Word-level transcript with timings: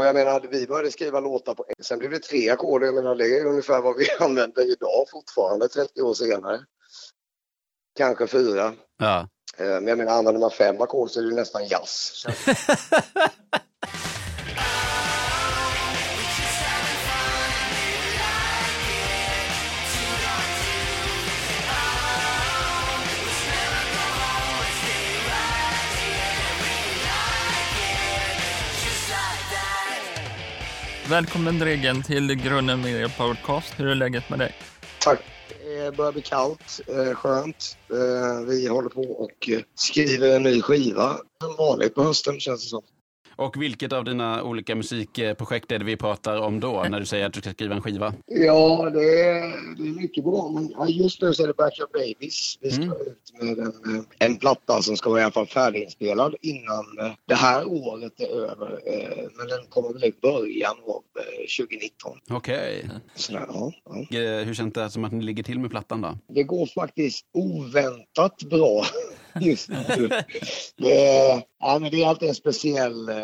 Och 0.00 0.06
jag 0.06 0.14
menar, 0.14 0.46
vi 0.50 0.66
började 0.66 0.90
skriva 0.90 1.20
låtar 1.20 1.54
på 1.54 1.64
sen 1.80 1.98
blev 1.98 2.10
det 2.10 2.18
tre 2.18 2.50
ackord. 2.50 2.82
Jag 2.82 2.94
menar, 2.94 3.14
det 3.14 3.38
är 3.38 3.46
ungefär 3.46 3.80
vad 3.80 3.96
vi 3.96 4.10
använder 4.20 4.72
idag 4.72 5.06
fortfarande 5.10 5.68
30 5.68 6.02
år 6.02 6.14
senare. 6.14 6.60
Kanske 7.96 8.26
fyra. 8.26 8.74
Ja. 8.98 9.28
Eh, 9.56 9.66
Men 9.66 9.86
jag 9.86 9.98
menar, 9.98 10.12
använder 10.12 10.40
man 10.40 10.50
fem 10.50 10.80
ackord 10.80 11.10
så 11.10 11.20
är 11.20 11.24
det 11.24 11.34
nästan 11.34 11.66
jazz. 11.66 12.26
Välkommen 31.10 31.58
Dregen 31.58 32.02
till 32.02 32.34
Grunden 32.34 32.80
Media 32.80 33.08
Podcast. 33.08 33.74
Hur 33.76 33.86
är 33.86 33.94
läget 33.94 34.30
med 34.30 34.38
dig? 34.38 34.52
Tack. 35.00 35.18
Det 35.64 35.96
börjar 35.96 36.12
bli 36.12 36.22
kallt, 36.22 36.80
eh, 36.86 37.14
skönt. 37.14 37.76
Eh, 37.90 38.46
vi 38.46 38.68
håller 38.68 38.88
på 38.88 39.02
och 39.02 39.50
skriver 39.74 40.36
en 40.36 40.42
ny 40.42 40.62
skiva. 40.62 41.16
Som 41.42 41.56
vanligt 41.58 41.94
på 41.94 42.02
hösten 42.02 42.40
känns 42.40 42.62
det 42.62 42.68
som. 42.68 42.82
Och 43.40 43.62
vilket 43.62 43.92
av 43.92 44.04
dina 44.04 44.42
olika 44.42 44.74
musikprojekt 44.76 45.72
är 45.72 45.78
det 45.78 45.84
vi 45.84 45.96
pratar 45.96 46.36
om 46.40 46.60
då, 46.60 46.86
när 46.90 47.00
du 47.00 47.06
säger 47.06 47.26
att 47.26 47.32
du 47.32 47.40
ska 47.40 47.50
skriva 47.50 47.74
en 47.74 47.82
skiva? 47.82 48.14
Ja, 48.26 48.90
det 48.90 49.20
är, 49.20 49.40
det 49.76 49.82
är 49.88 50.00
mycket 50.00 50.24
bra. 50.24 50.48
Men 50.78 50.88
just 50.88 51.22
nu 51.22 51.34
så 51.34 51.42
är 51.42 51.46
det 51.46 51.54
Backyard 51.56 51.90
Babies. 51.92 52.58
Vi 52.60 52.70
ska 52.70 52.82
Mm. 52.82 52.96
ut 52.96 53.32
med 53.42 53.58
en, 53.58 53.96
eh, 53.96 54.02
en 54.18 54.36
platta 54.36 54.82
som 54.82 54.96
ska 54.96 55.10
vara 55.10 55.20
i 55.20 55.22
alla 55.22 55.32
fall 55.32 55.46
färdiginspelad 55.46 56.34
innan 56.42 56.98
eh, 57.00 57.12
det 57.26 57.34
här 57.34 57.64
året 57.68 58.20
är 58.20 58.26
över. 58.28 58.80
Eh, 58.86 59.24
Men 59.36 59.46
den 59.48 59.66
kommer 59.68 59.92
väl 59.92 60.04
i 60.04 60.12
början 60.22 60.76
av 60.86 61.02
eh, 61.20 61.46
2019. 61.58 62.18
Okej. 62.30 62.88
Sådär, 63.14 63.46
ja, 63.48 63.72
ja. 64.10 64.18
Hur 64.44 64.54
känns 64.54 64.72
det 64.74 64.90
som 64.90 65.04
att 65.04 65.12
ni 65.12 65.24
ligger 65.24 65.42
till 65.42 65.58
med 65.58 65.70
plattan 65.70 66.00
då? 66.00 66.18
Det 66.28 66.42
går 66.42 66.66
faktiskt 66.66 67.26
oväntat 67.34 68.42
bra 68.50 68.84
just 69.40 69.68
nu. 69.68 70.10
Det 70.76 71.06
är, 71.06 71.42
ja, 71.60 71.78
men 71.78 71.90
det 71.90 72.02
är 72.02 72.08
alltid 72.08 72.28
en 72.28 72.34
speciell, 72.34 73.08
eh, 73.08 73.16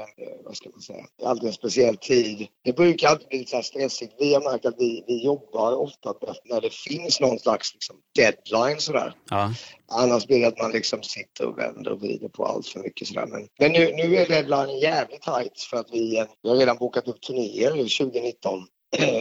vad 0.44 0.56
ska 0.56 0.70
man 0.70 0.80
säga, 0.80 1.06
det 1.18 1.24
är 1.24 1.28
alltid 1.28 1.46
en 1.46 1.52
speciell 1.52 1.96
tid. 1.96 2.46
Det 2.64 2.72
brukar 2.72 3.08
alltid 3.08 3.28
bli 3.28 3.46
så 3.46 3.56
här 3.56 3.62
stressigt. 3.62 4.14
Vi 4.18 4.34
har 4.34 4.52
märkt 4.52 4.66
att 4.66 4.74
vi, 4.78 5.04
vi 5.06 5.24
jobbar 5.24 5.76
ofta 5.76 6.14
när 6.44 6.60
det 6.60 6.74
finns 6.74 7.20
någon 7.20 7.38
slags 7.38 7.72
liksom, 7.74 7.96
deadline 8.14 8.80
sådär. 8.80 9.14
Ja. 9.30 9.52
Annars 9.88 10.26
blir 10.26 10.40
det 10.40 10.46
att 10.46 10.58
man 10.58 10.72
liksom 10.72 11.02
sitter 11.02 11.46
och 11.46 11.58
vänder 11.58 11.92
och 11.92 12.00
vrider 12.00 12.28
på 12.28 12.44
allt 12.44 12.66
för 12.66 12.80
mycket 12.80 13.08
sådär. 13.08 13.26
Men, 13.26 13.48
men 13.58 13.72
nu, 13.72 13.92
nu 13.92 14.16
är 14.16 14.28
deadlinen 14.28 14.78
jävligt 14.78 15.22
tight 15.22 15.60
för 15.70 15.76
att 15.76 15.88
vi, 15.92 16.18
eh, 16.18 16.26
vi 16.42 16.48
har 16.48 16.56
redan 16.56 16.76
bokat 16.76 17.08
upp 17.08 17.20
turnéer 17.20 17.70
2019. 17.70 18.66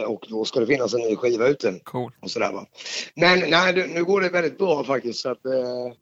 Och 0.06 0.26
då 0.28 0.44
ska 0.44 0.60
det 0.60 0.66
finnas 0.66 0.94
en 0.94 1.00
ny 1.00 1.16
skiva 1.16 1.46
ute 1.48 1.80
Cool. 1.84 2.12
och 2.22 2.30
sådär 2.30 2.52
va. 2.52 2.66
Men 3.14 3.50
nej, 3.50 3.88
nu 3.94 4.04
går 4.04 4.20
det 4.20 4.28
väldigt 4.28 4.58
bra 4.58 4.84
faktiskt. 4.84 5.20
Så 5.20 5.30
att, 5.30 5.46
eh, 5.46 5.52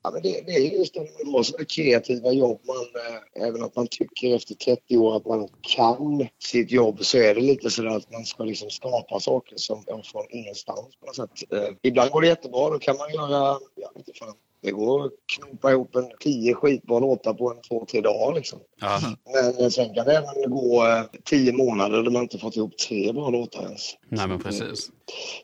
ja, 0.03 0.11
men 0.13 0.23
det, 0.23 0.41
det 0.47 0.53
är 0.53 0.79
just 0.79 0.95
det 0.95 1.01
man 1.27 1.45
sådana 1.45 1.65
kreativa 1.65 2.33
jobb. 2.33 2.61
Man, 2.67 2.77
eh, 2.77 3.47
även 3.49 3.63
att 3.63 3.77
man 3.77 3.87
tycker 3.87 4.37
efter 4.37 4.55
30 4.55 4.97
år 4.97 5.17
att 5.17 5.27
man 5.27 5.49
kan 5.61 6.29
sitt 6.39 6.71
jobb 6.71 7.05
så 7.05 7.19
är 7.19 7.35
det 7.35 7.41
lite 7.41 7.71
sådär 7.71 7.97
att 7.97 8.13
man 8.13 8.25
ska 8.25 8.45
liksom 8.45 8.71
skapa 8.71 9.21
saker 9.21 9.57
som 9.57 9.85
ja, 9.87 10.03
från 10.05 10.27
ingenstans 10.31 10.97
på 11.01 11.07
något 11.07 11.17
sätt. 11.17 11.53
Eh, 11.53 11.75
ibland 11.83 12.11
går 12.11 12.21
det 12.21 12.27
jättebra. 12.29 12.71
Då 12.71 12.79
kan 12.79 12.97
man 12.97 13.13
göra, 13.13 13.59
jag 13.75 13.89
vet 13.95 14.09
inte 14.09 14.13
fan, 14.19 14.35
det 14.65 14.71
går 14.71 15.07
att 15.07 15.13
knopa 15.37 15.71
ihop 15.73 15.97
en 15.97 16.11
tio 16.21 16.55
skitbra 16.55 16.99
låtar 16.99 17.35
på 17.35 17.51
en 17.51 17.63
två, 17.69 17.87
tre 17.91 18.01
dagar 18.01 18.35
liksom. 18.35 18.59
ja. 18.81 19.01
Men 19.33 19.65
eh, 19.65 19.69
sen 19.69 19.95
kan 19.95 20.07
det 20.07 20.13
även 20.13 20.51
gå 20.51 20.87
eh, 20.87 21.03
tio 21.25 21.53
månader 21.53 22.03
där 22.03 22.11
man 22.11 22.23
inte 22.23 22.39
fått 22.39 22.57
ihop 22.57 22.79
tre 22.79 23.13
bra 23.13 23.31
låtar 23.31 23.63
ens. 23.63 23.95
Nej 24.09 24.29
men 24.29 24.41
precis. 24.41 24.91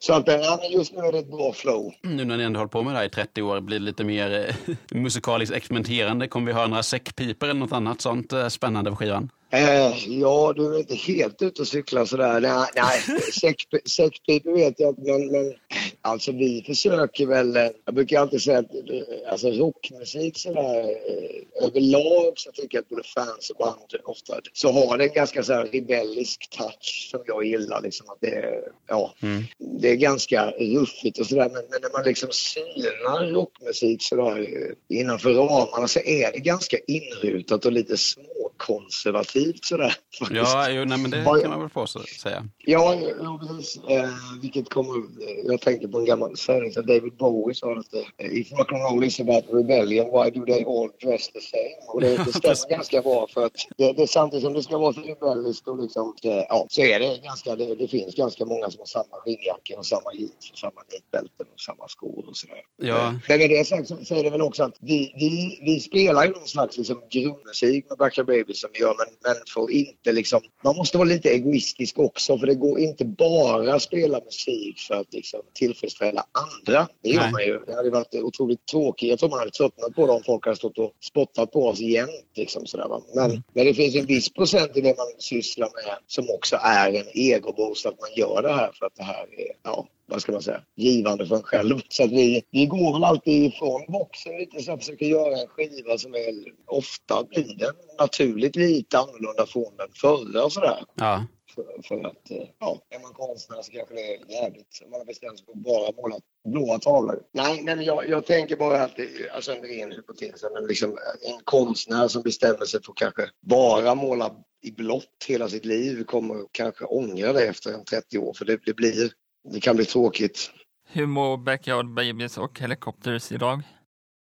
Så 0.00 0.12
att, 0.12 0.28
eh, 0.28 0.40
just 0.70 0.92
nu 0.92 1.00
är 1.00 1.12
det 1.12 1.18
ett 1.18 1.30
bra 1.30 1.52
flow. 1.52 1.92
Nu 2.02 2.24
när 2.24 2.36
ni 2.36 2.44
ändå 2.44 2.60
hållit 2.60 2.72
på 2.72 2.82
med 2.82 2.94
det 2.94 2.98
här 2.98 3.06
i 3.06 3.10
30 3.10 3.42
år, 3.42 3.60
blir 3.60 3.78
det 3.78 3.84
lite 3.84 4.04
mer 4.04 4.56
musikaliskt 4.90 5.54
experimenterande? 5.54 6.28
Kommer 6.28 6.46
vi 6.46 6.52
höra 6.52 6.66
några 6.66 6.82
säckpipor 6.82 7.48
eller 7.48 7.60
något 7.60 7.72
annat 7.72 8.00
sånt 8.00 8.32
spännande 8.48 8.90
på 8.90 8.96
skivan? 8.96 9.30
Eh, 9.52 10.08
ja, 10.20 10.52
du 10.56 10.74
är 10.74 10.78
inte 10.78 10.94
helt 10.94 11.42
ute 11.42 11.62
och 11.62 11.68
cyklar 11.68 12.04
sådär. 12.04 12.40
Nej, 12.40 12.68
nej 12.74 13.20
säck- 13.42 13.88
säckpipor 13.88 14.54
vet 14.54 14.80
jag 14.80 14.98
men, 14.98 15.26
men 15.32 15.54
alltså 16.00 16.32
vi 16.32 16.62
försöker 16.66 17.26
väl. 17.26 17.56
eh, 17.56 17.68
Jag 17.84 17.94
brukar 17.94 18.20
alltid 18.20 18.42
säga 18.42 18.58
att 18.58 18.74
eh, 18.74 19.32
alltså, 19.32 19.50
rockmusik 19.50 20.38
sådär 20.38 20.80
eh, 20.80 21.64
överlag 21.66 22.32
så 22.36 22.50
tycker 22.52 22.76
jag 22.78 22.82
att 22.82 22.88
både 22.88 23.02
fans 23.02 23.50
och 23.50 23.56
band 23.56 24.02
ofta 24.04 24.40
så 24.52 24.72
har 24.72 24.98
det 24.98 25.04
en 25.04 25.12
ganska 25.14 25.42
så 25.42 25.52
här 25.52 25.66
rebellisk 25.66 26.50
touch 26.50 27.08
som 27.10 27.20
jag 27.26 27.44
gillar. 27.44 27.80
Liksom, 27.82 28.10
att 28.10 28.20
det, 28.20 28.64
ja, 28.88 29.14
Mm. 29.22 29.42
det 29.80 29.88
är 29.90 29.96
ganska 29.96 30.50
ruffigt 30.50 31.18
och 31.18 31.26
sådär 31.26 31.50
men, 31.52 31.62
men 31.70 31.78
när 31.82 31.92
man 31.92 32.04
liksom 32.04 32.28
synar 32.32 33.32
rockmusik 33.32 34.02
sådär 34.02 34.38
eh, 34.40 34.98
innanför 34.98 35.32
ramarna 35.34 35.88
så 35.88 36.00
är 36.00 36.32
det 36.32 36.38
ganska 36.38 36.76
inrutat 36.86 37.64
och 37.66 37.72
lite 37.72 37.96
småkonservativt 37.96 39.39
sådär. 39.64 39.94
faktiskt. 40.18 40.40
Ja, 40.40 40.70
jo, 40.70 40.84
nej, 40.84 40.98
men 40.98 41.10
det 41.10 41.24
kan 41.42 41.50
man 41.50 41.60
väl 41.60 41.68
få 41.68 41.86
så- 41.86 42.00
säga. 42.22 42.44
Ja, 42.58 42.94
ja 43.20 43.40
precis. 43.48 43.80
Eh, 43.88 44.08
vilket 44.42 44.68
kommer... 44.68 44.94
eh, 44.98 45.46
Jag 45.46 45.60
tänker 45.60 45.88
på 45.88 45.98
en 45.98 46.04
gammal 46.04 46.36
sägning 46.36 46.72
som 46.72 46.86
David 46.86 47.16
Bowie 47.16 47.54
sa 47.54 47.72
att 47.72 47.94
eh, 47.94 48.38
If 48.40 48.52
rock 48.52 48.72
and 48.72 48.82
roll 48.82 49.04
is 49.04 49.20
about 49.20 49.44
rebellion, 49.52 50.06
why 50.06 50.30
do 50.30 50.44
they 50.46 50.64
all 50.64 50.90
dress 51.02 51.28
the 51.28 51.40
same? 51.40 51.74
Och 51.88 52.00
det, 52.00 52.16
det 52.24 52.32
stämmer 52.32 52.70
ganska 52.76 53.02
bra 53.02 53.26
för 53.34 53.46
att 53.46 53.52
det, 53.76 53.92
det, 53.92 54.06
samtidigt 54.06 54.44
som 54.44 54.52
det 54.52 54.62
ska 54.62 54.78
vara 54.78 54.92
så 54.92 55.00
rebelliskt 55.00 55.68
och 55.68 55.82
liksom, 55.82 56.14
eh, 56.24 56.30
ja, 56.48 56.66
så 56.70 56.80
är 56.80 57.00
det 57.00 57.18
ganska... 57.24 57.56
Det, 57.56 57.74
det 57.74 57.88
finns 57.88 58.14
ganska 58.14 58.44
många 58.44 58.70
som 58.70 58.78
har 58.78 58.86
samma 58.86 59.16
skinnjackor 59.24 59.78
och 59.78 59.86
samma 59.86 60.12
jeans 60.14 60.50
och 60.52 60.58
samma 60.58 60.80
nitbälten 60.92 61.46
och 61.54 61.60
samma 61.60 61.88
skor 61.88 62.24
och 62.28 62.36
sådär. 62.36 62.62
Ja. 62.76 63.14
Men 63.28 63.38
med 63.38 63.50
det 63.50 63.66
sagt 63.66 63.88
så, 63.88 63.96
så 64.04 64.14
är 64.14 64.22
det 64.24 64.30
väl 64.30 64.42
också 64.42 64.62
att 64.62 64.76
vi, 64.80 65.12
vi, 65.16 65.58
vi 65.62 65.80
spelar 65.80 66.24
ju 66.24 66.30
någon 66.30 66.46
slags 66.46 66.78
liksom 66.78 67.02
grundmusik 67.10 67.88
med 67.88 67.98
Backyard 67.98 68.26
Babies 68.26 68.60
som 68.60 68.70
vi 68.72 68.80
gör 68.80 68.94
men, 68.98 69.06
men 69.24 69.29
får 69.54 69.70
inte 69.70 70.12
liksom... 70.12 70.40
Man 70.64 70.76
måste 70.76 70.98
vara 70.98 71.08
lite 71.08 71.28
egoistisk 71.28 71.98
också 71.98 72.38
för 72.38 72.46
det 72.46 72.54
går 72.54 72.78
inte 72.78 73.04
bara 73.04 73.74
att 73.74 73.82
spela 73.82 74.20
musik 74.24 74.78
för 74.78 74.94
att 74.94 75.12
liksom 75.12 75.40
tillfredsställa 75.54 76.24
andra. 76.32 76.88
Det 77.02 77.10
gör 77.10 77.20
Nej. 77.20 77.32
man 77.32 77.42
ju. 77.42 77.60
Det 77.66 77.74
hade 77.74 77.90
varit 77.90 78.14
otroligt 78.14 78.66
tråkigt. 78.66 79.10
Jag 79.10 79.18
tror 79.18 79.30
man 79.30 79.38
hade 79.38 79.50
tröttnat 79.50 79.94
på 79.94 80.06
det 80.06 80.12
om 80.12 80.22
folk 80.22 80.44
hade 80.44 80.56
stått 80.56 80.78
och 80.78 80.92
spottat 81.00 81.52
på 81.52 81.66
oss 81.66 81.80
jämt. 81.80 82.10
Liksom 82.34 82.66
sådär, 82.66 82.88
va? 82.88 83.02
Men, 83.14 83.42
men 83.54 83.66
det 83.66 83.74
finns 83.74 83.94
en 83.94 84.06
viss 84.06 84.32
procent 84.32 84.76
i 84.76 84.80
det 84.80 84.96
man 84.96 85.06
sysslar 85.18 85.68
med 85.74 85.96
som 86.06 86.30
också 86.30 86.56
är 86.62 86.92
en 86.92 87.06
egoboost 87.14 87.86
att 87.86 88.00
man 88.00 88.10
gör 88.16 88.42
det 88.42 88.52
här 88.52 88.72
för 88.78 88.86
att 88.86 88.94
det 88.96 89.02
här 89.02 89.22
är, 89.22 89.52
ja, 89.62 89.86
vad 90.10 90.22
ska 90.22 90.32
man 90.32 90.42
säga, 90.42 90.62
givande 90.76 91.26
för 91.26 91.36
en 91.36 91.42
själv. 91.42 91.80
Så 91.88 92.04
att 92.04 92.10
vi, 92.10 92.42
vi 92.50 92.66
går 92.66 92.92
väl 92.92 93.04
alltid 93.04 93.44
ifrån 93.44 93.84
boxen 93.88 94.38
lite 94.38 94.62
så 94.62 94.72
att 94.72 94.80
försöker 94.80 95.06
göra 95.06 95.40
en 95.40 95.48
skiva 95.48 95.98
som 95.98 96.14
är, 96.14 96.34
ofta 96.66 97.24
blir 97.24 97.56
den 97.58 97.74
naturligt 97.98 98.56
lite 98.56 98.98
annorlunda 98.98 99.46
från 99.46 99.76
den 99.76 99.88
förra 99.94 100.44
och 100.44 100.52
sådär. 100.52 100.84
Ja. 100.94 101.24
För, 101.54 101.82
för 101.82 102.06
att, 102.06 102.30
eh, 102.30 102.48
ja, 102.58 102.78
är 102.90 103.00
man 103.00 103.12
konstnär 103.12 103.62
så 103.62 103.72
kanske 103.72 103.94
det 103.94 104.14
är 104.14 104.42
jävligt. 104.42 104.82
Man 104.90 105.00
har 105.00 105.04
bestämt 105.04 105.38
sig 105.38 105.46
för 105.46 105.52
att 105.52 105.58
bara 105.58 105.92
måla 106.02 106.20
blåa 106.48 106.78
tavlor. 106.78 107.22
Nej, 107.32 107.62
men 107.62 107.84
jag, 107.84 108.08
jag 108.08 108.26
tänker 108.26 108.56
bara 108.56 108.82
att 108.82 108.96
det, 108.96 109.30
alltså 109.30 109.52
en 109.52 109.62
ren 109.62 109.92
hypotes, 109.92 110.44
men 110.54 110.66
liksom 110.66 110.90
en 111.22 111.40
konstnär 111.44 112.08
som 112.08 112.22
bestämmer 112.22 112.64
sig 112.64 112.82
för 112.82 112.92
att 112.92 112.96
kanske 112.96 113.30
bara 113.40 113.94
måla 113.94 114.36
i 114.62 114.72
blått 114.72 115.24
hela 115.26 115.48
sitt 115.48 115.64
liv 115.64 116.04
kommer 116.04 116.44
kanske 116.52 116.84
ångra 116.84 117.32
det 117.32 117.46
efter 117.46 117.72
en 117.72 117.84
30 117.84 118.18
år 118.18 118.34
för 118.34 118.44
det, 118.44 118.60
det 118.66 118.74
blir, 118.74 119.12
det 119.52 119.60
kan 119.60 119.76
bli 119.76 119.84
tråkigt. 119.84 120.50
Hur 120.88 121.06
mår 121.06 121.36
Backyard 121.36 121.94
Babies 121.94 122.38
och 122.38 122.60
Helicopters 122.60 123.32
idag? 123.32 123.62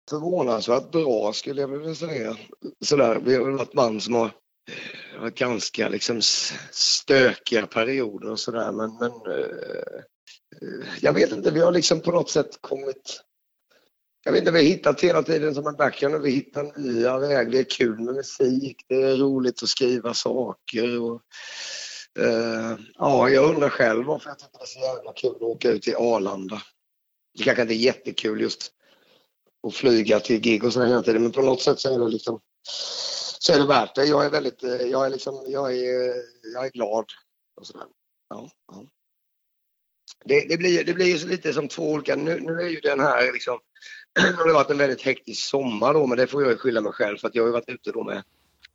Förvånansvärt 0.09 0.91
bra 0.91 1.33
skulle 1.33 1.61
jag 1.61 1.67
vilja 1.67 1.95
säga. 1.95 2.37
Sådär, 2.85 3.19
vi 3.25 3.35
har 3.35 3.51
varit 3.51 3.73
band 3.73 4.03
som 4.03 4.15
har 4.15 4.25
eh, 4.25 5.21
varit 5.21 5.37
ganska 5.37 5.89
liksom 5.89 6.21
stökiga 6.71 7.67
perioder 7.67 8.31
och 8.31 8.39
sådär 8.39 8.71
men, 8.71 8.97
men 8.99 9.11
eh, 9.11 9.45
eh, 10.61 10.87
jag 11.01 11.13
vet 11.13 11.31
inte, 11.31 11.51
vi 11.51 11.59
har 11.59 11.71
liksom 11.71 12.01
på 12.01 12.11
något 12.11 12.29
sätt 12.29 12.61
kommit 12.61 13.21
jag 14.23 14.31
vet 14.31 14.39
inte, 14.39 14.51
vi 14.51 14.57
har 14.57 14.65
hittat 14.65 15.01
hela 15.01 15.23
tiden 15.23 15.55
som 15.55 15.67
en 15.67 15.75
backhand 15.75 16.21
vi 16.21 16.31
hittar 16.31 16.79
nya 16.79 17.19
vägar. 17.19 17.51
Det 17.51 17.59
är 17.59 17.63
kul 17.63 17.99
med 17.99 18.15
musik, 18.15 18.85
det 18.87 18.95
är 18.95 19.17
roligt 19.17 19.63
att 19.63 19.69
skriva 19.69 20.13
saker. 20.13 21.01
Och, 21.01 21.21
Uh, 22.19 22.79
ja, 22.95 23.29
jag 23.29 23.49
undrar 23.49 23.69
själv 23.69 24.05
varför 24.05 24.29
jag 24.29 24.39
tycker 24.39 24.57
det 24.57 24.63
är 24.63 24.67
så 24.67 24.79
jävla 24.79 25.13
kul 25.13 25.35
att 25.35 25.41
åka 25.41 25.69
ut 25.69 25.81
till 25.81 25.95
Arlanda. 25.95 26.61
Det 27.37 27.43
kanske 27.43 27.61
inte 27.61 27.73
är 27.73 27.75
jättekul 27.75 28.41
just 28.41 28.71
att 29.67 29.73
flyga 29.73 30.19
till 30.19 30.39
gig 30.41 30.63
och 30.63 30.73
sådär 30.73 30.87
hela 30.87 31.03
tiden 31.03 31.21
men 31.21 31.31
på 31.31 31.41
något 31.41 31.61
sätt 31.61 31.79
så 31.79 31.93
är 31.93 31.99
det 31.99 32.09
liksom 32.09 32.39
så 33.41 33.53
är 33.53 33.59
det 33.59 33.67
värt 33.67 33.95
det. 33.95 34.05
Jag 34.05 34.25
är 34.25 34.29
väldigt, 34.29 34.63
eh, 34.63 34.71
jag 34.71 35.05
är 35.05 35.09
liksom, 35.09 35.45
jag 35.47 35.77
är, 35.77 36.13
jag 36.53 36.65
är 36.65 36.69
glad 36.69 37.05
och 37.55 37.67
sådär. 37.67 37.87
Ja, 38.29 38.49
ja. 38.67 38.85
Det, 40.25 40.45
det, 40.49 40.57
blir, 40.57 40.83
det 40.83 40.93
blir 40.93 41.05
ju 41.05 41.17
så 41.17 41.27
lite 41.27 41.53
som 41.53 41.67
två 41.67 41.91
olika, 41.91 42.15
nu, 42.15 42.39
nu 42.39 42.53
är 42.53 42.69
ju 42.69 42.79
den 42.79 42.99
här 42.99 43.33
liksom, 43.33 43.59
det 44.13 44.21
har 44.21 44.53
varit 44.53 44.69
en 44.69 44.77
väldigt 44.77 45.01
hektisk 45.01 45.49
sommar 45.49 45.93
då 45.93 46.07
men 46.07 46.17
det 46.17 46.27
får 46.27 46.41
jag 46.41 46.51
ju 46.51 46.57
skylla 46.57 46.81
mig 46.81 46.91
själv 46.91 47.17
för 47.17 47.27
att 47.27 47.35
jag 47.35 47.43
har 47.43 47.47
ju 47.47 47.53
varit 47.53 47.69
ute 47.69 47.91
då 47.91 48.03
med, 48.03 48.23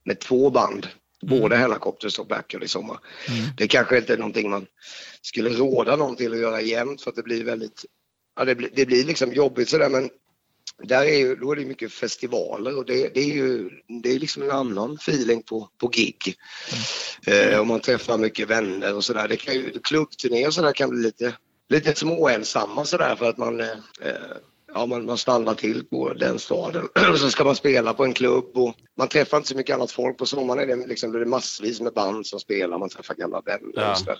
med 0.04 0.20
två 0.20 0.50
band 0.50 0.86
Både 1.22 1.56
Hellacopters 1.56 2.18
och 2.18 2.26
Backyard 2.26 2.64
i 2.64 2.68
sommar. 2.68 2.98
Det 3.56 3.68
kanske 3.68 3.98
inte 3.98 4.12
är 4.12 4.18
någonting 4.18 4.50
man 4.50 4.66
skulle 5.22 5.50
råda 5.50 5.96
någon 5.96 6.16
till 6.16 6.32
att 6.32 6.38
göra 6.38 6.60
jämt 6.60 7.02
för 7.02 7.10
att 7.10 7.16
det 7.16 7.22
blir 7.22 7.44
väldigt, 7.44 7.84
ja 8.36 8.44
det 8.44 8.54
blir, 8.54 8.70
det 8.74 8.86
blir 8.86 9.04
liksom 9.04 9.32
jobbigt 9.32 9.68
sådär 9.68 9.88
men 9.88 10.10
där 10.82 11.04
är 11.04 11.18
ju, 11.18 11.36
då 11.36 11.52
är 11.52 11.56
det 11.56 11.64
mycket 11.64 11.92
festivaler 11.92 12.76
och 12.76 12.86
det, 12.86 13.14
det 13.14 13.20
är 13.20 13.34
ju 13.34 13.70
det 14.02 14.10
är 14.10 14.18
liksom 14.18 14.42
en 14.42 14.50
annan 14.50 14.94
feeling 14.94 15.42
på, 15.42 15.68
på 15.78 15.88
gig. 15.88 16.36
Eh, 17.26 17.58
och 17.58 17.66
man 17.66 17.80
träffar 17.80 18.18
mycket 18.18 18.50
vänner 18.50 18.94
och 18.94 19.04
sådär. 19.04 19.28
Det 19.28 19.36
kan 19.36 19.54
ju, 19.54 19.78
klubbturné 19.78 20.46
och 20.46 20.54
sådär 20.54 20.72
kan 20.72 20.90
bli 20.90 21.02
lite, 21.02 21.36
lite 21.68 21.94
småensamma 21.94 22.84
sådär 22.84 23.16
för 23.16 23.28
att 23.28 23.38
man 23.38 23.60
eh, 23.60 23.66
ja, 24.76 24.86
man, 24.86 25.06
man 25.06 25.18
stannar 25.18 25.54
till 25.54 25.84
på 25.84 26.12
den 26.12 26.38
staden 26.38 26.88
och 27.12 27.18
så 27.18 27.30
ska 27.30 27.44
man 27.44 27.56
spela 27.56 27.94
på 27.94 28.04
en 28.04 28.12
klubb 28.14 28.56
och 28.56 28.74
man 28.98 29.08
träffar 29.08 29.36
inte 29.36 29.48
så 29.48 29.56
mycket 29.56 29.74
annat 29.74 29.90
folk. 29.90 30.18
På 30.18 30.26
sommaren 30.26 30.70
är 30.70 30.76
det, 30.76 30.86
liksom, 30.86 31.12
det 31.12 31.20
är 31.20 31.24
massvis 31.24 31.80
med 31.80 31.92
band 31.92 32.26
som 32.26 32.40
spelar, 32.40 32.78
man 32.78 32.88
träffar 32.88 33.14
gamla 33.14 33.40
vänner 33.40 33.72
Ja. 33.74 33.90
och 33.90 33.98
sådär. 33.98 34.18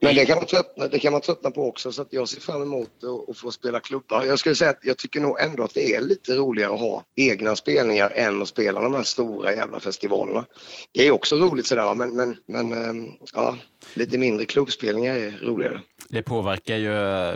Men 0.00 0.14
det 0.14 0.26
kan, 0.26 0.36
man 0.36 0.46
tröttna, 0.46 0.88
det 0.88 0.98
kan 0.98 1.12
man 1.12 1.20
tröttna 1.20 1.50
på 1.50 1.68
också 1.68 1.92
så 1.92 2.02
att 2.02 2.12
jag 2.12 2.28
ser 2.28 2.40
fram 2.40 2.62
emot 2.62 2.90
att, 3.04 3.30
att 3.30 3.38
få 3.38 3.50
spela 3.50 3.80
klubbar. 3.80 4.24
Jag 4.24 4.38
skulle 4.38 4.54
säga 4.54 4.70
att 4.70 4.80
jag 4.82 4.98
tycker 4.98 5.20
nog 5.20 5.40
ändå 5.40 5.62
att 5.62 5.74
det 5.74 5.94
är 5.94 6.00
lite 6.00 6.34
roligare 6.34 6.74
att 6.74 6.80
ha 6.80 7.04
egna 7.16 7.56
spelningar 7.56 8.10
än 8.10 8.42
att 8.42 8.48
spela 8.48 8.80
de 8.80 8.94
här 8.94 9.02
stora 9.02 9.54
jävla 9.54 9.80
festivalerna. 9.80 10.44
Det 10.92 11.06
är 11.06 11.10
också 11.10 11.36
roligt 11.36 11.66
sådär 11.66 11.94
men, 11.94 12.16
men, 12.16 12.36
men 12.46 12.72
ehm, 12.72 13.06
ja, 13.34 13.56
lite 13.94 14.18
mindre 14.18 14.44
klubbspelningar 14.44 15.16
är 15.16 15.30
roligare. 15.42 15.80
Det 16.08 16.22
påverkar 16.22 16.76
ju 16.76 16.92
eh, 16.92 17.34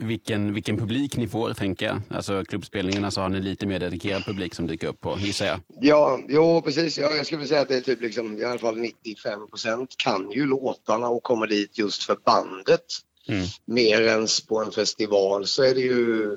vilken, 0.00 0.54
vilken 0.54 0.76
publik 0.76 1.16
ni 1.16 1.28
får, 1.28 1.52
tänker 1.52 1.86
jag. 1.86 2.02
Alltså 2.08 2.44
klubbspelningarna 2.44 3.10
så 3.10 3.20
har 3.20 3.28
ni 3.28 3.40
lite 3.40 3.66
mer 3.66 3.78
dedikerad 3.78 4.24
publik 4.24 4.54
som 4.54 4.66
dyker 4.66 4.86
upp 4.86 5.00
på, 5.00 5.16
gissar 5.18 5.46
jag. 5.46 5.60
Ja, 5.80 6.20
jo 6.28 6.62
precis. 6.62 6.98
Ja, 6.98 7.10
jag 7.10 7.26
skulle 7.26 7.46
säga 7.46 7.60
att 7.60 7.68
det 7.68 7.76
är 7.76 7.80
typ 7.80 8.00
liksom, 8.00 8.38
i 8.38 8.44
alla 8.44 8.58
fall 8.58 8.76
95 8.76 9.48
procent 9.48 9.94
kan 9.96 10.30
ju 10.30 10.46
låtarna 10.46 11.08
och 11.08 11.22
kommer 11.22 11.46
dit 11.46 11.78
just 11.78 12.02
för 12.02 12.16
bandet. 12.24 12.84
Mm. 13.28 13.46
Mer 13.64 14.08
än 14.08 14.26
på 14.48 14.62
en 14.62 14.72
festival 14.72 15.46
så 15.46 15.62
är 15.62 15.74
det 15.74 15.80
ju 15.80 16.36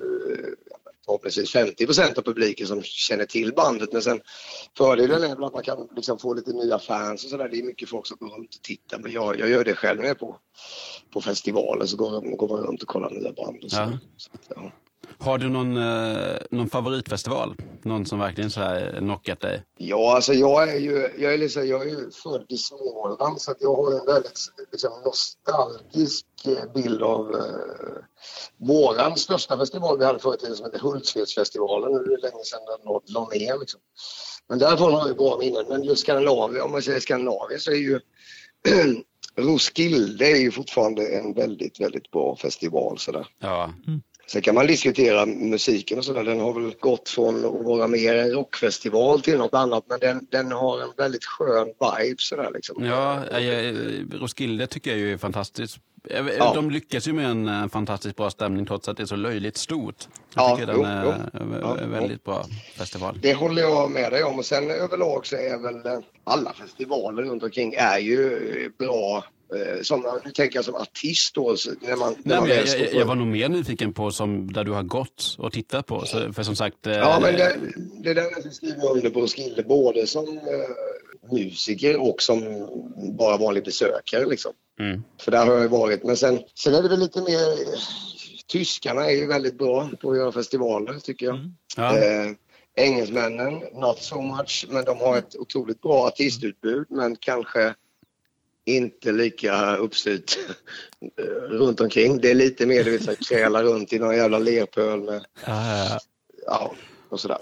förhoppningsvis 1.06 1.52
50 1.52 1.86
procent 1.86 2.18
av 2.18 2.22
publiken 2.22 2.68
som 2.68 2.82
känner 2.84 3.26
till 3.26 3.54
bandet. 3.54 3.94
Men 3.94 4.02
sen 4.02 4.22
fördelen 4.78 5.24
är 5.24 5.36
väl 5.36 5.44
att 5.44 5.54
man 5.54 5.64
kan 5.64 5.88
liksom 5.96 6.20
få 6.20 6.34
lite 6.34 6.54
nya 6.54 6.80
fans 6.80 7.24
och 7.24 7.30
sådär. 7.30 7.50
Det 7.50 7.60
är 7.60 7.64
mycket 7.64 7.90
folk 7.90 8.08
som 8.08 8.18
går 8.20 8.30
runt 8.30 8.56
och 8.56 8.62
tittar. 8.62 9.00
Men 9.00 9.12
jag, 9.12 9.40
jag 9.40 9.50
gör 9.50 9.64
det 9.64 9.76
själv 9.76 10.00
när 10.00 10.06
jag 10.06 10.16
är 10.16 10.20
på, 10.20 10.38
på 11.14 11.22
festivaler 11.22 11.86
så 11.86 11.98
går, 11.98 12.38
går 12.38 12.48
man 12.48 12.66
runt 12.66 12.82
och 12.82 12.88
kollar 12.88 13.10
nya 13.10 13.32
band. 13.32 13.64
Och 13.64 13.72
så. 13.72 13.78
Ja. 13.78 13.98
Så, 14.18 14.30
ja. 14.56 14.72
Har 15.20 15.38
du 15.38 15.50
någon, 15.50 15.78
eh, 15.78 16.36
någon 16.52 16.70
favoritfestival? 16.70 17.56
Någon 17.82 18.06
som 18.06 18.20
verkligen 18.20 18.52
så 18.52 18.60
här 18.60 18.96
knockat 19.00 19.40
dig? 19.42 19.64
Ja, 19.78 20.16
alltså 20.16 20.34
jag 20.34 20.70
är 20.70 20.80
ju, 20.80 21.10
jag 21.18 21.34
är 21.34 21.38
liksom, 21.38 21.68
jag 21.68 21.82
är 21.82 21.90
ju 21.90 22.12
född 22.12 22.46
i 22.50 22.58
Småland 22.58 23.42
så 23.42 23.52
att 23.52 23.58
jag 23.60 23.76
har 23.76 24.00
en 24.00 24.06
väldigt 24.06 24.40
liksom, 24.72 24.92
nostalgisk 25.06 26.26
eh, 26.48 26.74
bild 26.74 27.02
av 27.02 27.36
eh, 27.36 28.04
våran 28.58 29.18
största 29.18 29.58
festival 29.58 30.00
vi 30.00 30.06
hade 30.06 30.20
förr 30.20 30.34
i 30.36 30.38
tiden 30.38 30.56
som 30.56 30.66
hette 30.66 30.80
Hultsfredsfestivalen. 30.80 31.92
Nu 31.92 31.98
är 31.98 32.16
det 32.18 32.22
länge 32.22 32.44
sedan 32.44 32.60
den 32.66 33.14
la- 33.14 33.28
ner 33.34 33.60
liksom. 33.60 33.80
Men 34.50 34.60
därifrån 34.60 34.94
har 34.94 35.08
jag 35.08 35.18
bra 35.18 35.38
minnen. 35.40 35.66
Men 35.70 35.84
just 35.84 36.02
Skandinavien, 36.02 36.62
om 36.64 36.72
man 36.72 36.82
säger 36.82 37.00
Skandinavien 37.00 37.60
så 37.60 37.72
är 37.72 37.76
ju 37.76 38.00
Roskilde 39.36 40.26
är 40.32 40.36
ju 40.42 40.52
fortfarande 40.52 41.08
en 41.08 41.34
väldigt, 41.34 41.80
väldigt 41.80 42.12
bra 42.12 42.36
festival 42.36 42.98
sådär. 43.00 43.28
Ja, 43.40 43.74
Sen 44.28 44.42
kan 44.42 44.56
man 44.56 44.68
diskutera 44.68 45.26
musiken 45.26 45.98
och 45.98 46.06
sådär. 46.06 46.24
Den 46.24 46.40
har 46.40 46.54
väl 46.54 46.74
gått 46.80 47.10
från 47.10 47.46
att 47.46 47.66
vara 47.66 47.88
mer 47.88 48.16
en 48.16 48.32
rockfestival 48.32 49.22
till 49.22 49.38
något 49.38 49.54
annat 49.54 49.84
men 49.88 50.00
den, 50.00 50.28
den 50.32 50.52
har 50.52 50.82
en 50.82 50.90
väldigt 50.98 51.26
skön 51.26 51.66
vibe 51.68 52.16
sådär 52.18 52.52
liksom. 52.54 52.86
ja 52.86 53.40
jag, 53.40 53.76
Roskilde 54.22 54.68
tycker 54.68 54.92
jag 54.92 55.00
ju 55.00 55.14
är 55.14 55.18
fantastiskt. 55.18 55.78
Ja. 56.38 56.52
De 56.56 56.72
lyckas 56.72 57.08
ju 57.08 57.14
med 57.14 57.26
en 57.30 57.48
eh, 57.48 57.68
fantastiskt 57.68 58.16
bra 58.16 58.30
stämning 58.30 58.66
trots 58.66 58.88
att 58.88 58.98
det 58.98 59.04
är 59.04 59.08
så 59.08 59.16
löjligt 59.16 59.58
stort. 59.58 59.96
Jag 60.36 60.44
Ja, 60.52 60.56
tycker 60.56 60.68
den 60.68 60.76
jo, 60.80 60.84
är 60.86 61.04
jo. 61.34 61.40
är 61.40 61.60
Ja, 61.62 61.88
väldigt 61.88 62.24
bra 62.24 62.46
festival. 62.78 63.20
Det 63.22 63.34
håller 63.34 63.62
jag 63.62 63.92
med 63.92 64.12
dig 64.12 64.24
om 64.24 64.40
och 64.40 64.46
sen 64.46 64.72
överlag 64.72 65.26
så 65.26 65.36
är 65.36 65.58
väl 65.58 65.86
eh, 65.94 66.00
alla 66.24 66.54
festivaler 66.54 67.24
runt 67.24 67.44
omkring 67.44 67.74
är 67.78 68.00
ju 68.00 68.38
eh, 68.80 68.86
bra. 68.86 69.24
Eh, 69.56 69.82
Som, 69.82 70.20
nu 70.26 70.32
tänker 70.32 70.58
jag 70.58 70.66
som 70.66 70.76
artist 70.76 71.36
då, 71.36 71.56
när 71.82 71.96
man, 71.96 72.16
när 72.24 72.36
Nej, 72.36 72.40
man 72.40 72.50
jag, 72.50 72.68
jag, 72.68 72.94
jag 72.94 73.06
var 73.06 73.16
nog 73.16 73.28
mer 73.28 73.50
nyfiken 73.50 73.94
på 73.94 74.12
som 74.12 74.54
där 74.54 74.64
du 74.64 74.72
har 74.72 74.84
gått 74.84 75.36
och 75.40 75.54
tittat 75.54 75.86
på. 75.86 76.06
Så, 76.06 76.34
för 76.34 76.44
som 76.44 76.56
sagt, 76.56 76.88
eh, 76.88 76.94
Ja, 76.94 77.20
men 77.22 77.36
det, 77.36 77.58
det 78.04 78.14
där 78.14 78.24
jag 78.44 78.54
skriver 78.54 78.92
under 78.92 79.10
på 79.10 79.22
Roskilde 79.22 79.64
både 79.64 80.08
som 80.08 80.38
eh, 80.38 81.32
musiker 81.32 82.02
och 82.02 82.22
som 82.22 82.68
bara 83.18 83.38
vanlig 83.38 83.64
besökare 83.64 84.26
liksom. 84.26 84.52
mm. 84.80 85.04
För 85.22 85.32
där 85.32 85.46
har 85.46 85.54
jag 85.54 85.70
varit. 85.70 86.04
Men 86.04 86.18
sen, 86.18 86.40
sen 86.56 86.74
är 86.76 86.84
det 86.84 86.90
väl 86.90 87.00
lite 87.00 87.22
mer... 87.22 87.84
Tyskarna 88.48 89.06
är 89.06 89.16
ju 89.16 89.28
väldigt 89.28 89.58
bra 89.58 89.90
på 90.02 90.12
att 90.12 90.18
göra 90.18 90.32
festivaler 90.32 91.00
tycker 91.00 91.26
jag. 91.26 91.40
ja. 91.78 91.98
Eh, 91.98 92.32
engelsmännen, 92.76 93.54
not 93.74 94.00
so 94.00 94.22
much. 94.22 94.66
Men 94.70 94.86
de 94.86 95.00
har 95.00 95.18
ett 95.18 95.36
otroligt 95.36 95.82
bra 95.82 96.08
artistutbud 96.08 96.86
men 96.90 97.16
kanske 97.16 97.74
inte 98.66 99.12
lika 99.12 99.76
uppstyrt 99.76 100.38
eh, 101.20 101.26
runt 101.50 101.80
omkring. 101.80 102.22
Det 102.22 102.32
är 102.32 102.36
lite 102.36 102.66
mer, 102.66 102.84
vet, 102.84 103.04
så 103.04 103.10
här, 103.12 103.18
kräla 103.30 103.64
runt 103.64 103.94
i 103.94 104.00
någon 104.00 104.16
jävla 104.16 104.40
lerpöl 104.40 105.02
med, 105.02 105.26
Ja, 106.46 106.74
och 107.10 107.20
sådär. 107.20 107.38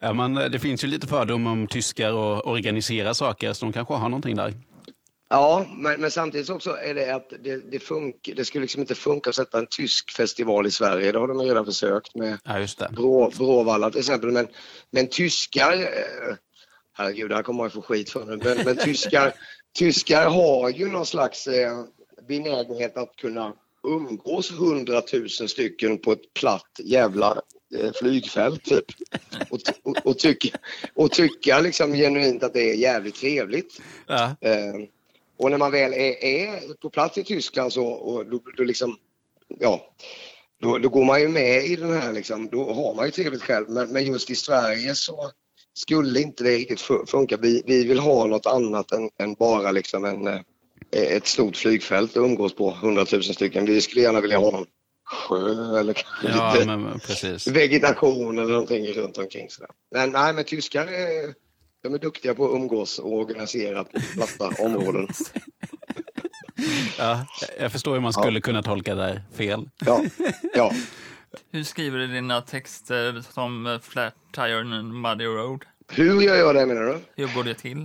ja, 0.00 0.12
men 0.12 0.36
eh, 0.38 0.44
det 0.44 0.58
finns 0.58 0.84
ju 0.84 0.88
lite 0.88 1.06
fördom 1.06 1.46
om 1.46 1.66
tyskar 1.66 2.12
och 2.12 2.46
organisera 2.46 3.14
saker, 3.14 3.52
så 3.52 3.66
de 3.66 3.72
kanske 3.72 3.94
har 3.94 4.08
någonting 4.08 4.36
där. 4.36 4.54
Ja, 5.30 5.66
men, 5.76 6.00
men 6.00 6.10
samtidigt 6.10 6.50
också 6.50 6.70
är 6.76 6.94
det 6.94 7.14
att 7.14 7.32
det, 7.44 7.70
det, 7.70 7.78
funkar, 7.80 8.34
det 8.34 8.44
skulle 8.44 8.62
liksom 8.62 8.80
inte 8.80 8.94
funka 8.94 9.30
att 9.30 9.36
sätta 9.36 9.58
en 9.58 9.66
tysk 9.70 10.10
festival 10.10 10.66
i 10.66 10.70
Sverige. 10.70 11.12
Det 11.12 11.18
har 11.18 11.28
de 11.28 11.40
redan 11.40 11.64
försökt 11.64 12.14
med 12.14 12.38
Ja, 12.44 12.58
just 12.58 12.78
det. 12.78 12.88
Brå, 12.92 13.30
Bråvalla 13.36 13.90
till 13.90 13.98
exempel. 14.00 14.30
Men, 14.30 14.48
men 14.90 15.08
tyskar, 15.08 15.72
eh, 15.72 16.34
herregud, 16.92 17.30
det 17.30 17.34
här 17.36 17.42
kommer 17.42 17.62
man 17.62 17.70
få 17.70 17.82
skit 17.82 18.10
för 18.10 18.24
nu, 18.24 18.40
men, 18.44 18.64
men 18.64 18.76
tyskar, 18.76 19.32
tyskar 19.74 20.30
har 20.30 20.70
ju 20.70 20.88
någon 20.88 21.06
slags 21.06 21.46
eh, 21.46 21.84
benägenhet 22.28 22.96
att 22.96 23.16
kunna 23.16 23.54
umgås 23.82 24.52
hundratusen 24.52 25.48
stycken 25.48 25.98
på 25.98 26.12
ett 26.12 26.34
platt 26.34 26.80
jävla 26.84 27.42
eh, 27.78 27.92
flygfält 27.92 28.64
typ. 28.64 28.84
Och, 29.50 29.60
och, 29.82 30.06
och, 30.06 30.18
tycka, 30.18 30.58
och 30.94 31.10
tycka 31.10 31.60
liksom 31.60 31.92
genuint 31.92 32.42
att 32.42 32.54
det 32.54 32.70
är 32.70 32.74
jävligt 32.74 33.14
trevligt. 33.14 33.82
Ja. 34.06 34.36
Eh, 34.40 34.74
och 35.36 35.50
när 35.50 35.58
man 35.58 35.72
väl 35.72 35.92
är, 35.92 36.24
är 36.24 36.74
på 36.74 36.90
plats 36.90 37.18
i 37.18 37.24
Tyskland 37.24 37.72
så 37.72 37.86
och 37.86 38.26
då, 38.26 38.40
då 38.56 38.64
liksom, 38.64 38.96
ja, 39.58 39.94
då, 40.60 40.78
då 40.78 40.88
går 40.88 41.04
man 41.04 41.20
ju 41.20 41.28
med 41.28 41.64
i 41.64 41.76
den 41.76 41.92
här 41.92 42.12
liksom, 42.12 42.48
då 42.48 42.72
har 42.72 42.94
man 42.94 43.06
ju 43.06 43.10
trevligt 43.10 43.42
själv. 43.42 43.70
Men, 43.70 43.92
men 43.92 44.06
just 44.06 44.30
i 44.30 44.34
Sverige 44.34 44.94
så 44.94 45.30
skulle 45.78 46.20
inte 46.20 46.44
det 46.44 46.50
riktigt 46.56 46.80
fu- 46.80 47.06
funka. 47.06 47.36
Vi, 47.36 47.62
vi 47.66 47.84
vill 47.84 47.98
ha 47.98 48.26
något 48.26 48.46
annat 48.46 48.92
än, 48.92 49.10
än 49.20 49.34
bara 49.34 49.70
liksom 49.70 50.04
en, 50.04 50.26
eh, 50.26 50.40
ett 50.90 51.26
stort 51.26 51.56
flygfält 51.56 52.10
att 52.10 52.16
umgås 52.16 52.54
på, 52.54 52.70
hundratusen 52.70 53.34
stycken. 53.34 53.66
Vi 53.66 53.80
skulle 53.80 54.02
gärna 54.02 54.20
vilja 54.20 54.38
ha 54.38 54.50
någon 54.50 54.66
sjö 55.28 55.78
eller 55.80 56.02
Ja, 56.24 56.52
lite 56.54 56.66
men 56.66 56.98
precis. 57.00 57.46
vegetation 57.46 58.38
eller 58.38 58.52
någonting 58.52 58.86
runt 58.86 59.18
omkring. 59.18 59.50
Sådär. 59.50 59.70
Men 59.94 60.10
nej, 60.10 60.34
men 60.34 60.44
tyskar 60.44 60.86
är, 60.86 61.34
de 61.82 61.94
är 61.94 61.98
duktiga 61.98 62.34
på 62.34 62.44
att 62.46 62.54
umgås 62.54 62.98
och 62.98 63.12
organisera 63.12 63.84
på 63.84 64.00
platta 64.14 64.62
områden. 64.64 65.08
Ja, 66.98 67.26
jag 67.60 67.72
förstår 67.72 67.92
hur 67.92 68.00
man 68.00 68.12
skulle 68.12 68.40
kunna 68.40 68.62
tolka 68.62 68.94
det 68.94 69.02
här 69.02 69.22
fel. 69.36 69.70
Ja, 69.86 70.02
ja. 70.54 70.72
Hur 71.52 71.64
skriver 71.64 71.98
du 71.98 72.06
dina 72.06 72.40
texter 72.42 73.22
som 73.32 73.78
Flat 73.82 74.14
Tire 74.34 74.60
and 74.60 74.92
Muddy 74.94 75.24
Road? 75.24 75.64
Hur 75.92 76.20
jag 76.22 76.36
gör 76.38 76.54
det 76.54 76.66
menar 76.66 76.82
du? 76.82 76.98
Hur 77.16 77.34
går 77.34 77.44
det 77.44 77.54
till? 77.54 77.78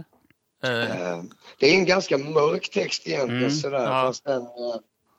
Eh, 0.64 1.24
Det 1.60 1.68
är 1.70 1.74
en 1.76 1.86
ganska 1.86 2.18
mörk 2.18 2.70
text 2.70 3.08
egentligen 3.08 3.44
Mm, 3.44 3.56
sådär. 3.56 3.84
ja. 3.84 3.90
Fast 4.08 4.24
den, 4.26 4.42
eh, 4.42 4.48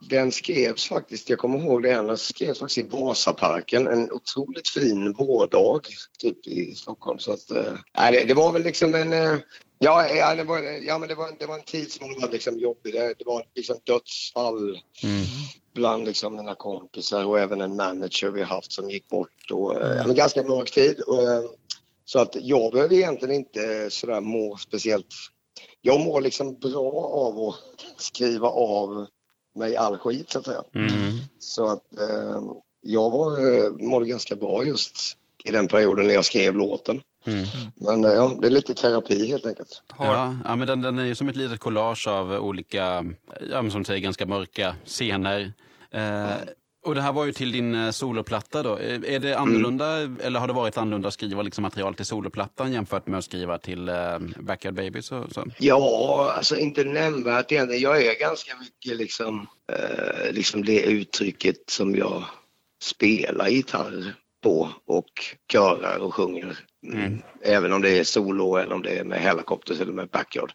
den 0.09 0.33
skrevs 0.33 0.89
faktiskt, 0.89 1.31
jag 1.31 1.39
kommer 1.39 1.59
ihåg 1.59 1.83
det, 1.83 1.89
den 1.95 2.19
skrevs 2.19 2.59
faktiskt 2.59 2.79
i 2.79 2.89
Vasaparken. 2.91 3.87
En 3.87 4.13
otroligt 4.13 4.69
fin 4.69 5.13
vårdag 5.13 5.81
typ 6.19 6.47
i 6.47 6.75
Stockholm. 6.75 7.19
Så 7.19 7.33
att, 7.33 7.51
nej, 7.97 8.13
det, 8.13 8.25
det 8.25 8.35
var 8.35 8.53
väl 8.53 8.63
liksom 8.63 8.95
en... 8.95 9.13
Ja, 9.79 10.09
ja, 10.09 10.35
det 10.35 10.45
var, 10.45 10.59
ja 10.63 10.99
men 10.99 11.09
det 11.09 11.15
var, 11.15 11.31
det 11.39 11.47
var 11.47 11.55
en 11.55 11.65
tid 11.65 11.93
som 11.93 12.21
var 12.21 12.29
liksom 12.33 12.59
jobbig. 12.59 12.93
Det, 12.93 13.15
det 13.19 13.25
var 13.27 13.45
liksom 13.55 13.77
dödsfall 13.87 14.81
Mm. 15.03 15.25
Bland 15.75 16.05
liksom 16.05 16.37
mina 16.37 16.55
kompisar 16.55 17.25
och 17.25 17.41
även 17.41 17.61
en 17.61 17.77
manager 17.77 18.31
vi 18.31 18.43
haft 18.43 18.73
som 18.73 18.91
gick 18.91 19.09
bort. 19.09 19.51
Och, 19.51 19.83
eh, 19.83 20.07
men 20.07 20.17
ganska 20.17 20.43
mörk 20.43 20.71
tid. 20.71 21.01
Och, 21.01 21.23
eh, 21.23 21.43
så 22.05 22.19
att 22.19 22.37
jag 22.41 22.73
behöver 22.73 22.95
egentligen 22.95 23.35
inte 23.35 23.91
sådär 23.91 24.21
må 24.21 24.57
speciellt. 24.57 25.15
Jag 25.81 26.01
mår 26.01 26.21
liksom 26.21 26.59
bra 26.59 26.93
av 27.05 27.41
att 27.49 27.57
skriva 28.03 28.49
av 28.49 29.07
mig 29.55 29.77
all 29.77 29.99
skit 29.99 30.31
så 30.31 30.39
att 30.39 30.45
säga. 30.45 30.63
Mm. 30.75 30.91
Så 31.39 31.67
att 31.67 31.99
eh, 31.99 32.43
jag 32.81 33.11
var, 33.11 33.57
eh, 33.57 33.71
mådde 33.71 34.07
ganska 34.07 34.37
bra 34.37 34.65
just 34.65 34.97
i 35.45 35.51
den 35.51 35.69
perioden 35.69 36.07
när 36.07 36.15
jag 36.15 36.25
skrev 36.25 36.57
låten. 36.57 37.01
Mm. 37.27 37.47
Men 37.75 38.03
ja, 38.03 38.37
det 38.41 38.47
är 38.47 38.51
lite 38.51 38.75
terapi 38.75 39.27
helt 39.27 39.47
enkelt. 39.47 39.83
Ja, 39.99 40.37
ja 40.45 40.57
men 40.57 40.67
den, 40.67 40.83
den 40.83 40.99
är 40.99 41.05
ju 41.05 41.15
som 41.15 41.29
ett 41.29 41.37
litet 41.37 41.61
collage 41.61 42.09
av 42.09 42.33
olika, 42.33 43.05
ja, 43.51 43.71
som 43.71 43.85
säger, 43.85 44.01
ganska 44.01 44.27
mörka 44.27 44.77
scener. 44.85 45.53
Eh, 45.91 46.37
och 46.85 46.95
det 46.95 47.01
här 47.01 47.13
var 47.13 47.25
ju 47.25 47.33
till 47.33 47.53
din 47.53 47.75
eh, 47.75 47.91
soloplatta 47.91 48.63
då. 48.63 48.79
Är 48.79 49.19
det 49.19 49.35
annorlunda 49.39 49.97
mm. 49.97 50.19
eller 50.23 50.41
har 50.41 50.47
det 50.47 50.53
varit 50.53 50.77
annorlunda 50.77 51.09
att 51.09 51.15
skriva 51.15 51.43
liksom 51.43 51.63
material 51.63 51.95
till 51.95 52.07
soloplattan 52.07 52.73
jämfört 52.73 53.07
med 53.07 53.19
att 53.19 53.25
skriva 53.25 53.59
till 53.59 53.89
uh, 53.89 54.19
Backyard 54.39 54.75
Babies? 54.75 55.13
Och 55.13 55.33
så? 55.33 55.45
Ja, 55.59 56.33
alltså 56.37 56.57
inte 56.57 56.85
nämnvärt 56.85 57.53
egentligen. 57.53 57.83
Jag 57.83 58.03
är 58.03 58.21
ganska 58.21 58.53
mycket 58.57 58.99
liksom, 58.99 59.47
uh, 59.73 60.33
liksom 60.33 60.65
det 60.65 60.83
uttrycket 60.83 61.57
som 61.71 61.95
jag 61.95 62.25
spelar 62.83 63.49
gitarr 63.49 64.15
på 64.43 64.71
och 64.87 65.11
körar 65.53 65.99
och 65.99 66.15
sjunger. 66.15 66.59
Mm. 66.93 67.23
Även 67.43 67.73
om 67.73 67.83
det 67.83 67.99
är 67.99 68.05
solo 68.05 68.57
eller 68.57 68.75
om 68.75 68.83
det 68.83 68.99
är 68.99 69.05
med 69.05 69.21
Helicopters 69.21 69.81
eller 69.81 69.93
med 69.93 70.09
backyard. 70.09 70.53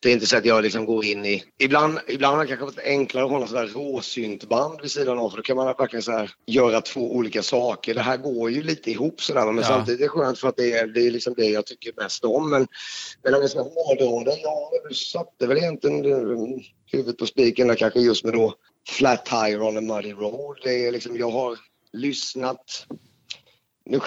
Det 0.00 0.08
är 0.08 0.12
inte 0.12 0.26
så 0.26 0.36
att 0.36 0.44
jag 0.44 0.62
liksom 0.62 0.84
går 0.84 1.04
in 1.04 1.26
i... 1.26 1.44
Ibland, 1.58 1.98
ibland 2.08 2.36
har 2.36 2.44
det 2.44 2.48
kanske 2.48 2.64
varit 2.64 2.86
enklare 2.86 3.24
att 3.24 3.30
något 3.30 3.48
sådär 3.48 3.66
råsyntband 3.66 4.80
vid 4.80 4.90
sidan 4.90 5.18
av 5.18 5.30
för 5.30 5.36
då 5.36 5.42
kan 5.42 5.56
man 5.56 5.66
verkligen 5.66 6.02
så 6.02 6.12
här 6.12 6.30
göra 6.46 6.80
två 6.80 7.16
olika 7.16 7.42
saker. 7.42 7.94
Det 7.94 8.00
här 8.00 8.16
går 8.16 8.50
ju 8.50 8.62
lite 8.62 8.90
ihop 8.90 9.20
sådär 9.20 9.46
men 9.46 9.56
ja. 9.56 9.62
samtidigt 9.62 10.00
är 10.00 10.04
det 10.04 10.08
skönt 10.08 10.38
för 10.38 10.48
att 10.48 10.56
det 10.56 10.72
är, 10.72 10.86
det 10.86 11.06
är 11.06 11.10
liksom 11.10 11.34
det 11.36 11.46
jag 11.46 11.66
tycker 11.66 11.92
mest 11.96 12.24
om. 12.24 12.50
Men, 12.50 12.66
men 13.22 13.34
om 13.34 13.40
jag 13.40 13.50
ska 13.50 13.62
hårdra 13.62 14.32
det, 14.32 14.40
ja 14.42 14.70
du 14.88 14.94
satte 14.94 15.46
väl 15.46 15.56
egentligen 15.58 16.04
huvudet 16.92 17.18
på 17.18 17.26
spiken 17.26 17.68
där 17.68 17.74
kanske 17.74 18.00
just 18.00 18.24
med 18.24 18.34
då 18.34 18.54
Flat 18.88 19.26
Tire 19.26 19.60
on 19.60 19.76
a 19.76 19.80
Muddy 19.80 20.12
Road. 20.12 20.58
Det 20.64 20.86
är 20.86 20.92
liksom, 20.92 21.16
jag 21.16 21.30
har 21.30 21.58
lyssnat 21.92 22.86
nu 23.88 24.00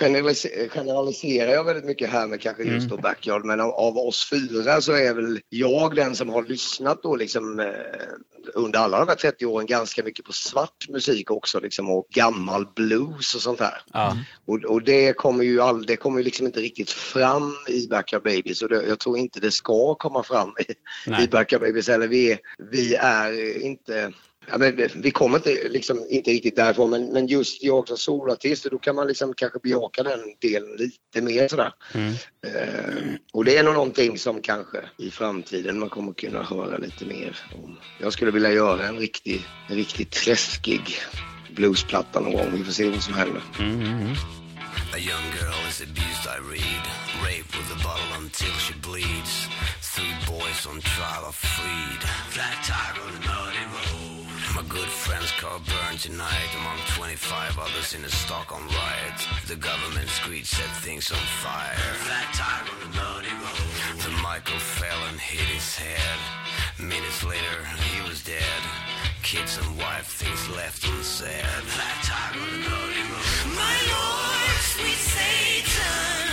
generaliserar 0.69 1.51
jag 1.51 1.63
väldigt 1.63 1.85
mycket 1.85 2.09
här 2.09 2.27
med 2.27 2.41
kanske 2.41 2.63
just 2.63 2.85
mm. 2.85 2.89
då 2.89 2.97
Backyard, 2.97 3.45
men 3.45 3.59
av, 3.59 3.71
av, 3.71 3.97
oss 3.97 4.29
fyra 4.29 4.81
så 4.81 4.91
är 4.91 5.13
väl 5.13 5.39
jag 5.49 5.95
den 5.95 6.15
som 6.15 6.29
har 6.29 6.43
lyssnat 6.43 7.03
då 7.03 7.15
liksom 7.15 7.59
eh, 7.59 7.65
under 8.53 8.79
alla 8.79 8.99
de 8.99 9.07
här 9.07 9.15
30 9.15 9.45
åren 9.45 9.65
ganska 9.65 10.03
mycket 10.03 10.25
på 10.25 10.33
svart 10.33 10.89
musik 10.89 11.31
också 11.31 11.59
liksom 11.59 11.89
och 11.89 12.07
gammal 12.09 12.67
blues 12.75 13.35
och 13.35 13.41
sånt 13.41 13.59
här. 13.59 13.81
Mm. 13.93 14.23
Och, 14.45 14.71
och, 14.71 14.83
det 14.83 15.13
kommer 15.13 15.43
ju 15.43 15.61
all, 15.61 15.85
det 15.85 15.95
kommer 15.95 16.23
liksom 16.23 16.45
inte 16.45 16.59
riktigt 16.59 16.89
fram 16.89 17.55
i 17.67 17.87
Backyard 17.87 18.23
Babies 18.23 18.61
och 18.61 18.69
det, 18.69 18.83
jag 18.87 18.99
tror 18.99 19.17
inte 19.17 19.39
det 19.39 19.51
ska 19.51 19.95
komma 19.95 20.23
fram 20.23 20.53
i, 20.59 20.71
i 21.23 21.27
Backyard 21.27 21.61
Babies 21.61 21.89
eller 21.89 22.07
vi, 22.07 22.37
vi 22.71 22.95
är 22.95 23.61
inte 23.61 24.13
Ja, 24.47 24.57
men 24.57 24.89
vi 24.95 25.11
kommer 25.11 25.37
inte, 25.37 25.69
liksom, 25.69 26.05
inte 26.09 26.31
riktigt 26.31 26.55
därifrån 26.55 26.89
men, 26.89 27.05
men 27.13 27.27
just 27.27 27.63
jag 27.63 27.87
som 27.87 27.97
solartist 27.97 28.67
då 28.71 28.77
kan 28.77 28.95
man 28.95 29.07
liksom 29.07 29.33
kanske 29.33 29.59
bejaka 29.59 30.03
den 30.03 30.19
delen 30.39 30.75
lite 30.77 31.21
mer 31.21 31.47
sådär. 31.47 31.73
Mm. 31.93 32.13
Eh, 32.47 33.13
och 33.33 33.45
det 33.45 33.57
är 33.57 33.63
nog 33.63 33.73
någonting 33.73 34.17
som 34.17 34.41
kanske 34.41 34.77
i 34.97 35.11
framtiden 35.11 35.79
man 35.79 35.89
kommer 35.89 36.13
kunna 36.13 36.43
höra 36.43 36.77
lite 36.77 37.05
mer 37.05 37.39
om. 37.63 37.77
Jag 37.99 38.13
skulle 38.13 38.31
vilja 38.31 38.51
göra 38.51 38.87
en 38.87 38.97
riktigt 38.97 39.41
en 39.69 39.75
riktig 39.75 40.09
träskig 40.09 40.97
bluesplatta 41.55 42.19
någon 42.19 42.33
gång. 42.33 42.51
Vi 42.51 42.63
får 42.63 42.71
se 42.71 42.89
vad 42.89 43.03
som 43.03 43.13
händer. 43.13 43.41
Mm, 43.59 43.81
mm, 43.81 43.99
mm. 43.99 44.15
A 44.93 44.97
young 44.97 45.27
girl 45.39 45.67
is 45.69 45.81
abused, 45.81 46.25
I 46.27 46.37
read. 46.55 46.83
Rape 47.23 47.49
with 47.57 47.71
a 47.71 47.79
bottle 47.83 48.11
until 48.17 48.53
she 48.65 48.73
bleeds. 48.87 49.47
Three 49.95 50.15
boys 50.27 50.65
on 50.67 50.81
trial 50.81 51.25
are 51.25 51.31
freed. 51.31 52.01
Flat 52.29 52.57
tire 52.63 53.01
on 53.05 53.21
the. 53.21 53.31
My 54.61 54.67
good 54.67 54.89
friend's 54.89 55.31
car 55.31 55.59
burned 55.59 55.99
tonight 55.99 56.51
among 56.55 56.77
25 56.93 57.57
others 57.57 57.95
in 57.95 58.05
a 58.05 58.09
Stockholm 58.09 58.67
riot. 58.67 59.19
The 59.47 59.55
government 59.55 60.07
screech 60.07 60.45
set 60.45 60.69
things 60.85 61.09
on 61.09 61.17
fire. 61.17 61.73
Flat 62.05 62.31
tire 62.35 62.69
on 62.69 62.79
the 62.85 62.95
muddy 62.95 63.33
road. 63.41 64.03
The 64.03 64.11
Michael 64.21 64.59
fell 64.59 65.01
and 65.09 65.19
hit 65.19 65.47
his 65.49 65.75
head. 65.75 66.19
Minutes 66.77 67.23
later, 67.23 67.57
he 67.89 68.07
was 68.07 68.23
dead. 68.23 68.61
Kids 69.23 69.57
and 69.57 69.77
wife, 69.79 70.05
things 70.05 70.47
left 70.55 70.85
unsaid. 70.87 71.43
Flat 71.43 71.97
tire 72.05 72.39
on 72.39 72.51
the 72.51 72.69
muddy 72.69 73.01
road. 73.09 73.55
My 73.57 73.77
Lord, 73.89 74.61
sweet 74.61 75.01
Satan. 75.09 76.30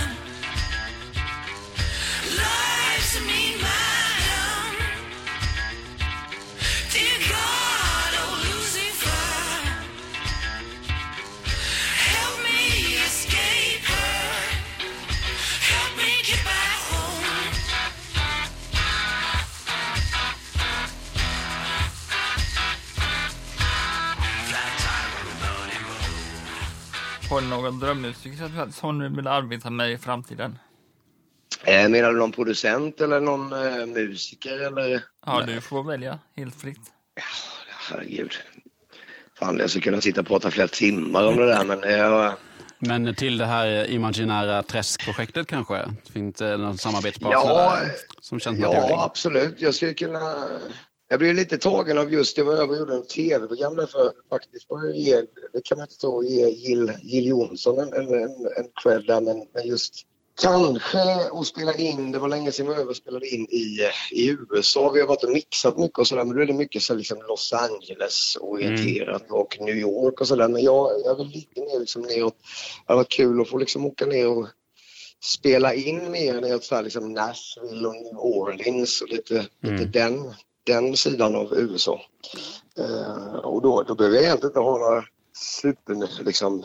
Har 27.30 27.40
du 27.40 27.46
någon 27.46 27.78
drömmusiker 27.80 28.70
som 28.72 28.98
du 28.98 29.08
vill 29.08 29.26
arbeta 29.26 29.70
med 29.70 29.92
i 29.92 29.98
framtiden? 29.98 30.58
Eh, 31.64 31.88
menar 31.88 32.12
du 32.12 32.18
någon 32.18 32.32
producent 32.32 33.00
eller 33.00 33.20
någon 33.20 33.52
eh, 33.52 33.86
musiker 33.86 34.58
eller? 34.66 35.02
Ja, 35.26 35.42
du 35.46 35.60
får 35.60 35.82
välja 35.82 36.18
helt 36.36 36.54
fritt. 36.60 36.80
Ja, 37.14 37.22
herregud. 37.90 38.32
Fan, 39.38 39.58
jag 39.58 39.70
skulle 39.70 39.82
kunna 39.82 40.00
sitta 40.00 40.20
och 40.20 40.26
prata 40.26 40.50
flera 40.50 40.68
timmar 40.68 41.26
om 41.26 41.36
det 41.36 41.46
där, 41.46 41.64
men 41.64 41.90
jag... 41.98 42.32
Men 42.78 43.14
till 43.14 43.38
det 43.38 43.46
här 43.46 43.90
imaginära 43.90 44.62
träskprojektet 44.62 45.46
kanske? 45.46 45.84
Finns 46.12 46.36
det 46.36 46.56
någon 46.56 46.78
samarbetspartner 46.78 47.32
ja, 47.32 47.76
där 47.80 47.90
som 48.20 48.40
känns 48.40 48.58
Ja, 48.58 48.72
naturlig? 48.72 48.94
absolut. 48.98 49.54
Jag 49.60 49.74
skulle 49.74 49.94
kunna... 49.94 50.48
Jag 51.08 51.18
blev 51.18 51.34
lite 51.34 51.58
tagen 51.58 51.98
av 51.98 52.12
just 52.12 52.36
det, 52.36 52.42
jag 52.42 52.78
gjorde 52.78 52.94
en 52.94 53.06
tv-program 53.06 53.76
där 53.76 53.86
för 53.86 54.12
faktiskt. 54.28 54.68
Det 55.52 55.64
kan 55.64 55.78
man 55.78 55.86
inte 55.90 56.06
och 56.06 56.24
ge 56.24 56.48
Jill, 56.48 56.92
Jill 57.02 57.26
Johnson 57.26 57.78
en, 57.78 57.92
en, 57.92 58.12
en 58.56 58.68
cred 58.82 59.06
där, 59.06 59.20
men, 59.20 59.46
men 59.54 59.66
just 59.66 60.06
Kanske 60.40 61.00
att 61.32 61.46
spela 61.46 61.74
in, 61.74 62.12
det 62.12 62.18
var 62.18 62.28
länge 62.28 62.52
sedan 62.52 62.66
jag 62.66 62.96
spelade 62.96 63.26
in 63.26 63.46
i, 63.50 63.78
i 64.12 64.36
USA. 64.50 64.90
Vi 64.90 65.00
har 65.00 65.08
varit 65.08 65.24
och 65.24 65.30
mixat 65.30 65.78
mycket 65.78 65.98
och 65.98 66.06
sådär 66.06 66.24
men 66.24 66.36
då 66.36 66.42
är 66.42 66.46
det 66.46 66.52
mycket 66.52 66.82
så 66.82 66.94
liksom 66.94 67.18
Los 67.28 67.52
Angeles 67.52 68.36
orienterat 68.40 69.22
mm. 69.22 69.34
och 69.34 69.56
New 69.60 69.76
York 69.76 70.20
och 70.20 70.28
sådär. 70.28 70.48
Men 70.48 70.62
jag, 70.62 70.90
jag 71.04 71.18
vill 71.18 71.26
lite 71.26 71.60
mer 71.60 71.80
liksom 71.80 72.02
neråt. 72.02 72.36
Det 72.86 72.92
har 72.92 72.96
varit 72.96 73.08
kul 73.08 73.40
att 73.40 73.48
få 73.48 73.58
liksom 73.58 73.86
åka 73.86 74.06
ner 74.06 74.28
och 74.28 74.48
spela 75.24 75.74
in 75.74 76.10
mer 76.10 76.40
neråt 76.40 76.64
så 76.64 76.74
här 76.74 76.82
liksom 76.82 77.12
Nashville 77.12 77.88
och 77.88 77.94
New 77.94 78.18
Orleans 78.18 79.00
och 79.00 79.08
lite, 79.08 79.46
mm. 79.64 79.76
lite 79.76 79.98
den, 79.98 80.34
den 80.68 80.96
sidan 80.96 81.36
av 81.36 81.54
USA. 81.54 82.00
Uh, 82.78 83.36
och 83.36 83.62
då, 83.62 83.82
då 83.82 83.94
behöver 83.94 84.16
jag 84.16 84.24
egentligen 84.24 84.50
inte 84.50 84.60
ha 84.60 84.78
några 84.78 85.04
superkända 85.36 86.06
liksom, 86.24 86.64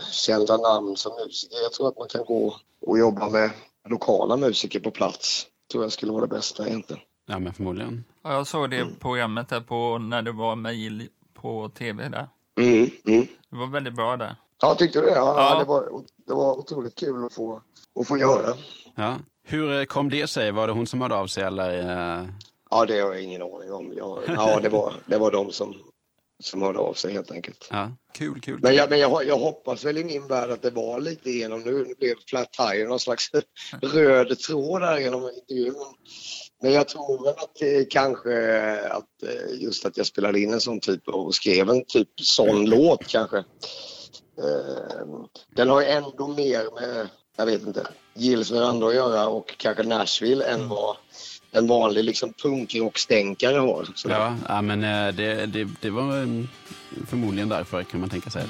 namn 0.62 0.96
som 0.96 1.12
musiker. 1.26 1.58
Jag 1.64 1.74
tror 1.74 1.88
att 1.88 1.98
man 1.98 2.08
kan 2.08 2.26
gå 2.26 2.56
och 2.82 3.00
jobba 3.00 3.30
med 3.30 3.52
lokala 3.90 4.38
musiker 4.38 4.80
på 4.80 4.92
plats. 4.92 5.48
tror 5.72 5.84
jag 5.84 5.92
skulle 5.92 6.12
vara 6.12 6.22
det 6.22 6.36
bästa 6.36 6.68
egentligen. 6.68 7.02
Ja, 7.26 7.40
men 7.40 7.54
förmodligen. 7.54 8.04
Ja, 8.24 8.34
jag 8.34 8.48
såg 8.48 8.70
det 8.70 8.80
mm. 8.80 8.96
programmet 8.96 9.50
där 9.50 9.62
på 9.62 9.98
när 9.98 10.22
det 10.22 10.32
var 10.32 10.56
mejl 10.56 11.08
på 11.34 11.70
tv 11.70 12.10
där. 12.10 12.28
Mm, 12.60 12.90
mm. 13.06 13.28
Det 13.50 13.56
var 13.56 13.68
väldigt 13.68 13.96
bra 13.96 14.18
där. 14.18 14.36
Ja, 14.62 14.76
tyckte 14.76 15.00
du 15.00 15.06
det? 15.06 15.16
Ja, 15.16 15.36
ja. 15.38 15.60
Det, 15.60 15.66
var, 15.66 16.04
det 16.28 16.34
var 16.34 16.58
otroligt 16.58 16.96
kul 16.96 17.26
att 17.26 17.34
få, 17.34 17.62
att 18.00 18.08
få 18.08 18.18
göra. 18.18 18.54
Ja. 18.96 19.16
Hur 19.44 19.80
eh, 19.80 19.86
kom 19.86 20.10
det 20.10 20.28
sig? 20.28 20.52
Var 20.52 20.68
det 20.68 20.74
hon 20.74 20.88
som 20.88 21.02
hörde 21.02 21.16
av 21.16 21.28
sig 21.28 21.44
eller? 21.44 22.28
Ja, 22.74 22.86
det 22.86 23.00
har 23.00 23.14
jag 23.14 23.24
ingen 23.24 23.42
aning 23.42 23.72
om. 23.72 23.94
Jag, 23.98 24.20
ja, 24.28 24.60
det 24.60 24.70
var, 24.70 24.94
det 25.06 25.18
var 25.18 25.32
de 25.32 25.52
som, 25.52 25.76
som 26.44 26.62
hörde 26.62 26.80
av 26.80 26.94
sig 26.94 27.14
helt 27.14 27.32
enkelt. 27.32 27.68
Ja, 27.72 27.92
kul, 28.14 28.42
kul. 28.42 28.60
Men, 28.62 28.76
jag, 28.76 28.90
men 28.90 29.00
jag, 29.00 29.26
jag 29.28 29.38
hoppas 29.38 29.86
väl 29.86 29.98
i 29.98 30.04
min 30.04 30.28
värld 30.28 30.50
att 30.52 30.62
det 30.62 30.70
var 30.70 31.00
lite 31.00 31.32
genom, 31.32 31.62
nu 31.62 31.96
blev 32.00 32.16
Flat 32.28 32.52
Tire 32.52 32.88
någon 32.88 33.00
slags 33.00 33.30
röd 33.82 34.40
tråd 34.40 34.82
där 34.82 34.98
genom 34.98 35.30
intervjun. 35.30 35.76
Men 36.62 36.72
jag 36.72 36.88
tror 36.88 37.24
väl 37.24 37.34
att 37.38 37.56
det 37.60 37.86
kanske 37.86 38.80
att 38.88 39.24
eh, 39.24 39.62
just 39.62 39.86
att 39.86 39.98
jag 39.98 40.06
spelade 40.06 40.40
in 40.40 40.54
en 40.54 40.62
sån 40.62 40.80
typ 40.80 41.08
och 41.08 41.36
skrev 41.36 41.70
en 41.70 41.86
typ 41.86 42.10
sån 42.22 42.66
låt 42.66 43.08
kanske. 43.08 43.38
Eh, 43.38 45.06
den 45.56 45.70
har 45.70 45.82
ju 45.82 45.88
ändå 45.88 46.28
mer 46.28 46.82
med, 46.82 47.08
jag 47.38 47.46
vet 47.46 47.68
inte, 47.68 47.88
Gills 48.16 48.52
veranda 48.52 48.88
att 48.88 48.96
göra 48.96 49.28
och 49.28 49.58
kanske 49.58 49.84
Nashville 49.84 50.46
än 50.46 50.70
vad 50.70 50.96
en 51.54 51.68
vanlig 51.68 52.04
liksom 52.04 52.34
punkrockstänkare 52.34 53.58
har. 53.58 53.88
Ja, 54.06 54.36
ja, 54.48 54.62
men 54.62 54.84
eh, 54.84 55.14
det, 55.14 55.46
det, 55.46 55.68
det 55.82 55.90
var 55.90 56.18
mm, 56.18 56.48
förmodligen 57.08 57.50
därför 57.50 57.84
kan 57.84 58.00
man 58.00 58.10
tänka 58.10 58.30
sig. 58.30 58.44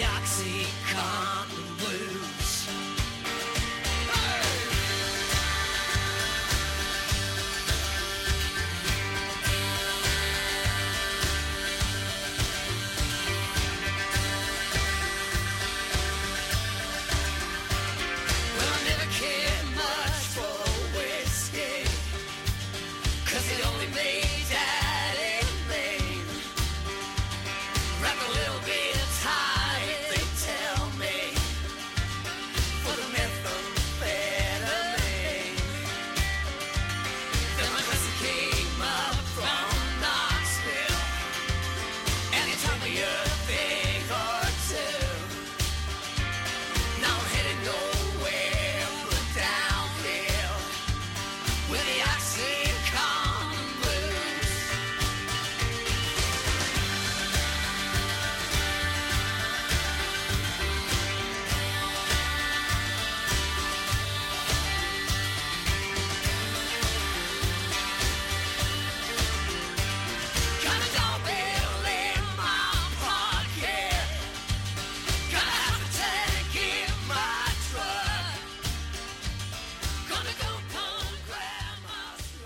The 0.00 0.06
oxycontin 0.06 1.49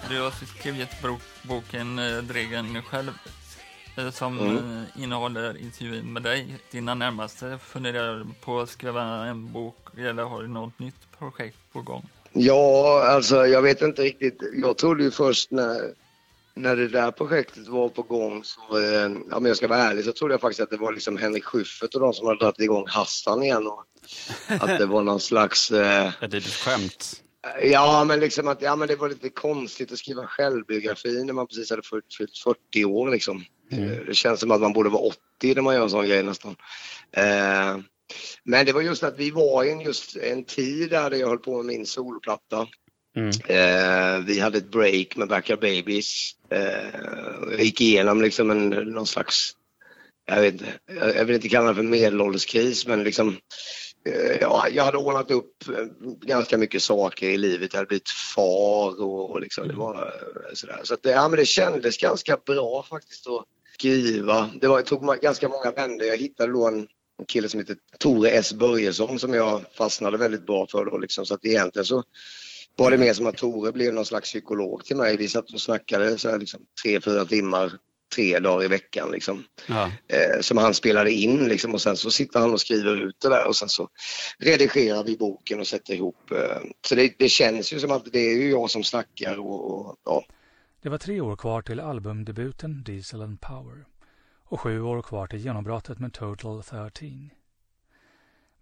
Du 0.08 0.20
har 0.20 0.30
skrivit 0.58 0.88
boken 1.42 1.98
eh, 1.98 2.18
Dregen 2.22 2.82
själv 2.82 3.10
eh, 3.96 4.10
som 4.10 4.38
Mm. 4.38 4.56
eh, 4.82 5.02
innehåller 5.02 5.58
intervjuer 5.58 6.02
med 6.02 6.22
dig. 6.22 6.56
Dina 6.70 6.94
närmaste 6.94 7.58
funderar 7.66 8.18
du 8.18 8.26
på 8.40 8.60
att 8.60 8.70
skriva 8.70 9.02
en 9.26 9.52
bok 9.52 9.76
eller 9.98 10.22
har 10.22 10.42
du 10.42 10.48
något 10.48 10.78
nytt 10.78 11.18
projekt 11.18 11.58
på 11.72 11.80
gång? 11.82 12.08
Ja, 12.32 13.04
alltså 13.08 13.46
jag 13.46 13.62
vet 13.62 13.82
inte 13.82 14.02
riktigt. 14.02 14.40
Jag 14.62 14.76
trodde 14.78 15.02
ju 15.04 15.10
först 15.10 15.50
när, 15.50 15.80
när 16.54 16.76
det 16.76 16.88
där 16.88 17.10
projektet 17.10 17.68
var 17.68 17.88
på 17.88 18.02
gång, 18.02 18.44
så, 18.44 18.78
eh, 18.78 18.84
ja, 19.30 19.40
men 19.40 19.44
jag 19.44 19.56
ska 19.56 19.68
vara 19.68 19.78
ärlig, 19.82 20.04
så 20.04 20.12
trodde 20.12 20.34
jag 20.34 20.40
faktiskt 20.40 20.60
att 20.60 20.70
det 20.70 20.76
var 20.76 20.92
liksom 20.92 21.16
Henrik 21.16 21.44
Schyffert 21.44 21.94
och 21.94 22.00
de 22.00 22.12
som 22.12 22.26
hade 22.26 22.38
dragit 22.38 22.60
igång 22.60 22.84
Hassan 22.88 23.42
igen. 23.42 23.66
Och 23.66 23.84
att 24.48 24.78
det 24.78 24.86
var 24.86 25.02
någon 25.02 25.20
slags... 25.20 25.70
Eh, 25.70 26.12
Ett 26.20 26.32
litet 26.32 26.52
skämt. 26.52 27.20
Ja, 27.62 28.04
men 28.04 28.20
liksom 28.20 28.48
att 28.48 28.62
ja, 28.62 28.76
men 28.76 28.88
det 28.88 28.96
var 28.96 29.08
lite 29.08 29.28
konstigt 29.28 29.92
att 29.92 29.98
skriva 29.98 30.26
självbiografi 30.26 31.24
när 31.24 31.32
man 31.32 31.46
precis 31.46 31.70
hade 31.70 31.82
fyllt 31.82 32.14
fyllt 32.18 32.38
40 32.38 32.84
år. 32.84 33.10
Liksom. 33.10 33.44
Eh, 33.72 33.78
Det 34.06 34.14
känns 34.14 34.40
som 34.40 34.50
att 34.50 34.60
man 34.60 34.72
borde 34.72 34.90
vara 34.90 35.02
80 35.02 35.18
när 35.54 35.62
man 35.62 35.74
gör 35.74 35.82
en 35.82 35.90
sån 35.90 36.06
grej 36.06 36.22
nästan. 36.22 36.56
Eh, 37.12 37.78
men 38.44 38.66
det 38.66 38.72
var 38.72 38.80
just 38.80 39.02
att 39.02 39.18
vi 39.18 39.30
var 39.30 39.64
i 39.64 39.70
en, 39.72 39.80
just 39.80 40.16
en 40.16 40.44
tid 40.44 40.90
där 40.90 41.10
jag 41.10 41.28
höll 41.28 41.38
på 41.38 41.56
med 41.56 41.66
min 41.66 41.86
solplatta. 41.86 42.66
Mm. 43.16 43.28
Eh, 43.28 44.24
vi 44.26 44.40
hade 44.40 44.58
ett 44.58 44.70
break 44.70 45.16
med 45.16 45.28
Backyard 45.28 45.60
Babies. 45.60 46.30
Eh, 46.50 47.00
jag 47.50 47.60
gick 47.60 47.80
igenom 47.80 48.22
liksom 48.22 48.50
en, 48.50 48.68
någon 48.68 49.06
slags, 49.06 49.52
jag 50.26 50.40
vet, 50.40 50.52
inte, 50.54 50.66
jag 51.16 51.24
vill 51.24 51.34
inte 51.34 51.48
kalla 51.48 51.68
det 51.68 51.74
för 51.74 51.82
medelålderskris, 51.82 52.86
men 52.86 53.04
liksom 53.04 53.36
ja, 54.40 54.68
jag 54.68 54.84
hade 54.84 54.98
ordnat 54.98 55.30
upp 55.30 55.68
eh, 55.68 55.84
ganska 56.26 56.58
mycket 56.58 56.82
saker 56.82 57.28
i 57.28 57.36
livet. 57.36 57.72
Jag 57.72 57.78
hade 57.78 57.88
blivit 57.88 58.08
far 58.08 59.02
och, 59.02 59.30
och 59.30 59.40
liksom, 59.40 59.68
det 59.68 59.74
var 59.74 59.94
eh, 59.94 60.54
sådär. 60.54 60.80
Så 60.82 60.94
att, 60.94 61.00
ja, 61.02 61.28
men 61.28 61.38
det 61.38 61.46
kändes 61.46 61.98
ganska 61.98 62.38
bra 62.46 62.86
faktiskt 62.90 63.26
att 63.26 63.44
skriva. 63.74 64.50
Det, 64.60 64.68
var, 64.68 64.78
det 64.78 64.84
tog 64.84 65.20
ganska 65.20 65.48
många 65.48 65.70
vändor. 65.70 66.06
Jag 66.06 66.16
hittade 66.16 66.52
då 66.52 66.68
en, 66.68 66.78
en 67.18 67.26
kille 67.28 67.48
som 67.48 67.60
heter 67.60 67.76
Tore 67.98 68.30
S 68.30 68.52
Börjesson 68.52 69.18
som 69.18 69.34
jag 69.34 69.60
fastnade 69.78 70.18
väldigt 70.18 70.46
bra 70.46 70.66
för 70.66 70.84
då 70.84 70.98
liksom. 70.98 71.26
Så 71.26 71.34
att 71.34 71.44
egentligen 71.44 71.86
så 71.86 72.02
var 72.76 72.90
det 72.90 72.98
mer 72.98 73.12
som 73.12 73.26
att 73.26 73.36
Tore 73.36 73.72
blev 73.72 73.94
någon 73.94 74.06
slags 74.06 74.30
psykolog 74.30 74.84
till 74.84 74.96
mig. 74.96 75.16
Vi 75.16 75.28
satt 75.28 75.52
och 75.52 75.60
snackade 75.60 76.18
så 76.18 76.30
här 76.30 76.38
liksom 76.38 76.60
tre, 76.84 77.00
fyra 77.00 77.24
timmar, 77.24 77.72
tre 78.14 78.38
dagar 78.38 78.64
i 78.64 78.68
veckan 78.68 79.10
liksom. 79.10 79.44
Ja. 79.66 79.90
Eh, 80.08 80.40
som 80.40 80.58
han 80.58 80.74
spelade 80.74 81.12
in 81.12 81.48
liksom 81.48 81.74
och 81.74 81.80
sen 81.80 81.96
så 81.96 82.10
sitter 82.10 82.40
han 82.40 82.52
och 82.52 82.60
skriver 82.60 82.96
ut 82.96 83.16
det 83.20 83.28
där 83.28 83.46
och 83.48 83.56
sen 83.56 83.68
så 83.68 83.88
redigerar 84.38 85.04
vi 85.04 85.16
boken 85.16 85.60
och 85.60 85.66
sätter 85.66 85.94
ihop. 85.94 86.30
Eh, 86.30 86.62
så 86.86 86.94
det, 86.94 87.14
det 87.18 87.28
känns 87.28 87.72
ju 87.72 87.80
som 87.80 87.90
att 87.90 88.12
det 88.12 88.18
är 88.18 88.36
ju 88.36 88.50
jag 88.50 88.70
som 88.70 88.84
snackar 88.84 89.38
och, 89.38 89.88
och 89.88 89.96
ja. 90.04 90.24
Det 90.82 90.88
var 90.88 90.98
tre 90.98 91.20
år 91.20 91.36
kvar 91.36 91.62
till 91.62 91.80
albumdebuten 91.80 92.82
Diesel 92.82 93.22
and 93.22 93.40
Power 93.40 93.84
och 94.44 94.60
sju 94.60 94.82
år 94.82 95.02
kvar 95.02 95.26
till 95.26 95.38
genombrottet 95.38 95.98
med 95.98 96.12
Total 96.12 96.62
13. 96.62 97.30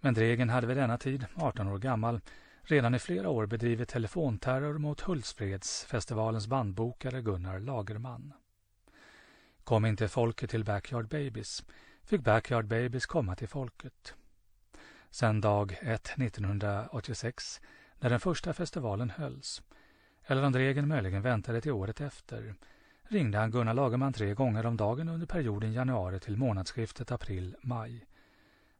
Men 0.00 0.14
Dregen 0.14 0.48
hade 0.48 0.66
vid 0.66 0.76
denna 0.76 0.98
tid, 0.98 1.26
18 1.34 1.68
år 1.68 1.78
gammal, 1.78 2.20
redan 2.62 2.94
i 2.94 2.98
flera 2.98 3.28
år 3.28 3.46
bedrivit 3.46 3.88
telefonterror 3.88 4.78
mot 4.78 5.00
Hultsfredsfestivalens 5.00 6.46
bandbokare 6.46 7.22
Gunnar 7.22 7.58
Lagerman. 7.58 8.32
Kom 9.64 9.84
inte 9.84 10.08
folket 10.08 10.50
till 10.50 10.64
Backyard 10.64 11.08
Babies 11.08 11.62
fick 12.04 12.20
Backyard 12.20 12.66
Babies 12.66 13.06
komma 13.06 13.36
till 13.36 13.48
folket. 13.48 14.14
Sen 15.10 15.40
dag 15.40 15.78
1 15.82 16.10
1986, 16.18 17.60
när 18.00 18.10
den 18.10 18.20
första 18.20 18.52
festivalen 18.52 19.10
hölls, 19.10 19.62
eller 20.24 20.42
om 20.44 20.52
Dregen 20.52 20.88
möjligen 20.88 21.22
väntade 21.22 21.60
till 21.60 21.72
året 21.72 22.00
efter, 22.00 22.54
ringde 23.02 23.38
han 23.38 23.50
Gunnar 23.50 23.74
Lagerman 23.74 24.12
tre 24.12 24.34
gånger 24.34 24.66
om 24.66 24.76
dagen 24.76 25.08
under 25.08 25.26
perioden 25.26 25.72
januari 25.72 26.20
till 26.20 26.36
månadsskiftet 26.36 27.12
april-maj, 27.12 28.06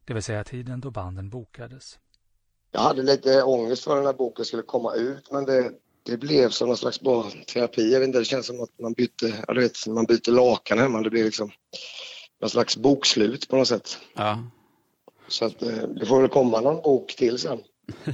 det 0.05 0.13
vill 0.13 0.23
säga 0.23 0.43
tiden 0.43 0.81
då 0.81 0.91
banden 0.91 1.29
bokades. 1.29 1.99
Jag 2.71 2.81
hade 2.81 3.03
lite 3.03 3.43
ångest 3.43 3.83
för 3.83 4.01
när 4.01 4.13
boken 4.13 4.45
skulle 4.45 4.63
komma 4.63 4.93
ut 4.93 5.31
men 5.31 5.45
det, 5.45 5.71
det 6.05 6.17
blev 6.17 6.49
som 6.49 6.67
någon 6.67 6.77
slags 6.77 7.01
bra 7.01 7.25
terapi. 7.53 7.93
Jag 7.93 7.99
vet 7.99 8.07
inte, 8.07 8.19
det 8.19 8.25
känns 8.25 8.45
som 8.45 8.63
att 8.63 8.79
man 8.79 8.93
bytte, 8.93 9.33
ja, 9.47 9.53
du 9.53 9.61
vet, 9.61 9.87
man 9.87 10.05
byter 10.05 10.31
lakan 10.31 10.79
hemma. 10.79 11.01
Det 11.01 11.09
blir 11.09 11.23
liksom 11.23 11.51
någon 12.41 12.49
slags 12.49 12.77
bokslut 12.77 13.49
på 13.49 13.55
något 13.55 13.67
sätt. 13.67 13.97
Ja. 14.15 14.43
Så 15.27 15.45
att 15.45 15.61
eh, 15.61 15.69
det 15.99 16.05
får 16.05 16.19
väl 16.21 16.29
komma 16.29 16.61
någon 16.61 16.81
bok 16.81 17.15
till 17.15 17.37
sen. 17.37 17.59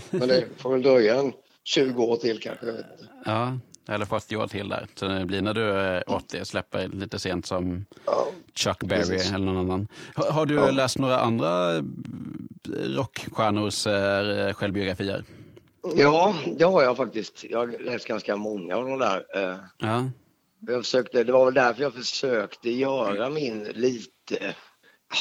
Men 0.10 0.28
det 0.28 0.46
får 0.58 0.72
väl 0.72 0.82
dröja 0.82 1.16
en 1.20 1.34
20 1.64 2.04
år 2.04 2.16
till 2.18 2.40
kanske. 2.40 2.66
Ja, 3.26 3.60
eller 3.90 4.06
40 4.06 4.36
år 4.36 4.48
till 4.48 4.70
där. 4.70 4.88
Så 4.96 5.08
det 5.08 5.26
blir 5.26 5.42
när 5.42 5.54
du 5.54 5.64
är 5.64 6.10
80, 6.12 6.46
släpper 6.46 6.88
lite 6.88 7.20
sent 7.20 7.46
som 7.46 7.86
Ja. 8.06 8.28
Chuck 8.56 8.84
Berry 8.84 9.00
Precis. 9.04 9.32
eller 9.32 9.46
någon 9.46 9.58
annan. 9.58 9.88
Har, 10.16 10.32
har 10.32 10.46
du 10.46 10.56
Ja. 10.56 10.72
läst 10.72 10.98
några 10.98 11.20
andra 11.20 11.76
eh, 11.76 11.84
rockstjärnors 12.74 13.88
eh, 13.88 14.54
självbiografier? 14.54 15.24
Ja, 15.96 16.36
det 16.58 16.64
har 16.64 16.84
jag 16.84 16.98
faktiskt. 16.98 17.44
Jag 17.44 17.60
har 17.60 17.68
läst 17.68 18.08
ganska 18.08 18.36
många 18.36 18.76
av 18.76 18.88
de 18.88 19.00
där. 19.00 19.26
Eh, 19.36 19.58
Ja. 19.78 20.10
Jag 20.68 20.84
försökte, 20.84 21.24
det 21.24 21.32
var 21.32 21.46
väl 21.46 21.54
därför 21.54 21.82
jag 21.82 21.94
försökte 21.94 22.70
göra 22.70 23.30
min 23.30 23.64
lite, 23.64 24.56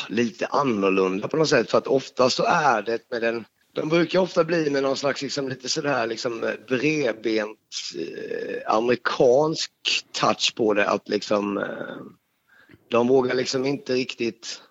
lite 0.09 0.47
annorlunda 0.47 1.29
på 1.29 1.37
något 1.37 1.49
sätt. 1.49 1.71
För 1.71 1.79
att 1.79 1.87
ofta 1.87 2.31
så 2.31 2.45
är 2.45 2.83
det 2.83 3.11
med 3.11 3.23
den 3.23 3.45
de 3.73 3.89
brukar 3.89 4.19
ofta 4.19 4.45
bli 4.45 4.71
med 4.71 4.83
någon 4.83 4.97
slags 4.97 5.23
liksom, 5.23 5.49
lite 5.49 5.69
sådär 5.69 6.07
liksom 6.07 6.55
bredbent 6.69 7.59
eh, 7.97 8.75
amerikansk 8.75 9.73
touch 10.13 10.55
på 10.57 10.75
det. 10.75 10.89
Att 10.89 11.09
liksom 11.09 11.59
eh, 11.59 11.97
de 12.89 13.09
vågar 13.09 13.35
liksom 13.35 13.67
inte 13.67 13.95
riktigt 13.95 14.63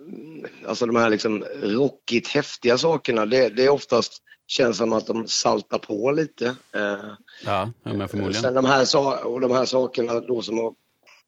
mm, 0.00 0.46
Alltså 0.66 0.86
de 0.86 0.96
här 0.96 1.10
liksom 1.10 1.44
rockigt 1.62 2.28
häftiga 2.28 2.78
sakerna. 2.78 3.26
Det, 3.26 3.48
det 3.48 3.64
är 3.64 3.68
oftast 3.68 4.22
känns 4.50 4.76
som 4.76 4.92
att 4.92 5.06
de 5.06 5.28
saltar 5.28 5.78
på 5.78 6.10
lite. 6.10 6.46
Eh, 6.72 7.04
Ja, 7.44 7.72
men 7.82 8.08
förmodligen. 8.08 8.42
Sen 8.42 8.54
de 8.54 8.64
här, 8.64 9.26
och 9.26 9.40
de 9.40 9.50
här 9.50 9.64
sakerna 9.64 10.20
då 10.20 10.42
som 10.42 10.58
har, 10.58 10.74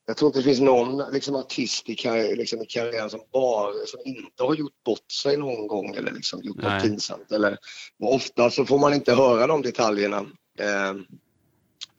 jag 0.06 0.16
tror 0.16 0.28
inte 0.28 0.38
det 0.38 0.42
finns 0.42 0.61
någon 0.61 1.12
liksom, 1.12 1.37
artist 1.37 1.88
i, 1.88 1.94
karri- 1.94 2.37
liksom, 2.37 2.61
i 2.62 2.66
karriären 2.66 3.11
som 3.11 3.20
bara 3.32 3.72
som 3.87 4.00
inte 4.04 4.42
har 4.42 4.54
gjort 4.54 4.85
bort 4.85 5.12
sig 5.12 5.37
någon 5.37 5.66
gång 5.66 5.94
eller 5.94 6.12
liksom, 6.12 6.42
gjort 6.42 6.56
Nej. 6.62 6.74
något 6.74 6.82
pinsamt. 6.82 7.32
Eller, 7.32 7.58
ofta 8.02 8.50
så 8.50 8.64
får 8.64 8.78
man 8.78 8.94
inte 8.94 9.14
höra 9.14 9.46
de 9.46 9.62
detaljerna. 9.62 10.18
Eh, 10.58 10.94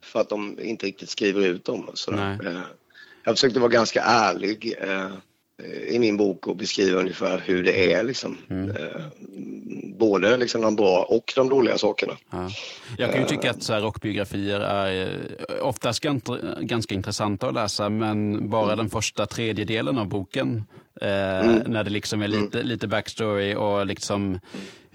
för 0.03 0.19
att 0.21 0.29
de 0.29 0.59
inte 0.59 0.85
riktigt 0.85 1.09
skriver 1.09 1.41
ut 1.41 1.65
dem. 1.65 1.89
Nej. 2.11 2.39
Eh, 2.45 2.61
jag 3.23 3.35
försökte 3.35 3.59
vara 3.59 3.69
ganska 3.71 4.01
ärlig 4.01 4.75
eh, 4.81 5.11
i 5.87 5.99
min 5.99 6.17
bok 6.17 6.47
och 6.47 6.55
beskriva 6.55 6.99
ungefär 6.99 7.43
hur 7.45 7.63
det 7.63 7.93
är. 7.93 8.03
Liksom. 8.03 8.37
Mm. 8.49 8.69
Eh, 8.69 9.01
både 9.95 10.37
liksom 10.37 10.61
de 10.61 10.75
bra 10.75 11.03
och 11.03 11.33
de 11.35 11.49
dåliga 11.49 11.77
sakerna. 11.77 12.13
Ja. 12.29 12.49
Jag 12.97 13.11
kan 13.11 13.21
ju 13.21 13.27
tycka 13.27 13.51
att 13.51 13.63
så 13.63 13.73
här, 13.73 13.81
rockbiografier 13.81 14.59
är 14.59 15.01
eh, 15.01 15.67
oftast 15.67 16.03
ganska, 16.59 16.95
intressanta 16.95 17.47
att 17.47 17.53
läsa, 17.53 17.89
men 17.89 18.49
bara 18.49 18.75
den 18.75 18.89
första 18.89 19.25
tredjedelen 19.25 19.97
av 19.97 20.07
boken, 20.07 20.63
eh, 21.01 21.07
när 21.67 21.83
det 21.83 21.89
liksom 21.89 22.21
är 22.21 22.27
lite, 22.27 22.63
lite 22.63 22.87
backstory 22.87 23.55
och 23.55 23.85
liksom 23.85 24.39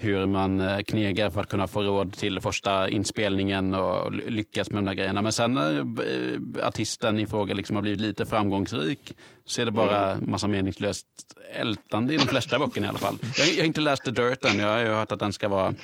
hur 0.01 0.27
man 0.27 0.61
eh, 0.61 0.79
knegar 0.81 1.31
för 1.31 1.41
att 1.41 1.49
kunna 1.49 1.67
få 1.67 1.83
råd 1.83 2.13
till 2.13 2.41
första 2.41 2.89
inspelningen 2.89 3.75
och 3.75 4.13
ly- 4.13 4.31
lyckas 4.31 4.71
med 4.71 4.79
de 4.79 4.85
där 4.87 4.95
grejerna. 4.95 5.23
Men 5.23 5.33
sen 5.33 5.55
när 5.55 5.79
eh, 5.79 6.67
artisten 6.67 7.19
i 7.19 7.27
fråga 7.27 7.55
liksom 7.55 7.77
har 7.77 7.83
blivit 7.83 8.01
lite 8.01 8.27
framgångsrik 8.27 9.17
så 9.45 9.61
är 9.61 9.65
det 9.65 9.71
bara 9.71 10.17
massa 10.21 10.49
meningslöst 10.49 11.07
ältande 11.53 12.15
i 12.15 12.17
de 12.17 12.27
flesta 12.27 12.59
böckerna 12.59 12.87
i 12.87 12.89
alla 12.91 12.99
fall. 12.99 13.19
Jag, 13.37 13.49
jag 13.49 13.57
har 13.59 13.65
inte 13.65 13.81
läst 13.81 14.05
The 14.05 14.11
Dirt 14.11 14.45
än, 14.45 14.59
jag 14.59 14.69
har 14.69 14.79
ju 14.79 14.87
hört 14.87 15.13
att 15.13 15.19
den 15.21 15.33
ska 15.33 15.49
vara 15.49 15.75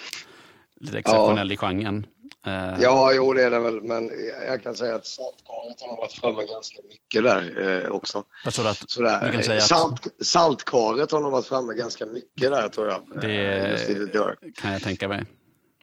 lite 0.80 0.98
exceptionell 0.98 1.52
i 1.52 1.56
genren. 1.56 2.06
Eh, 2.46 2.76
Ja, 2.80 3.12
jo 3.12 3.32
det 3.32 3.42
är 3.42 3.50
det 3.50 3.58
väl, 3.58 3.82
men 3.82 4.10
jag 4.46 4.62
kan 4.62 4.74
säga 4.74 4.94
att 4.94 5.06
saltkaret 5.06 5.80
har 5.80 5.96
varit 5.96 6.12
framme 6.12 6.44
ganska 6.44 6.78
mycket 6.88 7.22
där 7.24 7.82
eh, 7.84 7.90
också. 7.90 8.24
Jag 8.44 8.54
tror 8.54 8.66
att 8.68 8.90
Sådär. 8.90 9.26
du 9.26 9.32
kan 9.32 9.42
säga 9.42 9.56
att 9.58 9.68
Salt, 9.68 10.06
saltkaret 10.22 11.10
har 11.10 11.20
nog 11.20 11.32
varit 11.32 11.46
framme 11.46 11.74
ganska 11.74 12.06
mycket 12.06 12.50
där 12.50 12.68
tror 12.68 12.88
jag. 12.88 13.02
Det- 13.20 13.34
Eh, 13.34 14.52
kan 14.62 14.72
jag 14.72 14.82
tänka 14.82 15.08
mig. 15.08 15.24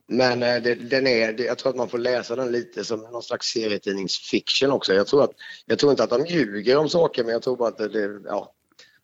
Men 0.07 0.43
eh, 0.43 0.61
det, 0.61 0.75
den 0.75 1.07
är, 1.07 1.41
jag 1.41 1.57
tror 1.57 1.69
att 1.69 1.75
man 1.75 1.89
får 1.89 1.97
läsa 1.97 2.35
den 2.35 2.51
lite 2.51 2.83
som 2.85 2.99
någon 3.01 3.23
slags 3.23 3.47
serietidningsfiction 3.47 4.71
också. 4.71 4.93
Jag 4.93 5.07
tror, 5.07 5.23
att, 5.23 5.31
jag 5.65 5.79
tror 5.79 5.91
inte 5.91 6.03
att 6.03 6.09
de 6.09 6.25
ljuger 6.25 6.77
om 6.77 6.89
saker, 6.89 7.23
men 7.23 7.33
jag 7.33 7.41
tror 7.41 7.57
bara 7.57 7.69
att 7.69 7.77
det, 7.77 7.87
det, 7.87 8.21
ja, 8.25 8.53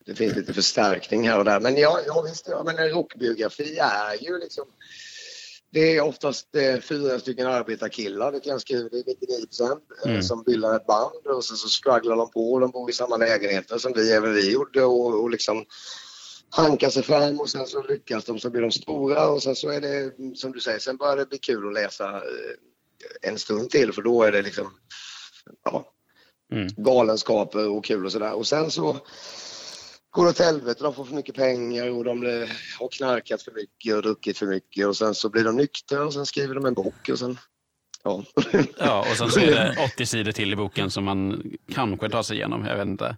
det 0.05 0.15
finns 0.15 0.35
lite 0.35 0.53
förstärkning 0.53 1.29
här 1.29 1.37
och 1.39 1.45
där. 1.45 1.59
Men 1.59 1.77
ja, 1.77 1.99
ja 2.07 2.21
visst, 2.21 2.47
ja, 2.49 2.63
men 2.65 2.77
en 2.77 2.89
rockbiografi 2.89 3.77
är 3.81 4.23
ju 4.23 4.39
liksom 4.39 4.65
det 5.77 5.97
är 5.97 6.01
oftast 6.01 6.55
eh, 6.55 6.79
fyra 6.79 7.19
stycken 7.19 7.47
arbetarkillar, 7.47 8.31
det 8.31 8.39
kan 8.39 8.59
skriva, 8.59 8.85
är 8.85 9.03
99 9.07 9.45
procent, 9.45 9.83
eh, 10.05 10.09
Mm. 10.11 10.23
som 10.23 10.43
bildar 10.43 10.75
ett 10.75 10.87
band 10.87 11.27
och 11.27 11.45
sen 11.45 11.57
så 11.57 11.67
strugglar 11.69 12.15
de 12.15 12.31
på 12.31 12.53
och 12.53 12.59
de 12.59 12.71
bor 12.71 12.89
i 12.89 12.93
samma 12.93 13.17
lägenheter 13.17 13.77
som 13.77 13.93
vi, 13.95 14.11
även 14.11 14.33
vi 14.33 14.51
gjorde 14.51 14.83
och, 14.83 15.21
och 15.21 15.29
liksom 15.29 15.65
hankar 16.49 16.89
sig 16.89 17.03
fram 17.03 17.39
och 17.39 17.49
sen 17.49 17.67
så 17.67 17.83
lyckas 17.83 18.25
de 18.25 18.39
så 18.39 18.49
blir 18.49 18.61
de 18.61 18.71
stora 18.71 19.29
och 19.29 19.43
sen 19.43 19.55
så 19.55 19.69
är 19.69 19.81
det 19.81 20.11
som 20.37 20.51
du 20.51 20.59
säger, 20.59 20.79
sen 20.79 20.97
börjar 20.97 21.17
det 21.17 21.25
bli 21.29 21.37
kul 21.37 21.67
att 21.67 21.73
läsa 21.73 22.15
eh, 22.15 23.29
en 23.31 23.39
stund 23.39 23.69
till 23.69 23.93
för 23.93 24.01
då 24.01 24.23
är 24.23 24.31
det 24.31 24.41
liksom 24.41 24.73
ja, 25.63 25.93
Mm. 26.51 26.67
galenskaper 26.77 27.69
och 27.69 27.85
kul 27.85 28.05
och 28.05 28.11
sådär 28.11 28.33
och 28.33 28.47
sen 28.47 28.71
så 28.71 28.97
går 30.17 30.23
det 30.23 30.29
åt 30.29 30.39
helvete, 30.39 30.83
de 30.83 30.93
får 30.93 31.05
för 31.05 31.15
mycket 31.15 31.35
pengar 31.35 31.89
och 31.89 32.03
de 32.03 32.21
har 32.79 32.87
knarkat 32.91 33.41
för 33.41 33.51
mycket 33.51 33.95
och 33.95 34.01
druckit 34.01 34.37
för 34.37 34.45
mycket 34.45 34.87
och 34.87 34.97
sen 34.97 35.15
så 35.15 35.29
blir 35.29 35.43
de 35.43 35.55
nyktra 35.55 36.05
och 36.05 36.13
sen 36.13 36.25
skriver 36.25 36.55
de 36.55 36.65
en 36.65 36.73
bok 36.73 37.09
och 37.11 37.19
sen 37.19 37.37
ja. 38.03 38.23
Ja, 38.77 38.99
och 39.11 39.17
sen 39.17 39.31
så 39.31 39.39
är 39.39 39.45
det 39.51 39.75
80 39.93 40.05
sidor 40.05 40.31
till 40.31 40.53
i 40.53 40.55
boken 40.55 40.91
som 40.91 41.03
man 41.03 41.43
kanske 41.73 42.09
tar 42.09 42.23
sig 42.23 42.37
igenom. 42.37 42.65
Jag 42.65 42.75
vet 42.77 42.87
inte. 42.87 43.17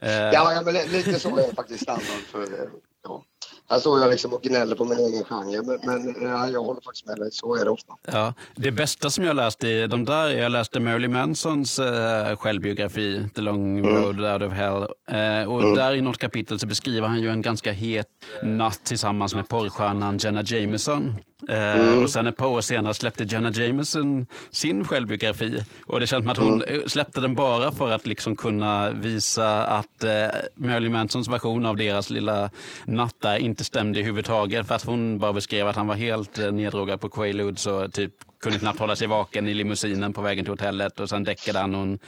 Eh, 0.00 0.10
Ja, 0.12 0.52
ja 0.52 0.62
men 0.64 0.74
li- 0.74 0.88
lite 0.88 1.20
så 1.20 1.36
är 1.38 1.54
faktiskt 1.54 1.82
standard 1.82 2.22
för 2.30 2.70
ja. 3.04 3.24
Här 3.70 3.78
står 3.78 4.00
jag 4.00 4.10
liksom 4.10 4.32
och 4.32 4.42
gnäller 4.42 4.76
på 4.76 4.84
min 4.84 4.98
egen 4.98 5.24
genre 5.24 5.62
men, 5.62 5.78
men 5.84 6.22
ja, 6.28 6.48
jag 6.48 6.62
håller 6.62 6.80
faktiskt 6.80 7.06
med 7.06 7.16
dig, 7.16 7.28
så 7.32 7.54
är 7.56 7.64
det 7.64 7.70
ofta. 7.70 7.92
Ja, 8.12 8.34
det 8.56 8.70
bästa 8.70 9.10
som 9.10 9.24
jag 9.24 9.36
läst 9.36 9.64
i 9.64 9.86
de 9.86 10.04
där, 10.04 10.28
jag 10.28 10.52
läste 10.52 10.80
Marilyn 10.80 11.12
Mansons 11.12 11.78
eh, 11.78 12.36
självbiografi, 12.36 13.28
The 13.34 13.40
Long 13.40 13.86
Road 13.88 14.20
Out 14.20 14.42
of 14.42 14.52
Hell. 14.52 14.86
Eh, 15.10 15.52
och 15.52 15.76
där 15.76 15.94
i 15.94 16.00
något 16.00 16.18
kapitel 16.18 16.58
så 16.58 16.66
beskriver 16.66 17.08
han 17.08 17.20
ju 17.20 17.30
en 17.30 17.42
ganska 17.42 17.72
het 17.72 18.06
natt 18.42 18.80
tillsammans 18.84 19.34
med 19.34 19.48
porrstjärnan 19.48 20.18
Jenna 20.18 20.42
Jameson. 20.42 21.14
Eh, 21.48 22.02
Och 22.02 22.10
sen 22.10 22.26
ett 22.26 22.36
par 22.36 22.46
år 22.46 22.60
senare 22.60 22.94
släppte 22.94 23.24
Jenna 23.24 23.50
Jameson 23.50 24.26
sin 24.50 24.84
självbiografi. 24.84 25.64
Och 25.86 26.00
det 26.00 26.06
känns 26.06 26.22
som 26.24 26.30
att 26.30 26.38
hon 26.38 26.62
eh, 26.62 26.80
släppte 26.86 27.20
den 27.20 27.34
bara 27.34 27.72
för 27.72 27.90
att 27.90 28.06
liksom 28.06 28.36
kunna 28.36 28.90
visa 28.90 29.64
att 29.64 30.04
eh, 30.04 30.10
Marilyn 30.54 30.92
Mansons 30.92 31.28
version 31.28 31.66
av 31.66 31.76
deras 31.76 32.10
lilla 32.10 32.50
natt 32.84 33.14
där 33.22 33.36
inte 33.36 33.57
stämde 33.64 34.00
i 34.00 34.02
huvudtaget. 34.02 34.66
För 34.68 34.74
att 34.74 34.84
hon 34.84 35.18
bara 35.18 35.32
beskrev 35.32 35.68
att 35.68 35.76
han 35.76 35.86
var 35.86 35.94
helt 35.94 36.38
eh, 36.38 36.52
neddrogad 36.52 37.00
på 37.00 37.08
Quaaludes 37.08 37.66
och 37.66 37.92
typ 37.92 38.12
kunde 38.40 38.58
knappt 38.58 38.78
hålla 38.78 38.96
sig 38.96 39.06
vaken 39.08 39.48
i 39.48 39.54
limousinen 39.54 40.12
på 40.12 40.22
vägen 40.22 40.44
till 40.44 40.52
hotellet. 40.52 41.00
Och 41.00 41.08
sen 41.08 41.24
däckade 41.24 41.58
han 41.58 41.74
och 41.74 41.80
hon 41.80 41.98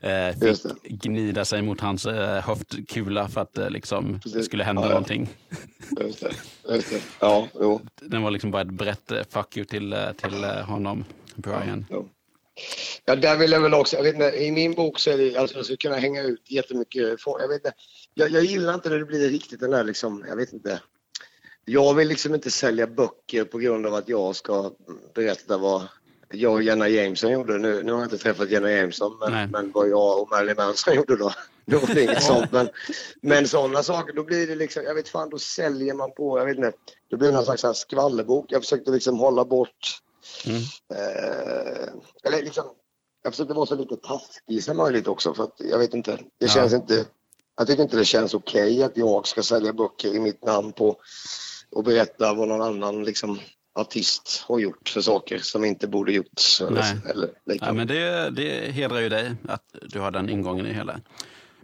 eh, 0.00 0.36
fick 0.40 0.62
gnida 1.02 1.44
sig 1.44 1.62
mot 1.62 1.80
hans 1.80 2.06
eh, 2.06 2.42
höftkula 2.42 3.28
för 3.28 3.40
att 3.40 3.58
eh, 3.58 3.70
liksom, 3.70 4.20
det 4.24 4.42
skulle 4.42 4.64
hända 4.64 4.82
Ja, 4.82 4.86
ja. 4.86 4.92
någonting. 4.92 5.28
Just 6.00 6.20
det. 6.20 6.32
Just 6.74 6.90
det. 6.90 7.00
Ja, 7.20 7.48
jo. 7.54 7.80
Den 8.00 8.22
var 8.22 8.30
liksom 8.30 8.50
bara 8.50 8.62
ett 8.62 8.70
brett 8.70 9.10
eh, 9.12 9.22
fuck 9.30 9.56
you 9.56 9.64
till, 9.66 9.92
eh, 9.92 10.12
till 10.12 10.44
honom, 10.44 11.04
Brian. 11.34 11.86
jo. 11.90 12.08
Ja, 13.04 13.16
där 13.16 13.36
vill 13.36 13.50
jag 13.52 13.60
väl 13.60 13.74
också, 13.74 13.96
jag 13.96 14.02
vet 14.02 14.14
inte, 14.14 14.30
i 14.44 14.52
min 14.52 14.74
bok 14.74 14.98
så 14.98 15.10
är 15.10 15.18
det, 15.18 15.36
alltså 15.36 15.56
jag 15.56 15.64
skulle 15.64 15.76
kunna 15.76 15.96
hänga 15.96 16.22
ut 16.22 16.50
jättemycket, 16.50 17.22
folk. 17.22 17.42
jag 17.42 17.48
vet 17.48 17.56
inte, 17.56 17.72
jag, 18.18 18.30
jag 18.30 18.44
gillar 18.44 18.74
inte 18.74 18.88
när 18.88 18.98
det 18.98 19.04
blir 19.04 19.28
riktigt 19.30 19.60
den 19.60 19.70
där 19.70 19.84
liksom, 19.84 20.24
jag 20.28 20.36
vet 20.36 20.52
inte. 20.52 20.80
Jag 21.64 21.94
vill 21.94 22.08
liksom 22.08 22.34
inte 22.34 22.50
sälja 22.50 22.86
böcker 22.86 23.44
på 23.44 23.58
grund 23.58 23.86
av 23.86 23.94
att 23.94 24.08
jag 24.08 24.36
ska 24.36 24.72
berätta 25.14 25.58
vad 25.58 25.88
jag 26.30 26.52
och 26.52 26.62
Jenna 26.62 26.88
Jameson 26.88 27.32
gjorde. 27.32 27.58
Nu, 27.58 27.82
nu 27.82 27.92
har 27.92 27.98
jag 27.98 28.06
inte 28.06 28.18
träffat 28.18 28.50
Jenna 28.50 28.70
Jameson, 28.72 29.16
Nej. 29.20 29.30
men, 29.30 29.50
men 29.50 29.72
vad 29.72 29.88
jag 29.88 30.22
och 30.22 30.28
Marilyn 30.30 30.56
Manson 30.56 30.94
gjorde 30.94 31.16
då. 31.16 31.32
Då 31.68 31.78
var 31.78 31.94
det 31.94 32.02
inget 32.02 32.22
sånt. 32.22 32.52
Men, 32.52 32.68
men 33.22 33.48
sådana 33.48 33.82
saker, 33.82 34.12
då 34.12 34.22
blir 34.24 34.46
det 34.46 34.54
liksom, 34.54 34.82
jag 34.82 34.94
vet 34.94 35.08
fan, 35.08 35.30
då 35.30 35.38
säljer 35.38 35.94
man 35.94 36.14
på, 36.14 36.38
jag 36.38 36.46
vet 36.46 36.56
inte, 36.56 36.72
då 37.10 37.16
blir 37.16 37.28
det 37.28 37.34
någon 37.34 37.58
slags 37.58 37.78
skvallerbok. 37.80 38.44
Jag 38.48 38.62
försökte 38.62 38.90
liksom 38.90 39.18
hålla 39.18 39.44
bort 39.44 40.00
Mm. 40.46 40.60
Eh, 40.94 41.88
eller 42.24 42.42
liksom, 42.42 42.64
jag 43.22 43.32
försökte 43.32 43.54
vara 43.54 43.66
så 43.66 43.74
lite 43.74 43.96
taskig 43.96 44.64
som 44.64 44.76
möjligt 44.76 45.08
också 45.08 45.34
för 45.34 45.44
att 45.44 45.54
jag 45.58 45.78
vet 45.78 45.94
inte, 45.94 46.10
det 46.16 46.22
Ja. 46.38 46.48
känns 46.48 46.72
inte, 46.72 47.04
jag 47.56 47.66
tycker 47.66 47.82
inte 47.82 47.96
det 47.96 48.04
känns 48.04 48.34
okej 48.34 48.82
att 48.82 48.96
jag 48.96 49.26
ska 49.26 49.42
sälja 49.42 49.72
böcker 49.72 50.14
i 50.14 50.20
mitt 50.20 50.44
namn 50.44 50.72
på 50.72 50.96
och 51.70 51.84
berätta 51.84 52.34
vad 52.34 52.48
någon 52.48 52.62
annan 52.62 53.04
liksom 53.04 53.38
artist 53.74 54.44
har 54.48 54.58
gjort 54.58 54.88
för 54.88 55.00
saker 55.00 55.38
som 55.38 55.64
inte 55.64 55.86
borde 55.88 56.12
gjorts. 56.12 56.60
Eller, 56.60 56.70
Nej. 56.82 56.96
eller 57.10 57.26
Ja, 57.44 57.52
liknande. 57.52 57.74
men 57.74 57.86
det, 57.86 58.30
det 58.30 58.72
hedrar 58.72 59.00
ju 59.00 59.08
dig 59.08 59.32
att 59.48 59.62
du 59.82 60.00
har 60.00 60.10
den 60.10 60.28
ingången 60.28 60.66
i 60.66 60.72
hela. 60.72 61.00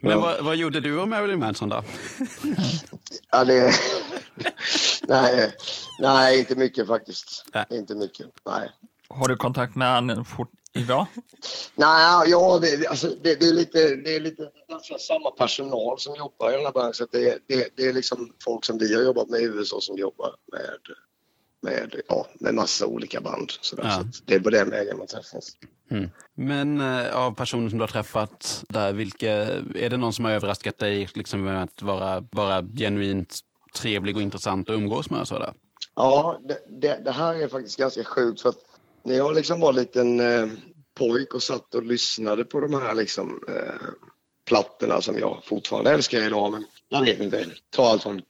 Men 0.01 0.11
Ja. 0.13 0.21
vad, 0.21 0.45
vad 0.45 0.57
gjorde 0.57 0.81
du 0.81 0.99
och 1.01 1.09
Marilyn 1.09 1.39
Manson 1.39 1.69
då? 1.69 1.83
Ja, 3.31 3.45
det, 3.45 3.73
nej, 5.09 5.55
nej, 5.99 6.39
inte 6.39 6.55
mycket 6.55 6.87
faktiskt. 6.87 7.45
Nej. 7.55 7.65
Inte 7.71 7.95
mycket. 7.95 8.27
Nej. 8.47 8.71
Har 9.09 9.29
du 9.29 9.37
kontakt 9.37 9.75
med 9.77 9.89
han 9.89 10.25
idag? 10.75 11.07
Nej, 11.75 12.31
ja, 12.31 12.59
det, 12.59 12.87
alltså, 12.87 13.09
det, 13.23 13.41
det 13.41 13.47
är 13.47 13.53
lite, 13.53 13.97
det 13.97 14.17
är 14.17 14.21
lite 14.21 14.51
ganska 14.69 14.99
samma 14.99 15.31
personal 15.31 15.99
som 15.99 16.17
jobbar 16.17 16.51
i 16.51 16.57
den 16.57 16.65
här 16.65 16.73
branschen. 16.73 16.95
Så 16.95 17.07
Det, 17.13 17.39
det, 17.47 17.69
det 17.77 17.87
är 17.87 17.93
liksom 17.93 18.33
folk 18.45 18.65
som 18.65 18.79
vi 18.79 18.95
har 18.95 19.03
jobbat 19.03 19.29
med 19.29 19.41
i 19.41 19.45
USA 19.45 19.81
som 19.81 19.97
jobbar 19.97 20.35
med, 20.53 20.79
med, 21.61 22.01
ja, 22.09 22.27
med 22.35 22.55
massa 22.55 22.87
olika 22.87 23.21
band. 23.21 23.51
Sådär. 23.61 23.85
Ja. 23.85 23.91
Så 23.91 24.01
att 24.01 24.27
det 24.27 24.35
är 24.35 24.41
på 24.41 24.51
den 24.51 24.71
vägen 24.71 24.99
man 24.99 25.07
träffas. 25.07 25.57
Mm. 25.91 26.11
Men 26.35 26.81
eh, 26.81 27.17
av 27.17 27.35
personer 27.35 27.69
som 27.69 27.79
du 27.79 27.83
har 27.83 27.89
träffat, 27.89 28.65
där, 28.69 28.93
vilka, 28.93 29.33
är 29.75 29.91
det 29.91 29.97
någon 29.97 30.13
som 30.13 30.25
har 30.25 30.33
överraskat 30.33 30.79
dig 30.79 31.09
liksom, 31.15 31.45
med 31.45 31.63
att 31.63 31.83
vara, 31.83 32.25
vara 32.31 32.63
genuint 32.63 33.39
trevlig 33.75 34.17
och 34.17 34.23
intressant 34.23 34.71
att 34.71 34.75
umgås 34.75 35.11
med? 35.11 35.21
och 35.21 35.29
Sådär? 35.29 35.53
Ja, 35.95 36.41
det, 36.45 36.59
det, 36.69 37.01
det 37.05 37.13
här 37.13 37.35
är 37.35 37.49
faktiskt 37.49 37.79
ganska 37.79 38.05
sjukt 38.05 38.41
för 38.41 38.49
att 38.49 38.72
när 39.05 39.15
jag 39.15 39.35
liksom 39.35 39.61
var 39.61 39.69
en 39.69 39.77
liten 39.77 40.21
eh, 40.21 40.49
pojk 40.95 41.35
och 41.35 41.43
satt 41.43 41.75
och 41.75 41.83
lyssnade 41.83 42.45
på 42.45 42.61
de 42.61 42.75
här 42.75 42.95
liksom, 42.95 43.45
eh, 43.49 43.89
plattorna 44.45 45.01
som 45.01 45.19
jag 45.19 45.43
fortfarande 45.45 45.91
älskar 45.91 46.23
idag. 46.23 46.53
Men 46.53 46.65
jag 46.89 47.05
vet 47.05 47.21
inte, 47.21 47.47
ta 47.71 47.89
allt 47.89 48.03
från 48.03 48.23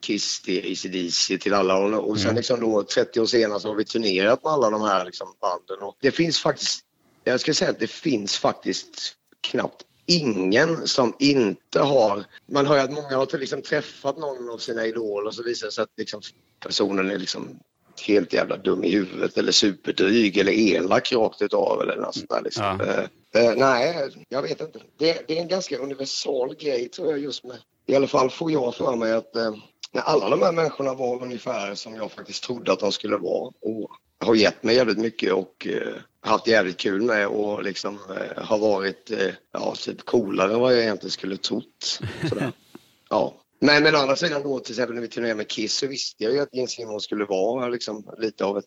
Kiss 0.00 0.42
till 0.42 0.72
ACDC 0.72 1.38
till 1.38 1.54
alla 1.54 1.76
och, 1.76 2.10
och 2.10 2.18
sen 2.20 2.34
liksom 2.34 2.60
då 2.60 2.82
30 2.82 3.20
år 3.20 3.26
senare 3.26 3.60
så 3.60 3.68
har 3.68 3.74
vi 3.74 3.84
turnerat 3.84 4.44
med 4.44 4.52
alla 4.52 4.70
de 4.70 4.82
här 4.82 5.04
liksom 5.04 5.28
banden. 5.40 5.86
Och 5.88 5.96
det 6.00 6.10
finns 6.10 6.40
faktiskt, 6.40 6.84
jag 7.24 7.40
ska 7.40 7.54
säga 7.54 7.70
att 7.70 7.78
det 7.78 7.90
finns 7.90 8.38
faktiskt 8.38 9.16
knappt 9.40 9.84
ingen 10.06 10.88
som 10.88 11.16
inte 11.18 11.80
har... 11.80 12.24
Man 12.46 12.66
hör 12.66 12.74
ju 12.74 12.80
att 12.80 12.92
många 12.92 13.16
har 13.16 13.38
liksom 13.38 13.62
träffat 13.62 14.18
någon 14.18 14.50
av 14.50 14.58
sina 14.58 14.86
idoler 14.86 15.26
och 15.26 15.34
så 15.34 15.42
visar 15.42 15.66
det 15.66 15.72
sig 15.72 15.82
att 15.82 15.92
liksom 15.96 16.20
personen 16.60 17.10
är 17.10 17.18
liksom 17.18 17.60
helt 18.02 18.32
jävla 18.32 18.56
dum 18.56 18.84
i 18.84 18.90
huvudet 18.90 19.38
eller 19.38 19.52
superdryg 19.52 20.38
eller 20.38 20.52
elak 20.52 21.12
rakt 21.12 21.42
utav 21.42 21.80
eller 21.80 21.96
något 21.96 22.14
sånt 22.14 22.30
där 22.30 22.42
liksom. 22.42 22.80
Ja. 22.80 23.40
Eh, 23.40 23.52
nej, 23.56 24.10
jag 24.28 24.42
vet 24.42 24.60
inte. 24.60 24.78
Det, 24.98 25.28
det 25.28 25.38
är 25.38 25.42
en 25.42 25.48
ganska 25.48 25.78
universal 25.78 26.54
grej 26.54 26.88
tror 26.88 27.10
jag 27.10 27.18
just 27.18 27.44
med. 27.44 27.56
I 27.86 27.94
alla 27.94 28.06
fall 28.06 28.30
får 28.30 28.52
jag 28.52 28.74
för 28.74 28.96
mig 28.96 29.12
att 29.12 29.36
eh, 29.36 29.54
när 29.92 30.02
alla 30.02 30.30
de 30.30 30.42
här 30.42 30.52
människorna 30.52 30.94
var 30.94 31.22
ungefär 31.22 31.74
som 31.74 31.94
jag 31.94 32.12
faktiskt 32.12 32.44
trodde 32.44 32.72
att 32.72 32.80
de 32.80 32.92
skulle 32.92 33.16
vara 33.16 33.52
och 33.60 33.90
har 34.24 34.34
gett 34.34 34.62
mig 34.62 34.76
jävligt 34.76 34.98
mycket 34.98 35.32
och 35.32 35.66
eh, 35.66 35.94
haft 36.20 36.46
jävligt 36.46 36.76
kul 36.76 37.02
med 37.02 37.26
och 37.26 37.62
liksom 37.62 37.98
har 38.36 38.58
varit 38.58 39.10
ja, 39.52 39.74
typ 39.78 40.04
coolare 40.04 40.52
än 40.52 40.60
vad 40.60 40.72
jag 40.72 40.80
egentligen 40.80 41.10
skulle 41.10 41.36
trott. 41.36 42.00
Sådär. 42.28 42.52
ja. 43.10 43.34
Men 43.60 43.82
med 43.82 43.94
andra 43.94 44.16
sidan 44.16 44.42
då 44.42 44.58
till 44.60 44.72
exempel 44.72 44.94
när 44.94 45.02
vi 45.02 45.08
turnerade 45.08 45.34
med 45.34 45.48
Kiss 45.48 45.74
så 45.76 45.86
visste 45.86 46.24
jag 46.24 46.32
ju 46.32 46.40
att 46.40 46.54
Gene 46.54 46.68
Simmons 46.68 47.04
skulle 47.04 47.24
vara 47.24 47.68
liksom 47.68 48.14
lite 48.18 48.44
av 48.44 48.58
ett 48.58 48.64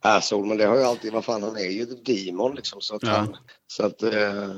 asshole 0.00 0.48
men 0.48 0.56
det 0.58 0.64
har 0.66 0.76
ju 0.76 0.82
alltid, 0.82 1.12
vad 1.12 1.24
fan 1.24 1.42
han 1.42 1.56
är 1.56 1.70
ju 1.70 1.84
demon 1.84 2.54
liksom 2.54 2.80
så 2.80 2.94
att 2.96 3.02
Ja. 3.02 3.08
han, 3.08 3.36
så 3.70 3.86
att, 3.86 4.02
eh, 4.02 4.48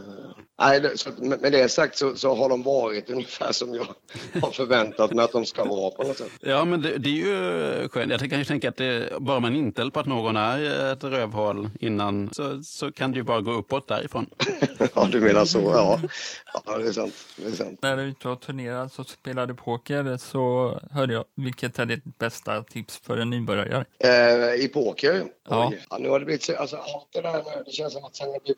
nej, 0.60 0.80
det- 0.80 0.98
så 0.98 1.08
att 1.08 1.18
med 1.18 1.52
det 1.52 1.68
sagt 1.68 1.98
så, 1.98 2.16
så 2.16 2.34
har 2.34 2.48
de 2.48 2.62
varit 2.62 3.10
ungefär 3.10 3.52
som 3.52 3.74
jag 3.74 3.86
har 4.42 4.50
förväntat 4.50 5.12
mig 5.12 5.24
att 5.24 5.32
de 5.32 5.46
ska 5.46 5.64
vara 5.64 5.90
på 5.90 6.02
något 6.02 6.18
sätt. 6.18 6.30
Ja, 6.40 6.64
men 6.64 6.82
det, 6.82 6.98
det 6.98 7.08
är 7.08 7.12
ju 7.12 7.88
skönt. 7.88 8.10
Jag 8.10 8.30
kan 8.30 8.38
ju 8.38 8.44
tänka 8.44 8.68
att 8.68 8.76
det, 8.76 9.12
bara 9.20 9.40
man 9.40 9.56
inställer 9.56 9.90
på 9.90 10.00
att 10.00 10.06
någon 10.06 10.36
är 10.36 10.92
ett 10.92 11.04
rövhål 11.04 11.70
innan 11.80 12.30
så, 12.32 12.62
så 12.62 12.92
kan 12.92 13.12
det 13.12 13.16
ju 13.16 13.22
bara 13.22 13.40
gå 13.40 13.52
uppåt 13.52 13.88
därifrån. 13.88 14.26
Ja, 14.94 15.08
du 15.12 15.20
menar 15.20 15.44
så, 15.44 15.60
ja. 15.60 16.00
Ja, 16.66 16.78
det 16.78 16.88
är 16.88 16.92
sant. 16.92 17.14
Det 17.36 17.46
är 17.46 17.52
sant. 17.52 17.78
När 17.82 17.96
du 17.96 18.02
ute 18.02 18.28
och 18.28 18.40
turnerar 18.40 18.88
så 18.88 19.04
spelar 19.04 19.46
du 19.46 19.54
poker 19.54 20.16
så 20.16 20.74
hörde 20.90 21.12
jag, 21.14 21.24
vilket 21.36 21.78
är 21.78 21.86
ditt 21.86 22.18
bästa 22.18 22.62
tips 22.62 22.96
för 23.06 23.16
en 23.18 23.30
nybörjare? 23.30 23.84
Eh, 23.98 24.54
I 24.64 24.68
poker? 24.74 25.24
Ja. 25.48 25.72
Ja, 25.90 25.98
nu 25.98 26.08
har 26.08 26.18
det 26.18 26.24
blivit 26.24 26.42
så, 26.42 26.56
alltså 26.56 26.76
allt 26.76 27.08
det 27.12 27.20
där 27.20 27.32
nu, 27.32 27.62
det 27.66 27.70
känns 27.72 27.92
som 27.92 28.04
att 28.04 28.16
sen 28.16 28.32
jag 28.32 28.42
blev 28.42 28.54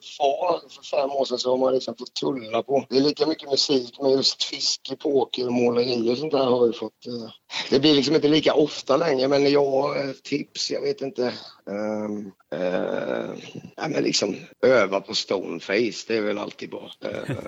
för 0.69 0.83
fem 0.83 1.11
år 1.11 1.25
sedan 1.25 1.39
så 1.39 1.49
har 1.49 1.57
man 1.57 1.73
liksom 1.73 1.95
fått 1.95 2.13
tulla 2.13 2.63
på. 2.63 2.85
Det 2.89 2.97
är 2.97 3.01
lika 3.01 3.27
mycket 3.27 3.49
musik 3.49 3.97
men 4.01 4.11
just 4.11 4.43
fiske, 4.43 4.95
poker, 4.95 5.49
måleri 5.49 6.13
och 6.13 6.17
sånt 6.17 6.31
där 6.31 6.45
har 6.45 6.67
vi 6.67 6.73
fått. 6.73 7.07
Eh, 7.07 7.29
det 7.69 7.79
blir 7.79 7.93
liksom 7.93 8.15
inte 8.15 8.27
lika 8.27 8.53
ofta 8.53 8.97
längre 8.97 9.27
men 9.27 9.51
jag 9.51 9.65
har 9.65 10.07
eh, 10.07 10.11
tips, 10.23 10.71
jag 10.71 10.81
vet 10.81 11.01
inte. 11.01 11.33
Um, 11.65 12.31
uh, 12.55 13.35
ja, 13.75 13.87
men 13.87 14.03
liksom 14.03 14.35
öva 14.61 15.01
på 15.01 15.15
stoneface, 15.15 16.05
det 16.07 16.17
är 16.17 16.21
väl 16.21 16.37
alltid 16.37 16.69
bra. 16.69 16.91
Uh, 17.05 17.45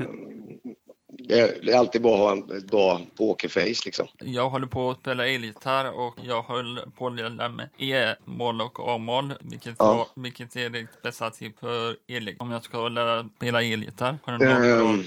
det, 1.20 1.40
är, 1.40 1.58
det 1.64 1.72
är 1.72 1.78
alltid 1.78 2.02
bra 2.02 2.14
att 2.14 2.20
ha 2.20 2.32
en, 2.32 2.68
bra 2.68 3.02
pokerface 3.18 3.82
liksom. 3.86 4.08
Jag 4.20 4.50
håller 4.50 4.68
på 4.68 4.90
att 4.90 5.00
spela 5.00 5.28
elgitarr 5.28 5.92
och 6.00 6.16
jag 6.24 6.44
höll 6.44 6.80
på 6.98 7.08
att 7.08 7.16
lära 7.16 7.50
mig 7.50 7.70
E-moll 7.78 8.62
och 8.62 8.90
A-moll. 8.96 9.34
Vilket, 9.42 9.76
Ja. 9.80 9.94
var, 9.94 10.24
vilket 10.24 10.56
är 10.56 10.70
ditt 10.70 11.02
bästa 11.04 11.30
tips 11.30 11.60
för 11.60 11.96
el 12.08 12.36
om 12.40 12.52
jag 12.52 12.64
ska 12.64 12.88
lära 12.90 13.30
spela 13.38 13.64
elgitarr? 13.64 14.18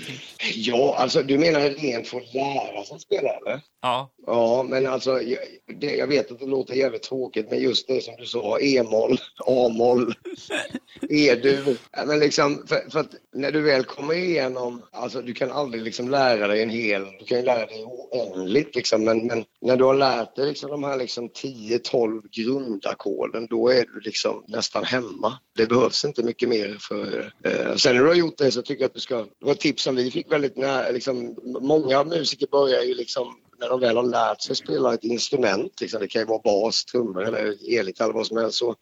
Tips? 0.06 0.56
Ja, 0.56 0.94
alltså 0.98 1.22
du 1.22 1.38
menar 1.38 1.60
rent 1.60 2.08
för 2.08 2.16
att 2.18 2.34
lära 2.34 2.84
sig 2.84 3.00
spela 3.00 3.28
eller? 3.28 3.60
Ja, 3.82 4.10
Ja, 4.26 4.62
men 4.68 4.86
alltså 4.86 5.22
jag, 5.22 5.38
det, 5.80 5.96
jag 5.96 6.06
vet 6.06 6.32
att 6.32 6.38
det 6.40 6.46
låter 6.46 6.74
jävligt 6.74 7.02
tråkigt 7.02 7.50
men 7.50 7.58
just 7.62 7.88
det 7.88 8.04
som 8.04 8.14
du 8.18 8.26
sa, 8.26 8.58
E-moll, 8.60 9.18
A-moll, 9.46 10.14
E-dur. 11.10 11.76
Men 12.06 12.18
liksom, 12.18 12.64
för, 12.66 12.90
för 12.90 13.00
att 13.00 13.10
när 13.34 13.52
du 13.52 13.60
väl 13.60 13.84
kommer 13.84 14.14
igenom, 14.14 14.82
alltså 14.92 15.22
du 15.22 15.34
kan 15.34 15.52
aldrig 15.52 15.82
liksom 15.82 15.97
Liksom 15.98 16.10
lära 16.10 16.46
dig 16.46 16.62
en 16.62 16.70
hel, 16.70 17.04
du 17.18 17.24
kan 17.24 17.38
ju 17.38 17.44
lära 17.44 17.66
dig 17.66 17.84
oändligt 17.84 18.74
liksom, 18.74 19.04
men, 19.04 19.26
men 19.26 19.44
när 19.60 19.76
du 19.76 19.84
har 19.84 19.94
lärt 19.94 20.36
dig 20.36 20.46
liksom 20.46 20.70
de 20.70 20.84
här 20.84 20.96
liksom 20.96 21.28
10-12 21.28 22.22
grundackorden, 22.32 23.46
då 23.50 23.68
är 23.68 23.84
du 23.84 24.00
liksom 24.00 24.44
nästan 24.48 24.84
hemma. 24.84 25.38
Det 25.56 25.66
behövs 25.66 26.04
inte 26.04 26.22
mycket 26.22 26.48
mer 26.48 26.76
för... 26.80 27.32
Eh, 27.44 27.74
sen 27.76 27.94
när 27.94 28.02
du 28.02 28.08
har 28.08 28.14
gjort 28.14 28.38
det 28.38 28.50
så 28.50 28.62
tycker 28.62 28.82
jag 28.82 28.88
att 28.88 28.94
du 28.94 29.00
ska... 29.00 29.16
Det 29.16 29.44
var 29.46 29.52
ett 29.52 29.60
tips 29.60 29.82
som 29.82 29.96
vi 29.96 30.10
fick 30.10 30.32
väldigt 30.32 30.56
nära, 30.56 30.90
liksom, 30.90 31.36
många 31.60 32.04
musiker 32.04 32.46
börjar 32.46 32.82
ju 32.82 32.94
liksom 32.94 33.34
när 33.60 33.68
de 33.68 33.80
väl 33.80 33.96
har 33.96 34.04
lärt 34.04 34.42
sig 34.42 34.56
spela 34.56 34.94
ett 34.94 35.04
instrument, 35.04 35.80
liksom, 35.80 36.00
det 36.00 36.08
kan 36.08 36.22
ju 36.22 36.26
vara 36.26 36.40
bas, 36.44 36.84
trummor 36.84 37.24
eller 37.24 37.78
elgitarr 37.78 38.04
eller 38.04 38.14
vad 38.14 38.26
som 38.26 38.36
helst, 38.36 38.58
så, 38.58 38.74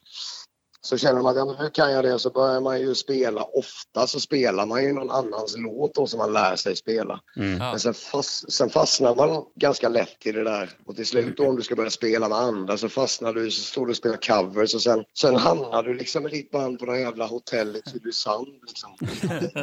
så 0.87 0.97
känner 0.97 1.17
de 1.17 1.27
att 1.27 1.37
ja, 1.37 1.57
hur 1.59 1.71
kan 1.71 1.93
jag 1.93 2.05
det? 2.05 2.19
Så 2.19 2.31
börjar 2.31 2.61
man 2.61 2.81
ju 2.81 2.95
spela. 2.95 3.43
Ofta 3.43 4.07
så 4.07 4.21
spelar 4.21 4.67
man 4.67 4.85
ju 4.85 4.93
någon 4.93 5.11
annans 5.11 5.55
låt 5.59 5.95
då 5.95 6.07
som 6.07 6.19
man 6.19 6.33
lär 6.33 6.57
sig 6.57 6.77
spela. 6.77 7.21
ja. 7.35 7.43
Men 7.43 7.81
sen, 7.81 7.95
fast, 7.95 8.53
sen 8.53 8.71
fastnar 8.71 9.15
man 9.15 9.45
ganska 9.55 9.89
lätt 9.89 10.27
i 10.27 10.33
det 10.33 10.45
där. 10.45 10.71
Och 10.87 10.97
till 10.97 11.07
slut 11.07 11.37
då, 11.37 11.49
om 11.49 11.57
du 11.57 11.63
ska 11.63 11.77
börja 11.77 11.91
spela 11.91 12.29
med 12.29 12.39
andra 12.39 12.77
så 12.77 12.89
fastnar 12.89 13.33
du, 13.33 13.51
så 13.51 13.63
står 13.63 13.87
du 13.87 13.91
och 13.91 13.97
spelar 13.97 14.17
covers 14.17 14.75
och 14.75 14.83
sen, 14.83 15.05
sen 15.19 15.37
hamnar 15.37 15.83
du 15.83 15.95
liksom 15.95 16.23
med 16.23 16.33
ditt 16.33 16.51
band 16.51 16.79
på 16.79 16.87
något 16.87 16.99
jävla 16.99 17.27
hotell 17.27 17.77
i 17.77 17.83
Tylösand 17.91 18.47
liksom. 18.67 18.91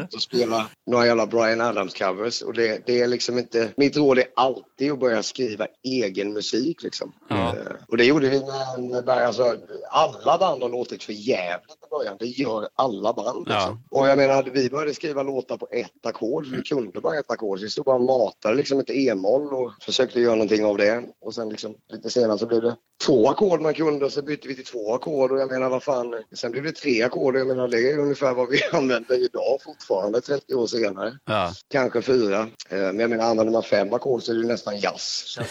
och 0.13 0.21
spelar 0.21 0.65
några 0.85 1.05
jävla 1.05 1.27
Brian 1.27 1.61
Adams 1.61 1.93
covers. 1.93 2.41
Och 2.41 2.53
det, 2.53 2.85
det 2.85 3.01
är 3.01 3.07
liksom 3.07 3.37
inte, 3.37 3.69
mitt 3.77 3.97
råd 3.97 4.19
är 4.19 4.25
alltid 4.35 4.91
att 4.91 4.99
börja 4.99 5.23
skriva 5.23 5.67
egen 5.83 6.33
musik 6.33 6.83
liksom. 6.83 7.13
Eh, 7.29 7.53
och 7.87 7.97
det 7.97 8.05
gjorde 8.05 8.29
vi 8.29 8.39
med, 8.39 9.05
med 9.05 9.09
alltså, 9.09 9.57
alla 9.91 10.37
band 10.37 10.61
har 10.61 10.69
låtit 10.69 11.03
för 11.13 11.21
jävligt 11.21 11.71
i 11.85 11.89
början. 11.89 12.17
Det 12.19 12.25
gör 12.25 12.67
alla 12.75 13.13
band. 13.13 13.47
Ja. 13.49 13.53
Liksom. 13.55 13.83
Och 13.91 14.07
jag 14.07 14.17
menar, 14.17 14.43
vi 14.53 14.69
började 14.69 14.93
skriva 14.93 15.23
låtar 15.23 15.57
på 15.57 15.67
ett 15.71 16.05
ackord. 16.05 16.45
Vi 16.45 16.61
kunde 16.61 17.01
bara 17.01 17.19
ett 17.19 17.31
ackord. 17.31 17.59
Så 17.59 17.63
vi 17.63 17.69
stod 17.69 17.85
bara 17.85 17.95
och 17.95 18.01
matade 18.01 18.55
liksom 18.55 18.79
ett 18.79 18.89
e-moll 18.89 19.53
och 19.53 19.71
försökte 19.81 20.19
göra 20.21 20.35
någonting 20.35 20.65
av 20.65 20.77
det. 20.77 21.03
Och 21.21 21.35
sen 21.35 21.49
liksom, 21.49 21.75
lite 21.91 22.09
senare 22.09 22.37
så 22.37 22.45
blev 22.45 22.61
det 22.61 22.75
två 23.05 23.29
ackord 23.29 23.61
man 23.61 23.73
kunde 23.73 24.05
och 24.05 24.11
så 24.11 24.21
bytte 24.21 24.47
vi 24.47 24.55
till 24.55 24.65
två 24.65 24.93
ackord. 24.93 25.31
Och 25.31 25.39
jag 25.39 25.51
menar, 25.51 25.69
vad 25.69 25.83
fan. 25.83 26.15
Sen 26.35 26.51
blev 26.51 26.63
det 26.63 26.71
tre 26.71 27.03
ackord. 27.03 27.35
Jag 27.35 27.47
menar, 27.47 27.67
det 27.67 27.91
är 27.91 27.99
ungefär 27.99 28.33
vad 28.33 28.49
vi 28.49 28.63
använder 28.71 29.25
idag 29.25 29.59
fortfarande 29.63 30.21
30 30.21 30.55
år 30.55 30.67
senare. 30.67 31.17
Ja. 31.25 31.51
Kanske 31.67 32.01
fyra. 32.01 32.39
Eh, 32.69 32.77
Men 32.77 32.99
jag 32.99 33.09
menar, 33.09 33.25
använder 33.25 33.53
man 33.53 33.63
fem 33.63 33.93
ackord 33.93 34.23
så 34.23 34.31
är 34.31 34.35
det 34.35 34.47
nästan 34.47 34.77
jazz. 34.79 35.37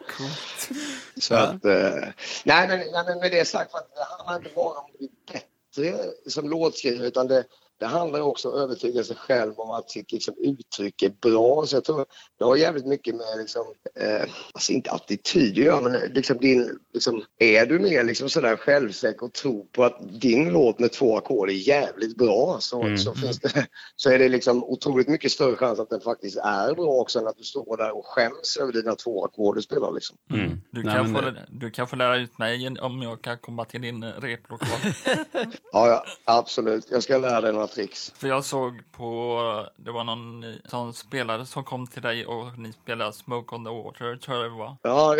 Så 1.20 1.34
att, 1.34 1.64
eh, 1.64 2.08
nej, 2.44 2.68
men, 2.68 2.78
nej 2.78 3.04
men 3.06 3.18
med 3.18 3.30
det 3.30 3.44
sagt, 3.44 3.70
för 3.70 3.78
att 3.78 3.94
det 3.94 4.04
handlar 4.16 4.36
inte 4.36 4.50
bara 4.54 4.78
om 4.78 4.84
att 4.84 4.98
bli 4.98 5.10
bättre 5.32 6.10
som 6.26 6.50
låtskrivare 6.50 7.06
utan 7.06 7.26
det, 7.26 7.44
det 7.78 7.86
handlar 7.86 8.20
också 8.20 8.48
om 8.48 8.54
att 8.54 8.60
övertyga 8.60 9.04
sig 9.04 9.16
själv 9.16 9.52
om 9.60 9.70
att 9.70 9.90
sitt 9.90 10.12
liksom, 10.12 10.34
uttryck 10.38 11.02
är 11.02 11.08
bra. 11.20 11.66
Så 11.66 11.76
jag 11.76 11.84
tror 11.84 12.06
det 12.38 12.44
har 12.44 12.56
jävligt 12.56 12.86
mycket 12.86 13.14
med, 13.14 13.26
liksom, 13.38 13.64
eh, 14.00 14.28
alltså 14.52 14.72
inte 14.72 14.90
attityd 14.90 15.50
att 15.58 15.64
göra, 15.64 15.80
men 15.80 15.92
liksom 15.92 16.38
din, 16.38 16.78
liksom, 16.94 17.22
är 17.38 17.66
du 17.66 17.78
mer 17.78 18.04
liksom 18.04 18.28
sådär 18.28 18.56
självsäker 18.56 19.22
och 19.26 19.32
tror 19.32 19.64
på 19.72 19.84
att 19.84 20.20
din 20.20 20.48
låt 20.48 20.78
med 20.78 20.92
två 20.92 21.16
ackord 21.16 21.48
är 21.48 21.52
jävligt 21.68 22.16
bra 22.16 22.56
så, 22.60 22.82
Mm. 22.82 22.98
så, 22.98 23.14
finns 23.14 23.38
det, 23.40 23.66
så 23.96 24.10
är 24.10 24.18
det 24.18 24.28
liksom 24.28 24.64
otroligt 24.64 25.08
mycket 25.08 25.32
större 25.32 25.56
chans 25.56 25.78
att 25.78 25.90
den 25.90 26.00
faktiskt 26.00 26.36
är 26.36 26.74
bra 26.74 26.88
också 26.88 27.18
än 27.18 27.26
att 27.26 27.36
du 27.36 27.44
står 27.44 27.76
där 27.76 27.96
och 27.96 28.06
skäms 28.06 28.56
över 28.60 28.72
dina 28.72 28.94
två 28.94 29.24
ackord 29.24 29.56
du 29.56 29.62
spelar. 29.62 29.92
Liksom. 29.92 30.16
Mm. 30.32 30.60
Du, 30.70 30.82
Nej, 30.82 30.94
kan 30.94 31.12
men 31.12 31.24
få, 31.24 31.40
du 31.50 31.70
kan 31.70 31.88
få 31.88 31.96
lära 31.96 32.16
ut 32.16 32.38
mig 32.38 32.78
om 32.80 33.02
jag 33.02 33.22
kan 33.22 33.38
komma 33.38 33.64
till 33.64 33.80
din 33.82 34.02
eh, 34.02 34.12
replokal. 34.20 34.68
Ja, 35.72 35.88
ja, 35.88 36.04
absolut. 36.24 36.86
Jag 36.90 37.02
ska 37.02 37.18
lära 37.18 37.40
dig 37.40 37.52
några 37.52 37.65
tricks. 37.66 38.12
För 38.16 38.28
jag 38.28 38.44
såg 38.44 38.82
på, 38.92 39.66
det 39.76 39.90
var 39.90 40.04
någon 40.04 40.44
som 40.64 40.92
spelare 40.92 41.46
som 41.46 41.64
kom 41.64 41.86
till 41.86 42.02
dig 42.02 42.26
och 42.26 42.58
ni 42.58 42.72
spelade 42.72 43.12
Smoke 43.12 43.54
on 43.54 43.64
the 43.64 43.70
Water, 43.70 44.16
tror 44.16 44.36
jag 44.36 44.44
det 44.52 44.58
var. 44.58 44.76
Ja, 44.82 45.16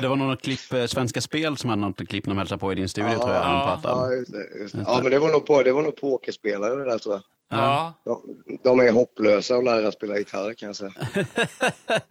Det 0.00 0.08
var 0.08 0.16
något 0.16 0.42
klipp, 0.42 0.72
eh, 0.72 0.86
Svenska 0.86 1.20
Spel, 1.20 1.56
som 1.56 1.70
hade 1.70 1.82
något 1.82 2.08
klipp 2.08 2.24
de 2.24 2.38
hälsade 2.38 2.58
på 2.58 2.72
i 2.72 2.74
din 2.74 2.88
studio, 2.88 3.10
Ja, 3.12 3.18
tror 3.18 3.30
jag 3.34 3.42
ja, 3.44 3.80
ja, 3.82 4.12
just 4.12 4.32
det, 4.32 4.58
just 4.62 4.74
det. 4.74 4.84
ja 4.86 5.00
men 5.02 5.10
det 5.10 5.18
var 5.18 5.28
nog, 5.32 5.46
på, 5.46 5.62
det 5.62 5.72
var 5.72 5.82
nog 5.82 5.96
pokerspelare 5.96 6.74
det 6.74 6.84
där 6.84 6.98
tror 6.98 7.14
jag. 7.14 7.22
Ja, 7.48 7.92
De, 8.04 8.22
de 8.64 8.80
är 8.80 8.92
hopplösa 8.92 9.56
att 9.56 9.64
lära 9.64 9.92
spela 9.92 10.18
gitarr 10.18 10.54
kan 10.54 10.66
jag 10.66 10.76
säga. 10.76 10.92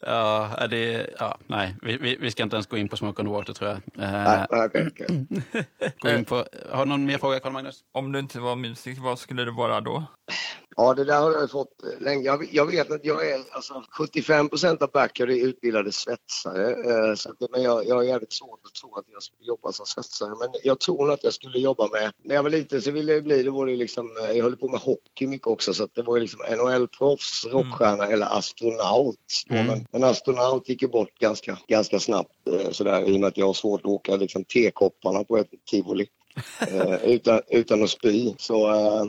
Ja, 0.00 0.50
är 0.58 0.68
det, 0.68 1.10
ja, 1.18 1.38
nej, 1.46 1.76
vi, 1.82 1.96
vi, 1.96 2.16
vi 2.20 2.30
ska 2.30 2.42
inte 2.42 2.56
ens 2.56 2.66
gå 2.66 2.76
in 2.76 2.88
på 2.88 2.96
Smoke 2.96 3.22
on 3.22 3.28
the 3.28 3.32
Water, 3.32 3.52
tror 3.52 3.70
jag. 3.70 3.80
Nej, 3.94 4.46
nej, 4.50 4.66
okej, 4.66 4.88
okej. 4.90 5.26
gå 6.00 6.10
in 6.10 6.24
på, 6.24 6.44
har 6.70 6.84
du 6.84 6.88
någon 6.88 7.04
mer 7.04 7.18
fråga, 7.18 7.40
Carl-Magnus? 7.40 7.80
om 7.92 8.12
du 8.12 8.18
inte 8.18 8.40
var 8.40 8.56
musiker, 8.56 9.02
vad 9.02 9.18
skulle 9.18 9.44
du 9.44 9.50
vara 9.50 9.80
då? 9.80 10.04
Ja, 10.76 10.94
det 10.94 11.04
där 11.04 11.20
har 11.20 11.32
jag 11.32 11.50
fått 11.50 11.82
eh, 11.82 12.04
länge. 12.04 12.24
Jag, 12.24 12.48
jag 12.52 12.66
vet 12.66 12.90
att 12.90 13.04
jag 13.04 13.30
är, 13.30 13.40
alltså 13.50 13.84
75 13.90 14.48
procent 14.48 14.82
av 14.82 14.90
backar 14.90 15.30
är 15.30 15.46
utbildade 15.46 15.92
svetsare. 15.92 16.70
Eh, 16.70 17.14
så 17.14 17.30
att, 17.30 17.50
men 17.50 17.62
jag, 17.62 17.86
jag 17.86 17.94
har 17.94 18.02
jävligt 18.02 18.32
svårt 18.32 18.60
att 18.64 18.74
tro 18.74 18.94
att 18.94 19.04
jag 19.12 19.22
skulle 19.22 19.46
jobba 19.46 19.72
som 19.72 19.86
svetsare. 19.86 20.28
Men 20.28 20.48
jag 20.62 20.80
tror 20.80 21.06
nog 21.06 21.10
att 21.10 21.24
jag 21.24 21.32
skulle 21.32 21.58
jobba 21.58 21.88
med, 21.88 22.12
när 22.22 22.34
jag 22.34 22.42
var 22.42 22.50
liten 22.50 22.82
så 22.82 22.90
ville 22.90 23.12
jag 23.12 23.24
bli, 23.24 23.42
det 23.42 23.50
var 23.50 23.66
det 23.66 23.76
liksom, 23.76 24.16
eh, 24.16 24.36
jag 24.36 24.44
höll 24.44 24.56
på 24.56 24.68
med 24.68 24.80
hockey 24.80 25.26
mycket 25.26 25.46
också 25.46 25.74
så 25.74 25.84
att 25.84 25.94
det 25.94 26.02
var 26.02 26.16
ju 26.16 26.20
liksom 26.20 26.40
NHL-proffs, 26.40 27.46
rockstjärna 27.52 28.06
eller 28.06 28.38
astronaut. 28.38 29.16
Mm. 29.50 29.66
Men 29.66 29.86
en 29.92 30.04
astronaut 30.04 30.68
gick 30.68 30.82
ju 30.82 30.88
bort 30.88 31.18
ganska, 31.18 31.58
ganska 31.68 32.00
snabbt 32.00 32.48
eh, 32.48 32.70
sådär 32.70 33.08
i 33.08 33.16
och 33.16 33.20
med 33.20 33.28
att 33.28 33.36
jag 33.36 33.46
har 33.46 33.54
svårt 33.54 33.80
att 33.80 33.86
åka 33.86 34.16
liksom, 34.16 34.44
tekopparna 34.44 35.24
på 35.24 35.36
ett 35.36 35.50
tivoli. 35.70 36.06
Eh, 36.60 37.04
utan, 37.04 37.40
utan 37.48 37.82
att 37.82 37.90
spy. 37.90 38.34
Så 38.38 38.68
eh, 38.74 39.04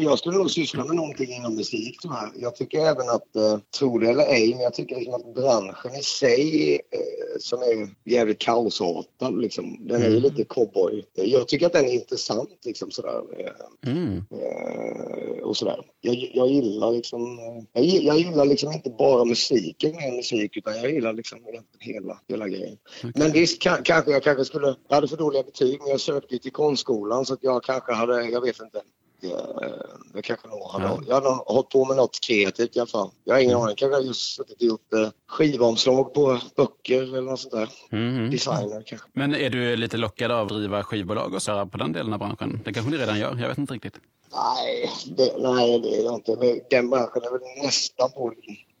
jag 0.00 0.18
skulle 0.18 0.38
nog 0.38 0.50
syssla 0.50 0.84
med 0.84 0.96
någonting 0.96 1.32
inom 1.32 1.54
musik 1.56 2.00
tror 2.00 2.14
jag. 2.14 2.42
Jag 2.42 2.56
tycker 2.56 2.78
även 2.78 3.08
att, 3.08 3.36
eh, 3.36 3.58
tro 3.78 3.98
det 3.98 4.10
eller 4.10 4.24
ej, 4.26 4.50
men 4.54 4.62
jag 4.62 4.74
tycker 4.74 4.96
liksom 4.96 5.14
att 5.14 5.34
branschen 5.34 5.94
i 6.00 6.02
sig 6.02 6.72
eh, 6.74 7.38
som 7.40 7.58
är 7.62 7.88
jävligt 8.10 8.38
kaosartad 8.38 9.40
liksom, 9.40 9.86
den 9.88 10.02
är 10.02 10.08
ju 10.10 10.20
lite 10.20 10.44
cowboy. 10.44 11.04
Jag 11.14 11.48
tycker 11.48 11.66
att 11.66 11.72
den 11.72 11.84
är 11.84 11.92
intressant 11.92 12.50
liksom 12.64 12.90
sådär. 12.90 13.22
Eh, 13.38 13.90
Mm. 13.90 14.24
eh, 14.30 15.42
och 15.42 15.56
sådär. 15.56 15.80
Jag, 16.06 16.30
jag 16.34 16.48
gillar 16.48 16.90
liksom, 16.92 17.38
jag, 17.72 17.84
jag 17.84 18.18
gillar 18.18 18.44
liksom 18.44 18.72
inte 18.72 18.90
bara 18.90 19.24
musiken 19.24 19.96
med 19.96 20.12
musik 20.12 20.56
utan 20.56 20.76
jag 20.76 20.90
gillar 20.90 21.12
liksom 21.12 21.38
hela, 21.78 22.18
hela 22.28 22.48
grejen. 22.48 22.76
Men 23.14 23.32
visst, 23.32 23.62
ka- 23.62 23.82
kanske 23.84 24.10
jag 24.10 24.22
kanske 24.22 24.44
skulle, 24.44 24.74
jag 24.88 24.94
hade 24.94 25.08
för 25.08 25.16
dåliga 25.16 25.42
betyg 25.42 25.78
men 25.80 25.88
jag 25.90 26.00
sökte 26.00 26.38
till 26.38 26.52
konstskolan 26.52 27.26
så 27.26 27.34
att 27.34 27.42
jag 27.42 27.62
kanske 27.64 27.92
hade, 27.92 28.24
jag 28.24 28.40
vet 28.40 28.60
inte. 28.60 28.80
Jag, 29.20 29.72
jag 30.14 30.24
kanske 30.24 30.48
nog 30.48 30.62
hade, 30.70 30.84
Ja. 30.84 31.00
jag 31.08 31.14
hade 31.14 31.28
hållit 31.28 31.68
på 31.68 31.84
med 31.84 31.96
något 31.96 32.18
kreativt 32.26 32.76
i 32.76 32.80
alla 32.80 32.86
fall. 32.86 33.10
Jag 33.24 33.34
har 33.34 33.40
ingen 33.40 33.56
aning, 33.56 33.76
kanske 33.76 34.00
just 34.02 34.36
suttit 34.36 34.56
och 34.56 34.62
gjort 34.62 34.92
eh, 34.92 35.08
skivomslag 35.28 36.14
på 36.14 36.40
böcker 36.56 37.02
eller 37.02 37.20
något 37.20 37.40
sånt 37.40 37.52
där. 37.54 37.68
Mhm. 37.90 38.30
Designer 38.30 38.82
kanske. 38.86 39.08
Men 39.12 39.34
är 39.34 39.50
du 39.50 39.76
lite 39.76 39.96
lockad 39.96 40.30
av 40.30 40.46
att 40.46 40.52
driva 40.52 40.82
skivbolag 40.82 41.34
och 41.34 41.42
så 41.42 41.66
på 41.66 41.78
den 41.78 41.92
delen 41.92 42.12
av 42.12 42.18
branschen? 42.18 42.60
Det 42.64 42.72
kanske 42.72 42.90
ni 42.92 42.96
redan 42.98 43.18
gör, 43.18 43.36
jag 43.40 43.48
vet 43.48 43.58
inte 43.58 43.74
riktigt. 43.74 43.94
Nej, 44.34 44.90
det, 45.16 45.34
nej, 45.38 45.78
det 45.80 45.96
är 45.96 46.04
jag 46.04 46.14
inte. 46.14 46.60
Den 46.70 46.90
branschen 46.90 47.22
är 47.22 47.30
väl 47.30 47.64
nästan 47.64 48.10
på 48.12 48.32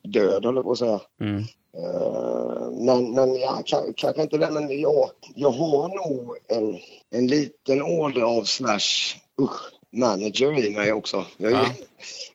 död, 0.02 0.44
höll 0.44 0.54
jag 0.56 0.64
på 0.64 0.72
att 0.72 0.78
säga. 0.78 1.00
Mm. 1.20 1.42
Eh, 1.76 2.70
men, 2.70 3.10
men 3.14 3.34
ja, 3.34 3.62
kan- 3.66 3.92
kanske 3.96 4.22
inte 4.22 4.38
det. 4.38 4.50
Men 4.50 4.80
jag, 4.80 5.10
jag 5.34 5.50
har 5.50 5.88
nog 5.88 6.36
en, 6.48 6.78
en 7.10 7.26
liten 7.26 7.82
åder 7.82 8.22
av 8.22 8.44
slash 8.44 9.14
usch, 9.40 9.72
manager 9.92 10.58
i 10.66 10.70
mig 10.76 10.92
också. 10.92 11.24
Jag, 11.36 11.52
Ja. 11.52 11.66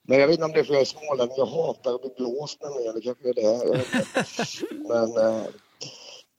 Men 0.03 0.19
jag 0.19 0.27
vet 0.27 0.33
inte 0.33 0.45
om 0.45 0.51
det 0.51 0.59
är 0.59 0.63
för 0.63 0.73
jag 0.73 0.81
är 0.81 0.85
smålänning. 0.85 1.35
Jag 1.37 1.45
hatar 1.45 1.95
att 1.95 2.01
bli 2.01 2.11
blåst 2.17 2.61
med 2.61 2.71
mig. 2.71 2.91
Det 2.95 3.01
kanske 3.01 3.29
är 3.29 3.33
det. 3.33 3.83
Men 4.89 5.17
eh, 5.35 5.43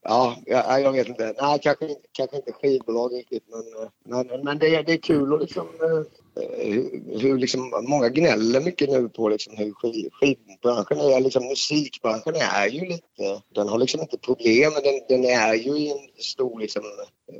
ja, 0.02 0.36
jag, 0.46 0.80
jag 0.82 0.92
vet 0.92 1.08
inte. 1.08 1.34
Nej, 1.40 1.58
kanske, 1.62 1.88
inte- 1.88 2.00
kanske 2.12 2.36
inte 2.36 2.52
skivbolag 2.52 3.12
riktigt. 3.14 3.44
Men, 3.48 3.60
eh, 3.82 3.88
men, 4.28 4.44
men 4.44 4.58
det, 4.58 4.74
är- 4.76 4.82
det 4.82 4.92
är 4.92 4.96
kul 4.96 5.34
att 5.34 5.40
liksom 5.40 5.66
eh, 5.66 6.19
Eh, 6.36 6.84
hur, 7.20 7.38
liksom, 7.38 7.84
många 7.88 8.08
gnäller 8.08 8.60
mycket 8.60 8.90
nu 8.90 9.08
på 9.08 9.28
liksom 9.28 9.56
hur 9.56 9.72
skiv, 9.72 10.10
skivbranschen 10.12 10.98
är, 10.98 11.20
liksom 11.20 11.44
musikbranschen 11.46 12.34
är 12.36 12.66
ju 12.68 12.80
lite, 12.80 13.42
den 13.54 13.68
har 13.68 13.78
liksom 13.78 14.00
inte 14.00 14.18
problem 14.18 14.72
men 14.72 14.82
den, 14.82 15.00
den 15.08 15.24
är 15.24 15.54
ju 15.54 15.78
i 15.78 15.90
en 15.90 16.22
stor 16.22 16.60
liksom, 16.60 16.82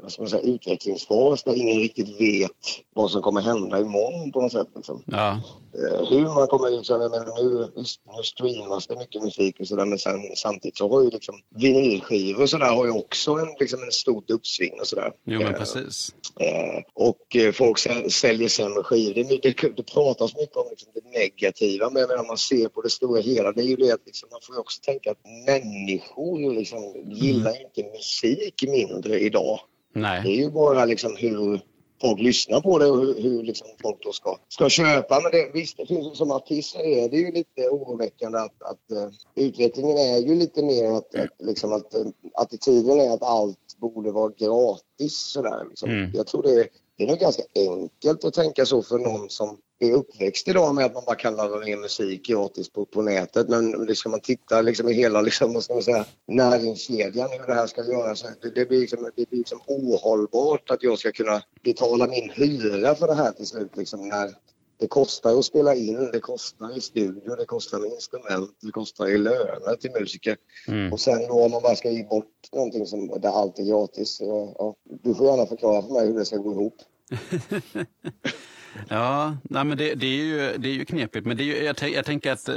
vad 0.03 0.13
ska 0.13 0.23
man 0.23 0.29
säga, 0.31 0.43
utvecklingsfas 0.43 1.43
där 1.43 1.55
ingen 1.55 1.79
riktigt 1.81 2.21
vet 2.21 2.51
vad 2.95 3.11
som 3.11 3.23
kommer 3.23 3.41
hända 3.41 3.81
imorgon 3.81 4.33
på 4.33 4.41
något 4.41 4.53
sätt. 4.53 4.69
Liksom. 4.77 5.03
Ja, 5.07 5.41
Eh, 5.75 6.09
hur 6.09 6.23
man 6.25 6.47
kommer 6.47 6.71
menar, 6.99 7.43
nu, 7.43 7.69
nu 8.17 8.23
streamas 8.23 8.87
det 8.87 8.97
mycket 8.97 9.23
musik 9.23 9.61
och 9.61 9.67
sådär 9.67 9.85
men 9.85 9.99
sen, 9.99 10.21
samtidigt 10.37 10.77
så 10.79 10.89
har 10.89 11.03
ju 11.03 11.11
liksom 11.11 11.35
vinylskivor 11.57 12.43
och 12.43 12.51
sådär 12.51 12.67
har 12.67 12.85
ju 12.85 12.91
också 12.91 13.33
en, 13.33 13.49
liksom 13.61 13.83
en 13.83 13.93
stort 13.93 14.31
uppsving 14.31 14.81
och 14.81 14.87
sådär. 14.87 15.13
jo 15.25 15.39
men 15.39 15.49
Eh, 15.49 15.59
precis. 15.59 16.15
Eh, 16.41 16.83
och 16.95 17.37
eh, 17.37 17.53
folk 17.53 17.79
säl- 17.79 18.09
säljer 18.11 18.49
sämre 18.49 18.83
skivor. 18.83 19.15
Det, 19.15 19.21
är 19.21 19.25
mycket- 19.25 19.77
det, 19.77 19.83
pratas 19.83 20.37
mycket 20.37 20.57
om 20.57 20.67
liksom, 20.71 20.93
det 20.95 21.19
negativa 21.19 21.91
men 21.91 22.19
om 22.21 22.27
man 22.27 22.39
ser 22.39 22.69
på 22.69 22.83
det 22.83 22.91
stora 22.91 23.21
hela 23.21 23.53
det 23.53 23.61
är 23.63 23.67
ju 23.67 23.77
det 23.77 23.91
att 23.93 24.07
liksom, 24.07 24.29
man 24.33 24.41
får 24.43 24.55
ju 24.55 24.61
också 24.61 24.81
tänka 24.83 25.11
att 25.11 25.19
människor 25.47 26.55
liksom, 26.55 26.95
gillar 27.11 27.63
inte 27.63 27.91
musik 27.93 28.65
mindre 28.69 29.21
idag. 29.21 29.61
Det 29.93 29.99
är 29.99 30.03
Nej. 30.03 30.37
ju 30.37 30.51
bara 30.51 30.85
liksom 30.85 31.17
hur 31.17 31.61
folk 32.01 32.21
lyssnar 32.21 32.61
på 32.61 32.79
det 32.79 32.87
och 32.87 32.99
hur, 32.99 33.23
hur 33.23 33.43
liksom 33.43 33.67
folk 33.83 34.03
då 34.03 34.13
ska, 34.13 34.37
ska 34.49 34.69
köpa. 34.69 35.21
Men 35.21 35.33
det, 35.33 35.51
visst, 35.55 35.77
det 35.77 35.87
finns 35.87 36.19
som 36.19 36.33
artist 36.33 36.71
så 36.71 36.79
är 36.79 37.09
det 37.09 37.17
ju 37.17 37.33
lite 37.33 37.69
oroväckande 37.69 38.39
att, 38.39 38.63
att 38.63 38.97
uh, 38.97 39.09
utvecklingen 39.35 39.99
är 39.99 40.19
ju 40.19 40.35
lite 40.35 40.63
mer 40.63 40.91
att, 40.91 41.15
att, 41.15 41.47
liksom 41.47 41.73
att 41.73 41.95
uh, 41.95 42.07
attityden 42.35 43.01
är 43.01 43.11
att 43.11 43.23
allt 43.23 43.77
borde 43.79 44.11
vara 44.11 44.33
gratis. 44.39 45.17
Sådär, 45.17 45.65
liksom. 45.69 45.91
Mm. 45.91 46.11
Jag 46.15 46.27
tror 46.27 46.43
det, 46.43 46.69
det 47.01 47.05
är 47.05 47.09
nog 47.09 47.19
ganska 47.19 47.43
enkelt 47.55 48.25
att 48.25 48.35
tänka 48.35 48.67
så 48.67 48.83
för 48.83 48.99
någon 48.99 49.31
som 49.31 49.59
är 49.79 49.93
uppväxt 49.93 50.49
idag 50.49 50.75
med 50.75 50.85
att 50.85 50.95
man 50.95 51.03
bara 51.07 51.17
kan 51.17 51.37
ladda 51.37 51.59
ner 51.59 51.77
musik 51.77 52.27
gratis 52.27 52.71
på, 52.73 52.85
på 52.85 53.03
nätet. 53.03 53.49
Men 53.49 53.95
ska 53.97 54.09
man 54.09 54.21
titta 54.21 54.63
liksom 54.63 54.89
i 54.89 54.93
hela 54.93 55.21
liksom, 55.21 55.55
vad 55.55 55.65
ska 55.65 55.75
man 55.75 55.83
säga, 55.83 56.05
näringskedjan 56.27 57.31
hur 57.31 57.47
det 57.47 57.55
här 57.55 57.67
ska 57.67 57.85
göras. 57.85 58.25
Det, 58.43 58.51
det, 58.51 58.67
blir 58.67 58.81
liksom, 58.81 59.11
det 59.17 59.31
blir 59.31 59.39
liksom 59.39 59.61
ohållbart 59.67 60.71
att 60.71 60.83
jag 60.83 60.99
ska 60.99 61.13
kunna 61.13 61.43
betala 61.65 62.07
min 62.07 62.31
hyra 62.31 62.95
för 62.95 63.07
det 63.07 63.15
här 63.15 63.33
till 63.33 63.47
slut. 63.47 63.77
Liksom, 63.77 64.09
när 64.09 64.35
det 64.81 64.87
kostar 64.87 65.39
att 65.39 65.45
spela 65.45 65.75
in, 65.75 66.11
det 66.13 66.21
kostar 66.21 66.77
i 66.77 66.81
studio, 66.81 67.37
det 67.37 67.45
kostar 67.45 67.79
med 67.79 67.91
instrument, 67.91 68.51
det 68.63 68.73
kostar 68.73 69.09
i 69.09 69.19
löner 69.19 69.77
till 69.81 69.91
musiker. 70.01 70.37
Mm. 70.69 70.93
Och 70.93 71.01
sen 71.01 71.29
då 71.29 71.45
om 71.45 71.51
man 71.51 71.63
bara 71.63 71.77
ska 71.77 71.91
ge 71.91 72.05
bort 72.05 72.49
någonting 72.53 72.87
som, 72.87 73.21
där 73.21 73.29
allt 73.29 73.59
är 73.59 73.65
gratis. 73.65 74.17
Så, 74.17 74.55
ja, 74.59 74.75
du 75.03 75.15
får 75.15 75.27
gärna 75.27 75.47
förklara 75.47 75.83
för 75.83 75.93
mig 75.93 76.07
hur 76.07 76.19
det 76.19 76.25
ska 76.25 76.37
gå 76.37 76.53
ihop. 76.53 76.75
Ja, 78.89 79.37
nej, 79.43 79.65
men 79.65 79.79
det, 79.79 79.95
det, 79.95 80.07
är 80.07 80.25
ju, 80.25 80.59
det 80.59 80.69
är 80.69 80.73
ju 80.73 80.85
knepigt. 80.85 81.27
Men 81.27 81.37
det 81.37 81.43
är 81.43 81.45
ju, 81.45 81.65
jag, 81.65 81.91
jag 81.91 82.05
tänker 82.05 82.33
att, 82.33 82.49
eh, 82.49 82.55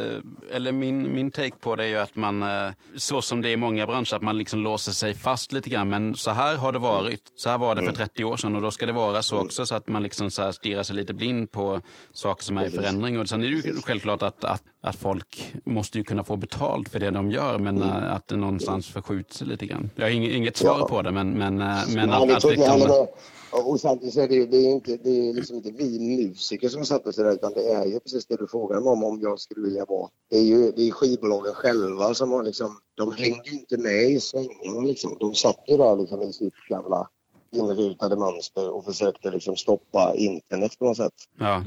eller 0.52 0.72
min, 0.72 1.16
min 1.16 1.32
take 1.32 1.56
på 1.62 1.76
det 1.76 1.84
är 1.84 1.88
ju 1.88 1.98
att 1.98 2.16
man, 2.16 2.44
eh, 2.44 2.72
så 2.96 3.22
som 3.22 3.42
det 3.42 3.50
är 3.50 3.54
i 3.54 3.58
många 3.58 3.86
branscher, 3.88 4.16
att 4.16 4.22
man 4.22 4.38
liksom 4.38 4.60
låser 4.60 4.92
sig 4.92 5.14
fast 5.14 5.52
lite 5.52 5.70
grann. 5.70 5.90
Men 5.90 6.16
så 6.16 6.32
här 6.32 6.56
har 6.56 6.72
det 6.72 6.80
varit. 6.80 7.22
Så 7.36 7.50
här 7.50 7.58
var 7.58 7.76
det 7.76 7.86
för 7.86 7.92
30 7.92 8.24
år 8.24 8.38
sedan 8.38 8.56
och 8.56 8.62
då 8.62 8.72
ska 8.72 8.86
det 8.86 8.92
vara 8.92 9.22
så 9.22 9.38
också. 9.40 9.66
Så 9.66 9.76
att 9.76 9.88
man 9.88 10.04
liksom 10.04 10.32
så 10.32 10.42
här 10.42 10.52
stirrar 10.52 10.84
sig 10.84 10.96
lite 10.96 11.14
blind 11.14 11.52
på 11.52 11.82
saker 12.14 12.44
som 12.44 12.58
är 12.58 12.66
i 12.66 12.70
förändring. 12.70 13.20
Och 13.20 13.30
sen 13.30 13.44
är 13.44 13.48
det 13.48 13.54
ju 13.56 13.82
självklart 13.82 14.22
att, 14.22 14.44
att, 14.44 14.64
att 14.82 14.96
folk 14.96 15.54
måste 15.66 15.98
ju 15.98 16.04
kunna 16.04 16.24
få 16.24 16.36
betalt 16.36 16.90
för 16.90 17.00
det 17.00 17.12
de 17.12 17.32
gör. 17.32 17.60
Men 17.60 17.82
eh, 17.82 18.14
att 18.14 18.28
det 18.28 18.36
någonstans 18.36 18.88
förskjuts 18.88 19.42
lite 19.42 19.66
grann. 19.66 19.90
Jag 19.96 20.06
har 20.06 20.10
inget, 20.10 20.32
inget 20.32 20.58
svar 20.58 20.88
på 20.88 21.02
det, 21.02 21.12
men, 21.12 21.30
men, 21.30 21.56
men 21.58 22.12
att, 22.12 22.28
det 22.28 22.36
att 22.36 22.44
heller. 22.44 22.78
liksom. 22.78 23.08
Och 23.54 23.70
och 23.72 23.80
samtidigt 23.80 24.14
så 24.14 24.22
är 24.22 24.28
det, 24.28 24.36
ju- 24.36 24.48
det 24.48 24.58
är 24.58 24.70
inte, 24.72 24.98
det 24.98 25.30
är 25.30 25.34
liksom 25.34 25.56
inte 25.56 25.72
vi 25.72 26.00
musiker 26.00 26.70
som 26.70 26.86
sätter 26.86 27.12
sig 27.12 27.24
där 27.24 27.32
utan 27.34 27.54
det 27.54 27.68
är 27.74 27.86
ju 27.86 28.00
precis 28.00 28.26
det 28.26 28.36
du 28.36 28.48
frågar 28.48 28.80
mig 28.82 28.90
om, 28.90 29.04
om 29.04 29.22
jag 29.22 29.40
skulle 29.40 29.62
vilja 29.62 29.86
vara. 29.86 30.10
Det 30.30 30.38
är 30.38 30.44
ju 30.44 30.72
det 30.72 30.88
är 30.88 30.92
skivbolagen 30.92 31.54
själva 31.54 32.14
som 32.14 32.32
har 32.32 32.44
liksom, 32.44 32.78
de 32.96 33.12
hängde 33.12 33.50
ju 33.50 33.60
inte 33.60 33.78
med 33.78 34.10
i 34.10 34.20
svängarna 34.20 34.80
liksom. 34.82 35.18
De 35.20 35.34
satt 35.34 35.64
ju 35.68 35.78
där 35.78 35.96
liksom 35.98 36.22
i 36.22 36.34
sitt 36.34 36.54
gamla 36.70 37.10
inrutade 37.52 38.16
mönster 38.16 38.70
och 38.72 38.86
försökte 38.86 39.32
liksom 39.32 39.56
stoppa 39.56 40.14
internet 40.16 40.80
på 40.80 40.86
något 40.86 40.98
sätt. 40.98 41.14
ja, 41.40 41.64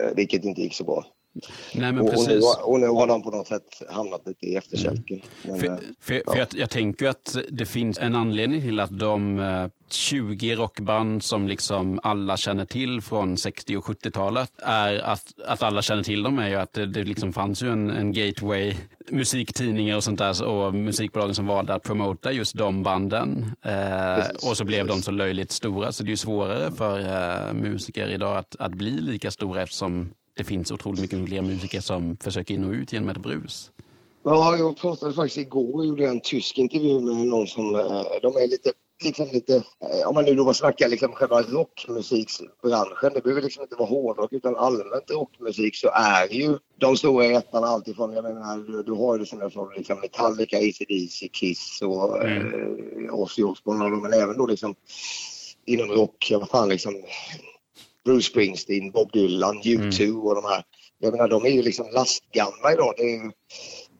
Eh, 0.00 0.14
Vilket 0.16 0.44
inte 0.44 0.60
gick 0.60 0.74
så 0.74 0.84
bra. 0.84 1.06
Nej 1.74 1.92
men 1.92 1.98
Och, 1.98 2.06
och, 2.08 2.12
nu, 2.12 2.16
precis. 2.26 2.44
har- 2.44 2.68
och 2.70 2.80
nu 2.80 2.86
har 2.86 3.06
de 3.06 3.22
på 3.22 3.30
något 3.30 3.46
sätt 3.46 3.82
hamnat 3.90 4.26
lite 4.26 4.46
i 4.46 4.56
efterkälken. 4.56 5.20
Men, 5.42 5.54
eh, 5.54 5.60
För, 5.60 5.78
för, 6.00 6.22
för 6.32 6.38
jag, 6.38 6.48
jag 6.54 6.70
tänker 6.70 7.08
att 7.08 7.36
det 7.50 7.66
finns 7.66 7.98
en 7.98 8.14
anledning 8.16 8.60
till 8.60 8.80
att 8.80 8.98
de 8.98 9.38
eh, 9.40 9.66
20 9.90 10.54
rockband 10.54 11.22
som 11.22 11.48
liksom 11.48 12.00
alla 12.02 12.36
känner 12.36 12.64
till 12.64 13.00
från 13.00 13.36
60 13.36 13.76
och 13.76 13.84
70-talet 13.84 14.52
är 14.62 14.98
att, 14.98 15.24
att 15.46 15.62
alla 15.62 15.82
känner 15.82 16.02
till 16.02 16.22
dem 16.22 16.38
är 16.38 16.48
ju 16.48 16.54
att 16.56 16.72
det, 16.72 16.86
det 16.86 17.04
liksom 17.04 17.32
fanns 17.32 17.62
ju 17.62 17.72
en, 17.72 17.90
en 17.90 18.12
gateway 18.12 18.74
musiktidningar 19.10 19.96
och 19.96 20.04
sånt 20.04 20.18
där 20.18 20.44
och 20.44 20.74
musikbolagen 20.74 21.34
som 21.34 21.46
valde 21.46 21.74
att 21.74 21.82
promota 21.82 22.32
just 22.32 22.56
de 22.56 22.82
banden. 22.82 23.52
Eh, 23.64 23.72
Precis, 24.16 24.50
och 24.50 24.56
så 24.56 24.64
blev 24.64 24.86
de 24.86 24.88
precis. 24.92 25.04
så 25.04 25.10
löjligt 25.10 25.50
stora 25.52 25.92
så 25.92 26.02
det 26.02 26.08
är 26.08 26.10
ju 26.10 26.16
svårare 26.16 26.70
för 26.72 26.98
eh, 27.00 27.52
musiker 27.54 28.08
idag 28.08 28.36
att, 28.38 28.56
att 28.58 28.72
bli 28.74 28.90
lika 28.90 29.30
stora 29.30 29.62
eftersom 29.62 30.10
det 30.40 30.44
finns 30.44 30.70
otroligt 30.70 31.00
mycket 31.00 31.28
fler 31.28 31.42
musiker 31.42 31.80
som 31.80 32.16
försöker 32.16 32.54
in 32.54 32.64
och 32.64 32.72
ut 32.72 32.92
genom 32.92 33.08
ett 33.08 33.18
brus. 33.18 33.70
Ja, 34.22 34.56
jag 34.56 34.76
pratade 34.76 35.12
faktiskt 35.12 35.38
igår 35.38 35.76
och 35.76 35.86
gjorde 35.86 36.06
en 36.08 36.20
tysk 36.20 36.58
intervju 36.58 37.00
med 37.00 37.16
någon 37.16 37.46
som, 37.46 37.74
eh, 37.74 38.02
de 38.22 38.36
är 38.36 38.48
lite, 38.48 38.72
liksom 39.04 39.28
lite, 39.32 39.56
eh, 39.56 40.08
om 40.08 40.14
man 40.14 40.24
nu 40.24 40.34
då 40.34 40.54
snackar 40.54 40.88
liksom 40.88 41.12
själva 41.12 41.42
rockmusikbranschen, 41.42 43.12
det 43.14 43.20
behöver 43.22 43.42
liksom 43.42 43.62
inte 43.62 43.76
vara 43.76 43.88
hårdrock 43.88 44.32
utan 44.32 44.56
allmänt 44.56 45.10
rockmusik 45.10 45.76
så 45.76 45.88
är 45.94 46.34
ju 46.34 46.58
de 46.78 46.96
stora 46.96 47.24
ettorna 47.24 47.66
alltifrån, 47.66 48.12
jag 48.12 48.24
menar, 48.24 48.56
du, 48.72 48.82
du 48.82 48.92
har 48.92 49.18
ju 49.18 49.26
som 49.26 49.70
liksom 49.76 50.00
Metallica, 50.00 50.56
AC/DC, 50.56 51.28
Kiss 51.28 51.82
och 51.82 52.24
Mm. 52.24 53.06
eh, 53.06 53.14
Ozzy 53.14 53.42
Osbourne 53.42 53.96
men 53.96 54.12
även 54.12 54.36
då 54.36 54.46
liksom 54.46 54.74
inom 55.66 55.88
rock, 55.90 56.32
vad 56.40 56.48
fan 56.48 56.68
liksom 56.68 56.94
Bruce 58.04 58.30
Springsteen, 58.30 58.90
Bob 58.90 59.12
Dylan, 59.12 59.62
U2 59.62 60.22
och 60.22 60.34
de 60.34 60.44
här. 60.44 60.62
Jag 60.98 61.12
menar, 61.12 61.28
de 61.28 61.44
är 61.44 61.50
ju 61.50 61.62
liksom 61.62 61.86
lastgamla 61.92 62.72
idag. 62.72 62.94
Det 62.96 63.02
är 63.02 63.24
ju, 63.24 63.30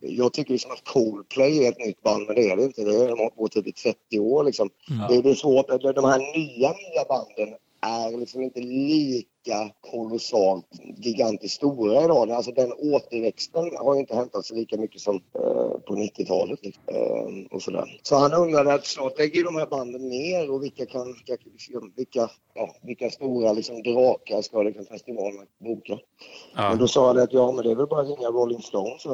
jag 0.01 0.33
tycker 0.33 0.53
liksom 0.53 0.71
att 0.71 0.85
Coldplay 0.85 1.65
är 1.65 1.69
ett 1.73 1.79
nytt 1.87 2.03
band, 2.03 2.27
men 2.27 2.37
det 2.37 2.51
är 2.51 2.57
det 2.57 2.65
inte. 2.65 2.85
Det 2.85 2.95
är 3.05 3.09
de 3.09 3.19
har 3.19 3.49
typ 3.49 3.67
i 3.67 3.73
30 3.73 4.19
år 4.19 4.45
liksom. 4.45 4.71
Det, 5.09 5.15
är- 5.17 5.23
det 5.23 5.31
är 5.31 5.35
svårt. 5.35 5.67
De 5.69 6.05
här 6.05 6.19
nya, 6.39 6.69
nya 6.69 7.05
banden 7.09 7.55
är 7.83 8.19
liksom 8.21 8.43
inte 8.43 8.61
lika 8.61 9.27
lika 9.45 9.71
kolossalt 9.81 10.67
gigantiskt 10.97 11.57
stora 11.57 12.05
idag. 12.05 12.31
Alltså 12.31 12.53
den 12.53 12.73
återväxten 12.73 13.71
har 13.79 13.95
ju 13.95 14.01
inte 14.01 14.17
hämtat 14.17 14.47
sig 14.47 14.57
lika 14.57 14.77
mycket 14.77 15.01
som 15.01 15.17
eh, 15.17 15.81
på 15.87 15.95
90-talet. 15.95 16.59
Liksom. 16.63 16.83
Eh, 16.87 17.47
och 17.51 17.63
sådär. 17.63 18.01
Så 18.03 18.17
han 18.17 18.33
undrade 18.33 18.75
att 18.75 18.87
snart 18.87 19.19
lägger 19.19 19.45
de 19.45 19.57
här 19.57 19.67
banden 19.67 20.09
ner 20.09 20.51
och 20.51 20.63
vilka 20.63 20.87
kan, 20.87 21.07
vilka, 21.07 21.37
vilka, 21.97 22.31
ja, 22.55 22.75
vilka 22.83 23.11
stora 23.11 23.53
liksom, 23.53 23.83
drakar 23.83 24.43
ska 24.43 24.63
liksom, 24.63 24.85
festivalen 24.85 25.47
boka? 25.59 25.99
Ja. 26.57 26.69
Men 26.69 26.79
då 26.79 26.89
sa 26.89 27.07
jag 27.07 27.21
att 27.21 27.33
ja, 27.33 27.53
men 27.53 27.65
det 27.65 27.71
är 27.71 27.77
väl 27.77 27.87
bara 27.87 28.01
att 28.01 28.09
ringa 28.09 28.29
Rolling 28.29 28.63
Stones. 28.63 29.03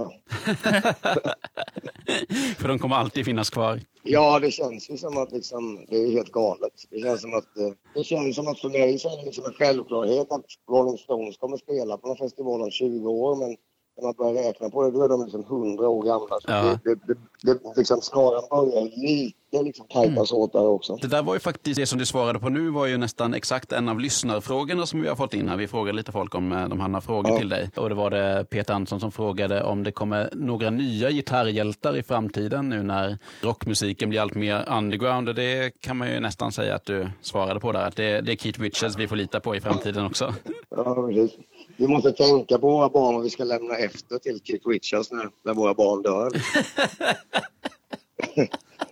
För 2.59 2.68
de 2.68 2.79
kommer 2.79 2.97
alltid 2.97 3.24
finnas 3.24 3.51
kvar. 3.51 3.81
Ja, 4.09 4.39
det 4.39 4.51
känns 4.51 4.91
ju 4.91 4.97
som 4.97 5.18
att 5.18 5.33
liksom, 5.33 5.87
det 5.89 5.97
är 5.97 6.11
helt 6.11 6.33
galet. 6.33 6.72
Det 6.91 7.01
känns 7.01 7.20
som 7.20 7.35
att, 7.35 7.57
eh, 7.57 7.70
det 7.95 8.05
känns 8.05 8.37
som 8.37 8.49
att 8.49 8.61
för 8.61 8.68
mig 8.68 8.99
så 8.99 9.12
är 9.12 9.16
det 9.16 9.24
liksom 9.24 9.45
en 9.45 9.53
självklarhet 9.53 10.16
vet 10.19 10.33
att 10.33 10.45
Rolling 10.71 10.99
Stones 10.99 11.37
kommer 11.37 11.57
spela 11.57 11.99
på 11.99 12.07
någon 12.09 12.17
festival 12.17 12.62
om 12.62 12.71
20 12.71 13.09
år. 13.09 13.37
Men 13.37 13.57
när 13.97 14.05
man 14.05 14.15
börjar 14.19 14.43
räkna 14.43 14.71
på 14.71 14.83
det, 14.83 14.91
då 14.91 15.03
är 15.05 15.09
de 15.09 15.23
liksom 15.25 15.41
100 15.45 15.89
år 15.89 16.03
gamla. 16.03 16.29
Så 16.41 16.51
Ja. 16.51 16.79
det, 16.85 16.95
det, 16.95 17.15
det, 17.43 17.59
liksom, 17.77 18.01
snaran 18.01 18.43
börjar 18.51 18.83
lite 18.83 19.63
liksom 19.63 19.87
tajtas 19.87 20.33
åt 20.33 20.53
där 20.53 20.67
också. 20.67 20.97
Det 20.97 21.09
där 21.09 21.23
var 21.23 21.35
ju 21.35 21.41
faktiskt, 21.41 21.81
det 21.81 21.87
som 21.87 21.99
du 21.99 22.07
svarade 22.07 22.39
på 22.39 22.49
nu 22.49 22.71
var 22.71 22.87
ju 22.87 22.97
nästan 22.97 23.35
exakt 23.35 23.73
en 23.73 23.89
av 23.89 24.01
lyssnarfrågorna 24.01 24.87
som 24.87 25.03
vi 25.03 25.09
har 25.09 25.17
fått 25.17 25.35
in 25.35 25.49
här. 25.49 25.57
Vi 25.57 25.67
frågade 25.69 25.97
lite 25.97 26.13
folk 26.13 26.35
om 26.35 26.53
eh, 26.53 26.69
de 26.69 26.81
hade 26.81 26.93
några 26.93 27.01
frågor 27.01 27.31
Ja. 27.31 27.39
till 27.39 27.49
dig. 27.49 27.71
Och 27.77 27.89
det 27.89 27.95
var 27.95 28.11
det 28.11 28.47
Peter 28.51 28.75
Andersson 28.75 29.01
som 29.01 29.13
frågade 29.13 29.63
om 29.65 29.83
det 29.83 29.93
kommer 29.93 30.31
några 30.33 30.71
nya 30.71 31.11
gitarrhjältar 31.11 31.97
i 31.97 32.03
framtiden 32.03 32.69
nu 32.69 32.83
när 32.83 33.19
rockmusiken 33.41 34.09
blir 34.11 34.21
allt 34.21 34.35
mer 34.35 34.65
underground. 34.79 35.29
Och 35.29 35.35
det 35.35 35.81
kan 35.81 35.97
man 35.97 36.09
ju 36.13 36.21
nästan 36.21 36.53
säga 36.53 36.75
att 36.75 36.85
du 36.85 37.09
svarade 37.23 37.61
på 37.61 37.73
där. 37.73 37.87
Att 37.87 37.97
det, 37.97 38.21
det 38.21 38.33
är 38.33 38.37
Keith 38.37 38.61
Richards 38.61 38.97
vi 38.99 39.09
får 39.09 39.17
lita 39.17 39.41
på 39.41 39.57
i 39.57 39.61
framtiden 39.61 40.07
också. 40.07 40.35
Ja, 40.71 40.95
precis. 41.09 41.31
Vi 41.77 41.89
måste 41.89 42.12
tänka 42.12 42.59
på 42.59 42.70
våra 42.70 42.89
barn 42.89 43.14
vad 43.14 43.24
vi 43.24 43.31
ska 43.31 43.45
lämna 43.45 43.77
efter 43.77 44.18
till 44.18 44.41
Keith 44.45 44.68
Richards 44.68 45.12
när, 45.12 45.31
när 45.43 45.55
våra 45.55 45.74
barn 45.74 46.03
dör. 46.03 46.31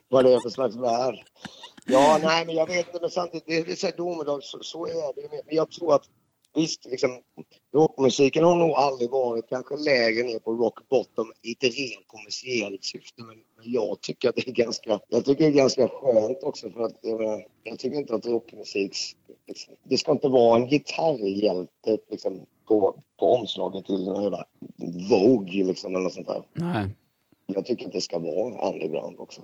vad 0.09 0.25
det 0.25 0.35
är 0.35 0.41
för 0.41 0.51
slags 0.51 0.77
värld. 0.77 1.25
Ja, 1.87 2.19
nej, 2.23 2.47
men 2.47 2.55
jag 2.55 2.67
vet 2.67 2.87
inte, 2.87 2.99
men 3.01 3.11
samtidigt, 3.11 3.47
det, 3.47 3.73
är 3.73 3.77
så 3.77 3.87
här 3.87 3.97
domedag, 3.97 4.43
så, 4.43 4.59
så 4.63 4.87
är 4.87 5.15
det. 5.15 5.29
Men 5.31 5.57
jag 5.57 5.71
tror 5.71 5.95
att 5.95 6.05
visst, 6.55 6.85
liksom, 6.85 7.21
rockmusiken 7.75 8.45
har 8.45 8.57
nog 8.57 8.71
aldrig 8.71 9.11
varit 9.11 9.49
kanske 9.49 9.77
lägre 9.77 10.23
ner 10.23 10.39
på 10.39 10.53
rock 10.53 10.89
bottom 10.89 11.33
i 11.43 11.53
ett 11.53 11.63
rent 11.63 12.07
kommersiellt 12.07 12.85
syfte. 12.85 13.23
Men 13.23 13.37
jag 13.65 14.01
tycker 14.01 14.29
att 14.29 14.37
det 14.37 14.49
är 14.49 14.53
ganska, 14.53 15.01
jag 15.09 15.25
tycker 15.25 15.45
det 15.45 15.51
är 15.51 15.57
ganska 15.57 15.89
skönt 15.89 16.43
också 16.43 16.71
för 16.71 16.83
att 16.83 16.99
jag, 17.03 17.21
menar, 17.21 17.47
jag 17.63 17.79
tycker 17.79 17.97
inte 17.97 18.15
att 18.15 18.27
rockmusik, 18.27 18.97
liksom, 19.47 19.75
det 19.85 19.99
ska 19.99 20.13
inte 20.13 20.29
vara 20.29 20.57
en 20.57 20.69
gitarrhjälte 20.69 21.99
liksom, 22.11 22.41
på, 22.69 23.03
på 23.19 23.27
omslaget 23.27 23.87
till 23.87 24.09
en 24.09 24.23
jävla 24.23 24.45
Vogue 25.11 25.65
liksom 25.65 25.95
eller 25.95 26.05
något 26.05 26.13
sånt 26.13 26.27
där. 26.27 26.43
Nej. 26.53 26.89
Jag 27.47 27.67
tycker 27.67 27.87
att 27.87 27.93
det 27.93 28.01
ska 28.01 28.19
vara 28.19 28.73
underground 28.73 29.19
också. 29.19 29.43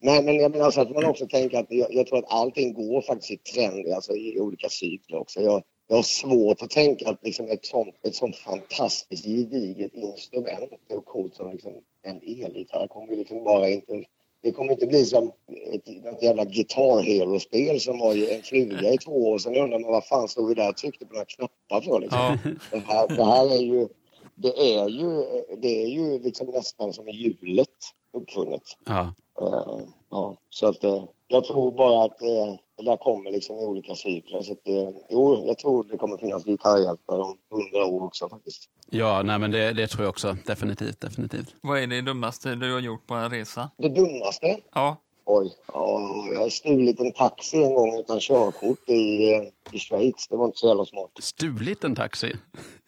Men, 0.00 0.24
men 0.24 0.36
jag 0.36 0.50
menar 0.50 0.70
så 0.70 0.80
att 0.80 0.90
man 0.90 1.04
också 1.04 1.26
tänker 1.26 1.58
att 1.58 1.66
jag, 1.68 1.94
jag 1.94 2.06
tror 2.06 2.18
att 2.18 2.32
allting 2.32 2.74
går 2.74 3.02
faktiskt 3.02 3.30
i 3.30 3.36
trend, 3.36 3.88
alltså 3.88 4.12
i 4.16 4.40
olika 4.40 4.68
cykler 4.68 5.18
också. 5.18 5.40
Jag, 5.40 5.62
jag 5.88 5.96
har 5.96 6.02
svårt 6.02 6.62
att 6.62 6.70
tänka 6.70 7.10
att 7.10 7.24
liksom 7.24 7.46
ett, 7.48 7.66
sånt, 7.66 7.94
ett 8.02 8.14
sånt 8.14 8.36
fantastiskt 8.36 9.24
gediget 9.24 9.94
instrument 9.94 10.72
och 10.94 11.04
coolt 11.04 11.34
som 11.34 11.50
liksom 11.52 11.72
en 12.02 12.16
elgitarr 12.16 12.86
kommer 12.86 13.16
liksom 13.16 13.44
bara 13.44 13.68
inte... 13.68 14.04
Det 14.42 14.52
kommer 14.52 14.72
inte 14.72 14.86
bli 14.86 15.04
som 15.04 15.32
ett, 15.72 15.88
ett 15.88 16.22
jävla 16.22 16.44
Guitar 16.44 17.02
Hero-spel 17.02 17.80
som 17.80 17.98
var 17.98 18.14
ju 18.14 18.28
en 18.28 18.42
fluga 18.42 18.92
i 18.92 18.98
två 18.98 19.30
år. 19.30 19.38
Sen 19.38 19.56
undrar 19.56 19.78
man 19.78 19.92
vad 19.92 20.06
fan 20.06 20.28
stod 20.28 20.48
vi 20.48 20.54
där 20.54 20.68
och 20.68 20.76
tryckte 20.76 21.06
på 21.06 21.14
några 21.14 21.24
knappar 21.24 21.80
för 21.80 22.00
liksom. 22.00 22.18
Ja. 22.18 22.50
Det 22.70 22.78
här, 22.78 23.08
det 23.08 23.24
här 23.24 23.52
är 23.52 23.62
ju, 23.62 23.88
det 24.34 24.74
är 24.74 24.88
ju, 24.88 25.24
det 25.58 25.82
är 25.82 25.86
ju 25.86 26.18
liksom 26.18 26.46
nästan 26.46 26.92
som 26.92 27.08
hjulet 27.08 27.68
uppfunnet. 28.12 28.62
Ja. 28.84 29.14
Eh, 29.40 29.78
ja, 30.10 30.36
så 30.48 30.66
att 30.66 30.84
eh, 30.84 31.04
jag 31.28 31.44
tror 31.44 31.72
bara 31.72 32.04
att 32.04 32.22
eh, 32.22 32.54
det 32.84 32.90
där 32.90 32.96
kommer 32.96 33.30
liksom 33.30 33.56
i 33.56 33.64
olika 33.64 33.94
cykler. 33.94 34.42
Så 34.42 34.52
att, 34.52 34.68
eh, 34.68 34.88
jo, 35.10 35.44
jag 35.46 35.58
tror 35.58 35.86
det 35.90 35.96
kommer 35.96 36.16
finnas 36.16 36.44
gitarrhjältar 36.44 37.18
om 37.18 37.38
hundra 37.50 37.84
år 37.84 38.04
också 38.04 38.28
faktiskt. 38.28 38.68
Ja, 38.90 39.22
nej 39.22 39.38
men 39.38 39.50
det, 39.50 39.72
det 39.72 39.86
tror 39.86 40.04
jag 40.04 40.10
också. 40.10 40.36
Definitivt, 40.46 41.00
definitivt. 41.00 41.54
Vad 41.60 41.78
är 41.78 41.86
det 41.86 42.00
dummaste 42.00 42.54
du 42.54 42.72
har 42.72 42.80
gjort 42.80 43.06
på 43.06 43.14
en 43.14 43.30
resa? 43.30 43.70
Det 43.76 43.88
dummaste? 43.88 44.56
Ja, 44.74 44.96
Oj, 45.24 45.54
ja, 45.72 46.00
jag 46.32 46.40
har 46.40 46.48
stulit 46.48 47.00
en 47.00 47.12
taxi 47.12 47.62
en 47.62 47.74
gång 47.74 47.98
utan 47.98 48.20
körkort 48.20 48.88
i, 48.88 49.32
eh, 49.34 49.42
i 49.72 49.78
Schweiz. 49.78 50.28
Det 50.28 50.36
var 50.36 50.46
inte 50.46 50.58
så 50.58 50.68
jävla 50.68 50.84
smart. 50.84 51.10
Stulit 51.20 51.84
en 51.84 51.94
taxi. 51.94 52.36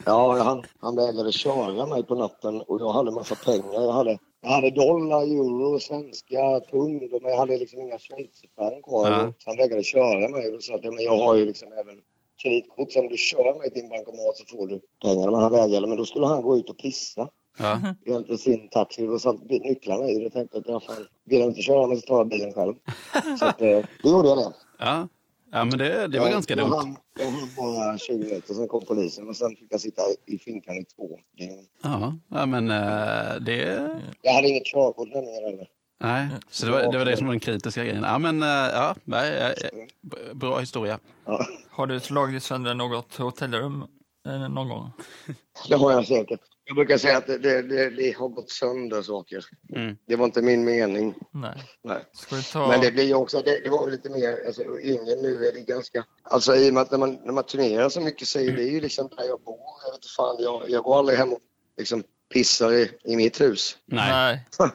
Ja, 0.04 0.42
han, 0.42 0.62
han 0.80 0.96
vägrade 0.96 1.32
köra 1.32 1.86
mig 1.86 2.04
på 2.04 2.14
natten 2.14 2.60
och 2.60 2.80
jag 2.80 2.92
hade 2.92 3.10
massa 3.10 3.34
pengar. 3.34 3.82
Jag 3.82 3.92
hade, 3.92 4.18
jag 4.44 4.50
hade 4.50 4.70
dollar, 4.70 5.22
euro, 5.22 5.80
svenska, 5.80 6.60
pund 6.70 7.02
men 7.22 7.30
jag 7.30 7.38
hade 7.38 7.58
liksom 7.58 7.80
inga 7.80 7.98
schweizerfranc 7.98 8.84
kvar. 8.84 9.10
Ja. 9.10 9.32
Så 9.38 9.50
Han 9.50 9.56
vägrade 9.56 9.82
köra 9.82 10.28
mig 10.28 10.54
och 10.54 10.62
sa 10.62 10.74
att 10.74 10.84
men 10.84 11.04
jag 11.04 11.16
har 11.18 11.34
ju 11.34 11.44
liksom 11.46 11.72
även 11.72 12.00
kreditkort. 12.42 12.92
Så 12.92 13.00
om 13.00 13.08
du 13.08 13.16
kör 13.16 13.58
mig 13.58 13.70
till 13.70 13.82
en 13.82 13.88
bankomat 13.88 14.36
så 14.36 14.56
får 14.56 14.66
du 14.66 14.80
pengarna. 15.02 15.30
Men 15.30 15.40
han 15.40 15.52
vägrade. 15.52 15.86
Men 15.86 15.96
då 15.96 16.04
skulle 16.04 16.26
han 16.26 16.42
gå 16.42 16.56
ut 16.56 16.70
och 16.70 16.78
pissa 16.78 17.28
Ja. 17.58 17.80
jämte 18.06 18.38
sin 18.38 18.68
taxi 18.68 19.06
och 19.08 19.20
satt 19.20 19.50
nycklarna 19.50 20.08
i. 20.08 20.22
Jag 20.22 20.32
tänkte 20.32 20.58
att 20.58 20.68
ja, 20.68 20.80
fan, 20.80 21.06
vill 21.24 21.40
inte 21.42 21.62
köra 21.62 21.86
mig 21.86 21.96
så 22.00 22.06
tar 22.06 22.16
jag 22.16 22.28
bilen 22.28 22.52
själv. 22.52 22.74
Så 23.38 23.44
att, 23.44 23.60
eh, 23.62 23.80
då 24.02 24.10
gjorde 24.10 24.28
jag 24.28 24.38
det. 24.38 24.52
Ja, 24.78 25.08
ja 25.54 25.64
men 25.64 25.78
det, 25.78 26.06
det 26.08 26.18
var 26.18 26.26
Ja, 26.26 26.32
ganska 26.32 26.54
jag 26.54 26.70
dumt. 26.70 26.96
Jag 27.18 27.26
hann 27.30 27.48
bara 27.56 27.98
20 27.98 28.18
minuter, 28.18 28.54
sen 28.54 28.68
kom 28.68 28.84
polisen 28.84 29.28
och 29.28 29.36
sen 29.36 29.50
fick 29.56 29.66
jag 29.70 29.80
sitta 29.80 30.02
i 30.26 30.38
finkan 30.38 30.74
i 30.74 30.84
två. 30.84 31.18
Ja, 31.82 32.14
ja 32.28 32.46
men 32.46 32.70
eh, 32.70 33.34
det... 33.40 33.88
Jag 34.22 34.32
hade 34.32 34.48
inget 34.48 34.66
körkort 34.66 35.08
nämligen 35.08 35.44
heller. 35.44 35.68
Nej, 36.00 36.28
så 36.50 36.66
det 36.66 36.72
var, 36.72 36.92
det 36.92 36.98
var 36.98 37.04
det 37.04 37.16
som 37.16 37.26
var 37.26 37.32
den 37.34 37.40
kritiska 37.40 37.84
grejen. 37.84 38.02
Ja, 38.02 38.18
men 38.18 38.42
eh, 38.42 38.48
ja, 38.48 38.94
nej, 39.04 39.54
eh, 39.62 40.34
bra 40.34 40.58
historia. 40.58 40.98
Ja, 41.26 41.46
har 41.70 41.86
du 41.86 42.00
slagit 42.00 42.42
sönder 42.42 42.74
något 42.74 43.16
hotellrum 43.16 43.84
någon 44.50 44.68
gång? 44.68 44.90
det 45.68 45.74
har 45.76 45.92
jag 45.92 46.06
säkert. 46.06 46.40
Jag 46.66 46.76
brukar 46.76 46.98
säga 46.98 47.16
att 47.16 47.26
det, 47.26 47.38
det, 47.38 47.62
det, 47.62 47.90
det 47.90 48.16
har 48.16 48.28
gått 48.28 48.50
sönder 48.50 49.02
saker. 49.02 49.44
Mm. 49.76 49.96
Det 50.06 50.16
var 50.16 50.24
inte 50.24 50.42
min 50.42 50.64
mening. 50.64 51.14
Nej. 51.30 51.62
Nej. 51.82 52.04
Ta... 52.52 52.68
Men 52.68 52.80
det 52.80 52.92
blir 52.92 53.04
ju 53.04 53.14
också, 53.14 53.42
det, 53.44 53.60
det 53.64 53.70
var 53.70 53.90
lite 53.90 54.10
mer, 54.10 54.46
alltså 54.46 54.62
yngre 54.80 55.16
nu 55.22 55.46
är 55.46 55.52
det 55.52 55.60
ganska, 55.60 56.04
alltså 56.22 56.56
i 56.56 56.70
och 56.70 56.74
med 56.74 56.82
att 56.82 56.90
när 56.90 56.98
man, 56.98 57.18
när 57.24 57.32
man 57.32 57.44
turnerar 57.44 57.88
så 57.88 58.00
mycket 58.00 58.28
så 58.28 58.38
är 58.38 58.52
det 58.52 58.62
ju 58.62 58.80
liksom 58.80 59.08
där 59.16 59.24
jag 59.24 59.40
bor. 59.40 59.60
Jag 59.84 59.90
vet 59.90 59.98
inte 59.98 60.08
fan, 60.16 60.36
jag, 60.38 60.70
jag 60.70 60.84
går 60.84 60.98
aldrig 60.98 61.18
hem 61.18 61.32
och 61.32 61.40
liksom 61.76 62.04
pissar 62.34 62.72
i, 62.72 62.90
i 63.04 63.16
mitt 63.16 63.40
hus. 63.40 63.76
Nej. 63.86 64.46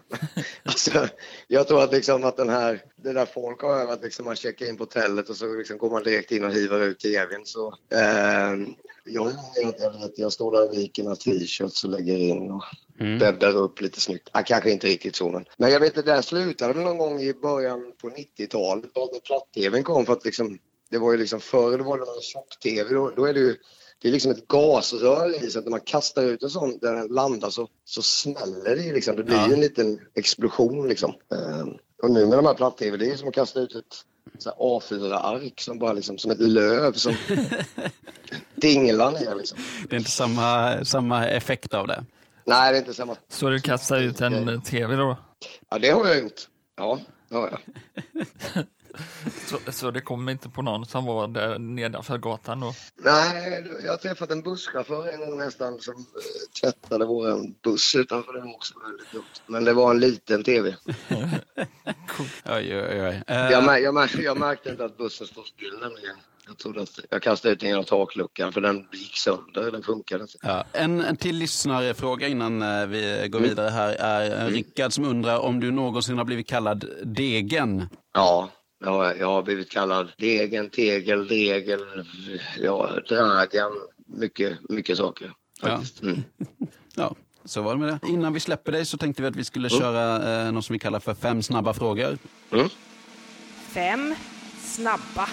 Alltså, 0.63 1.07
jag 1.47 1.67
tror 1.67 1.83
att, 1.83 1.91
liksom 1.91 2.23
att 2.23 2.37
den 2.37 2.49
här, 2.49 2.83
det 2.95 3.13
där 3.13 3.25
folk 3.25 3.61
har 3.61 3.75
övat, 3.81 4.03
liksom 4.03 4.25
man 4.25 4.35
checkar 4.35 4.65
in 4.65 4.77
på 4.77 4.83
hotellet 4.83 5.29
och 5.29 5.35
så 5.35 5.53
liksom 5.53 5.77
går 5.77 5.89
man 5.89 6.03
direkt 6.03 6.31
in 6.31 6.43
och 6.43 6.53
hivar 6.53 6.79
ut 6.79 6.99
TVn. 6.99 7.45
Så, 7.45 7.67
eh, 7.93 8.53
jag, 9.05 9.31
jag, 9.79 9.99
vet, 9.99 10.19
jag 10.19 10.31
står 10.33 10.51
där 10.51 10.69
och 10.69 10.77
viker 10.77 11.03
några 11.03 11.15
t-shirts 11.15 11.83
och 11.83 11.89
lägger 11.89 12.17
in 12.17 12.51
och 12.51 12.63
Mm. 13.01 13.19
bäddar 13.19 13.57
upp 13.57 13.81
lite 13.81 14.01
snyggt. 14.01 14.29
Ja, 14.33 14.43
kanske 14.45 14.71
inte 14.71 14.87
riktigt 14.87 15.15
så 15.15 15.29
men. 15.29 15.45
Men 15.57 15.71
jag 15.71 15.79
vet 15.79 15.95
det 15.95 16.01
där 16.01 16.21
slutade 16.21 16.73
väl 16.73 16.83
någon 16.83 16.97
gång 16.97 17.21
i 17.21 17.33
början 17.33 17.93
på 18.01 18.09
90-talet 18.09 18.93
då 18.93 19.19
platt-tvn 19.25 19.83
kom 19.83 20.05
för 20.05 20.13
att 20.13 20.25
liksom, 20.25 20.59
det 20.89 20.97
var 20.97 21.11
ju 21.11 21.17
liksom 21.17 21.39
förr 21.39 21.77
det 21.77 21.83
var 21.83 21.97
det 21.97 22.05
någon 22.05 22.21
tjock-tv 22.21 22.93
då, 22.93 23.11
då 23.15 23.25
är 23.25 23.33
det 23.33 23.39
ju 23.39 23.55
det 24.01 24.07
är 24.07 24.11
liksom 24.11 24.31
ett 24.31 24.47
gasrör 24.47 25.43
i 25.43 25.49
så 25.51 25.59
att 25.59 25.65
när 25.65 25.71
man 25.71 25.79
kastar 25.81 26.23
ut 26.23 26.43
en 26.43 26.49
sån 26.49 26.77
där 26.81 26.93
den 26.95 27.07
landar 27.07 27.49
så, 27.49 27.67
så 27.85 28.01
smäller 28.01 28.75
det 28.75 28.81
ju 28.81 28.93
liksom. 28.93 29.15
Det 29.15 29.23
blir 29.23 29.35
Ja. 29.35 29.53
en 29.53 29.59
liten 29.61 29.99
explosion 30.15 30.87
liksom. 30.87 31.13
Eh, 31.33 31.67
och 32.03 32.11
nu 32.11 32.25
med 32.25 32.37
de 32.37 32.45
här 32.45 32.53
platt-tv, 32.53 32.97
det 32.97 33.11
är 33.11 33.15
som 33.15 33.27
att 33.27 33.33
kasta 33.35 33.59
ut 33.59 33.75
ett 33.75 34.05
så 34.37 34.49
här 34.49 34.57
A4-ark 34.57 35.61
som 35.61 35.79
bara 35.79 35.93
liksom 35.93 36.17
som 36.17 36.31
ett 36.31 36.39
löv 36.39 36.93
som 36.93 37.13
dinglar 38.55 39.11
ner 39.11 39.35
liksom. 39.35 39.57
Det 39.89 39.95
är 39.95 39.99
inte 39.99 40.11
samma, 40.11 40.77
samma 40.85 41.27
effekt 41.27 41.73
av 41.73 41.87
det. 41.87 42.05
Nej, 42.45 42.71
det 42.71 42.77
är 42.77 42.79
inte 42.79 42.93
samma. 42.93 43.15
Så 43.29 43.49
du 43.49 43.59
kastar 43.59 43.99
ut 44.01 44.21
en 44.21 44.61
tv 44.61 44.95
då? 44.95 45.17
Ja, 45.69 45.79
det 45.79 45.89
har 45.89 46.07
jag 46.07 46.19
gjort. 46.19 46.41
Ja, 46.77 46.99
det 47.29 47.35
har 47.35 47.49
jag. 47.49 47.59
Så, 49.47 49.71
så 49.71 49.91
det 49.91 50.01
kom 50.01 50.29
inte 50.29 50.49
på 50.49 50.61
någon 50.61 50.85
som 50.85 51.05
var 51.05 51.27
där 51.27 51.59
nedanför 51.59 52.17
gatan 52.17 52.59
då? 52.59 52.73
Nej, 52.95 53.63
jag 53.83 53.91
har 53.91 53.97
träffat 53.97 54.31
en 54.31 54.41
busschaufför 54.41 55.07
en 55.13 55.19
gång 55.19 55.37
nästan 55.37 55.79
som 55.79 55.93
eh, 55.93 56.61
tvättade 56.61 57.05
vår 57.05 57.61
buss 57.63 57.95
utanför. 57.95 58.33
Var 58.33 58.55
också 58.55 58.73
väldigt 58.87 59.11
dumt. 59.11 59.23
Men 59.47 59.63
det 59.65 59.73
var 59.73 59.91
en 59.91 59.99
liten 59.99 60.43
tv. 60.43 60.75
Oj, 62.45 62.75
oj, 62.75 63.01
oj. 63.01 63.23
Eh, 63.27 63.51
Jag, 63.51 63.63
mär, 63.63 63.77
jag, 63.77 63.93
mär, 63.93 64.21
jag 64.23 64.37
märkte 64.39 64.69
inte 64.69 64.85
att 64.85 64.97
bussen 64.97 65.27
stod 65.27 65.47
still 65.47 65.77
nämligen. 65.81 66.15
Jag 66.47 66.57
trodde 66.57 66.81
att 66.81 66.99
jag 67.09 67.21
kastade 67.21 67.53
ut 67.53 67.59
den 67.59 67.69
genom 67.69 67.83
takluckan 67.83 68.53
för 68.53 68.61
den 68.61 68.87
gick 68.93 69.17
sönder. 69.17 69.71
Den 69.71 69.83
funkade 69.83 70.21
inte. 70.23 70.37
Ja. 70.41 70.65
En, 70.73 71.01
en 71.01 71.15
till 71.17 71.35
lyssnarfråga 71.35 72.27
innan 72.27 72.61
eh, 72.61 72.85
vi 72.87 73.27
går 73.29 73.39
vidare 73.39 73.69
här 73.69 73.89
är 73.99 74.45
eh, 74.45 74.51
Rickard 74.51 74.93
som 74.93 75.05
undrar 75.05 75.39
om 75.39 75.59
du 75.59 75.71
någonsin 75.71 76.17
har 76.17 76.25
blivit 76.25 76.47
kallad 76.47 76.85
Degen. 77.03 77.89
Ja, 78.13 78.49
Har- 78.85 79.15
jag 79.15 79.27
har 79.27 79.43
blivit 79.43 79.71
kallad 79.71 80.11
Degen, 80.17 80.69
Tegel, 80.69 81.27
Dregel, 81.27 81.79
ja, 82.59 82.99
Dragan, 83.09 83.71
mycket, 84.07 84.57
mycket 84.69 84.97
saker. 84.97 85.33
Faktiskt. 85.61 86.01
Mm. 86.01 86.23
Ja, 86.95 87.15
så 87.45 87.61
var 87.61 87.73
det 87.75 87.79
med 87.79 87.89
det. 88.03 88.07
Innan 88.09 88.33
vi 88.33 88.39
släpper 88.39 88.71
dig 88.71 88.85
så 88.85 88.97
tänkte 88.97 89.21
vi 89.21 89.27
att 89.27 89.35
vi 89.35 89.43
skulle 89.43 89.69
köra 89.69 90.45
eh, 90.45 90.51
något 90.51 90.65
som 90.65 90.73
vi 90.73 90.79
kallar 90.79 90.99
för 90.99 91.13
fem 91.13 91.43
snabba 91.43 91.73
frågor. 91.73 92.17
Mm. 92.51 92.69
Fem 93.67 94.15
snabba. 94.61 95.29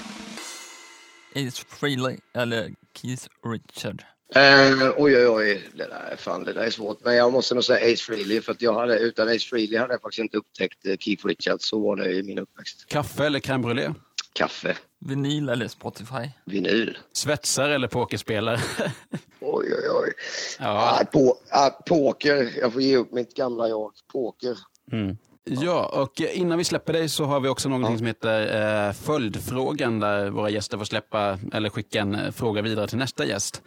Ace 1.35 1.65
Frehley 1.69 2.17
eller 2.35 2.71
Keith 2.95 3.27
Richard? 3.47 4.03
Eh, 4.35 4.91
oj, 4.97 5.17
oj, 5.17 5.29
oj. 5.29 5.69
Det 5.75 5.87
där, 5.87 6.09
är 6.13 6.17
fan, 6.17 6.45
det 6.45 6.53
där 6.53 6.61
är 6.63 6.71
svårt. 6.71 7.05
Men 7.05 7.17
jag 7.17 7.33
måste 7.33 7.55
nog 7.55 7.65
säga 7.65 7.93
Ace 7.93 8.03
Frehley. 8.03 8.41
För 8.41 8.53
att 8.53 8.63
jag 8.63 8.75
hade, 8.75 8.99
utan 8.99 9.29
Ace 9.29 9.39
Frehley 9.51 9.79
hade 9.79 9.95
jag 9.95 10.03
faktiskt 10.03 10.19
inte 10.19 10.37
upptäckt 10.37 10.87
eh, 10.87 10.97
Keith 10.97 11.27
Richards. 11.27 11.69
Så 11.69 11.79
var 11.81 11.97
det 11.97 12.13
i 12.13 12.23
min 12.23 12.39
uppväxt. 12.39 12.87
Kaffe 12.89 13.27
eller 13.27 13.39
crème 13.41 13.63
brûlée? 13.63 13.95
Kaffe, 14.33 14.77
Vinyl 15.01 15.49
eller 15.49 15.69
Spotify? 15.69 16.31
vinyl. 16.45 16.99
Svetsare 17.13 17.75
eller 17.75 17.89
pokerspelare? 17.89 18.61
Oj, 19.41 19.67
oj, 19.79 19.91
oj. 20.03 20.13
ja. 20.59 20.99
Ah, 21.01 21.05
på, 21.05 21.39
ah, 21.51 21.71
poker. 21.71 22.53
Jag 22.61 22.73
får 22.73 22.83
ge 22.83 22.97
upp 22.97 23.13
mitt 23.13 23.35
gamla 23.35 23.69
jag. 23.69 23.93
Poker. 24.13 24.59
Mm. 24.93 25.17
Ja, 25.45 25.87
och 26.03 26.21
innan 26.21 26.59
vi 26.59 26.65
släpper 26.65 26.93
dig 26.93 27.09
så 27.09 27.25
har 27.25 27.41
vi 27.41 27.49
också 27.49 27.69
någonting 27.69 27.99
som 27.99 28.07
heter 28.07 28.87
eh, 28.87 28.93
följdfrågan 28.93 30.01
där 30.01 30.31
våra 30.31 30.51
gäster 30.51 30.79
får 30.79 30.85
släppa 30.85 31.39
eller 31.53 31.71
skicka 31.71 32.01
en 32.01 32.15
eh, 32.15 32.31
fråga 32.31 32.63
vidare 32.63 32.89
till 32.89 32.99
nästa 32.99 33.25
gäst. 33.25 33.63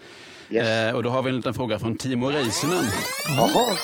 Yes. 0.52 0.68
Eh, 0.68 0.96
och 0.96 1.04
då 1.04 1.10
har 1.10 1.24
vi 1.24 1.30
en 1.30 1.36
liten 1.36 1.54
fråga 1.54 1.80
från 1.80 1.98
Timo 1.98 2.30
Räisänen. 2.30 2.84
Jaha. 3.28 3.78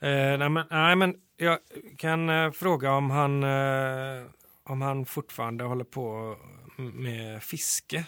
Eh, 0.00 0.38
nej, 0.38 0.48
men, 0.48 0.66
nej, 0.70 0.96
men 0.96 1.16
jag 1.36 1.58
kan 1.98 2.28
eh, 2.28 2.50
fråga 2.50 2.92
om 2.92 3.10
han, 3.10 3.42
eh, 3.42 4.26
om 4.64 4.82
han 4.82 5.06
fortfarande 5.06 5.64
håller 5.64 5.84
på 5.84 6.36
med 6.76 7.42
fiske. 7.42 8.04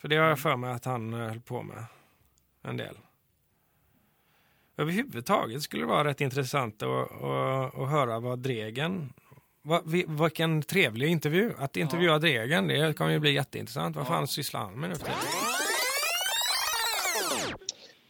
För 0.00 0.08
det 0.08 0.16
har 0.16 0.28
jag 0.28 0.38
för 0.38 0.56
mig 0.56 0.72
att 0.72 0.84
han 0.84 1.14
eh, 1.14 1.28
höll 1.28 1.40
på 1.40 1.62
med 1.62 1.84
en 2.62 2.76
del. 2.76 2.98
Överhuvudtaget 4.76 5.62
skulle 5.62 5.82
det 5.82 5.86
vara 5.86 6.04
rätt 6.04 6.20
intressant 6.20 6.82
att, 6.82 7.12
att, 7.12 7.78
att 7.78 7.90
höra 7.90 8.20
vad 8.20 8.38
Dregen... 8.38 9.12
Vad, 9.66 9.90
vi- 9.90 10.06
vilken 10.08 10.62
trevlig 10.62 11.08
intervju. 11.08 11.52
Att 11.58 11.76
intervjua 11.76 12.18
Dregen, 12.18 12.68
det 12.68 12.92
kommer 12.96 13.10
ju 13.10 13.18
bli 13.18 13.32
jätteintressant. 13.34 13.96
Vad 13.96 14.06
fan 14.06 14.28
sysslar 14.28 14.60
han 14.60 14.80
med 14.80 14.90
nu 14.90 14.96
för 14.96 15.04
tiden? 15.04 15.18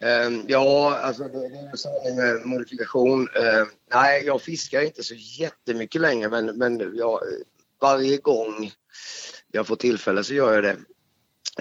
Ehm, 0.01 0.45
ja, 0.49 0.99
alltså 1.03 1.23
det, 1.23 1.49
det 1.49 1.59
är 1.73 1.77
så 1.77 1.89
med 2.17 2.47
modifikation. 2.47 3.29
Ehm, 3.29 3.67
nej, 3.93 4.25
jag 4.27 4.43
fiskar 4.43 4.81
inte 4.81 5.03
så 5.03 5.15
jättemycket 5.15 6.01
längre 6.01 6.29
men, 6.29 6.47
men 6.59 6.93
jag, 6.97 7.21
varje 7.81 8.17
gång 8.17 8.71
jag 9.53 9.67
får 9.67 9.77
tillfälle 9.77 10.25
så 10.25 10.35
gör 10.35 10.55
jag 10.55 10.65
det. 10.65 10.77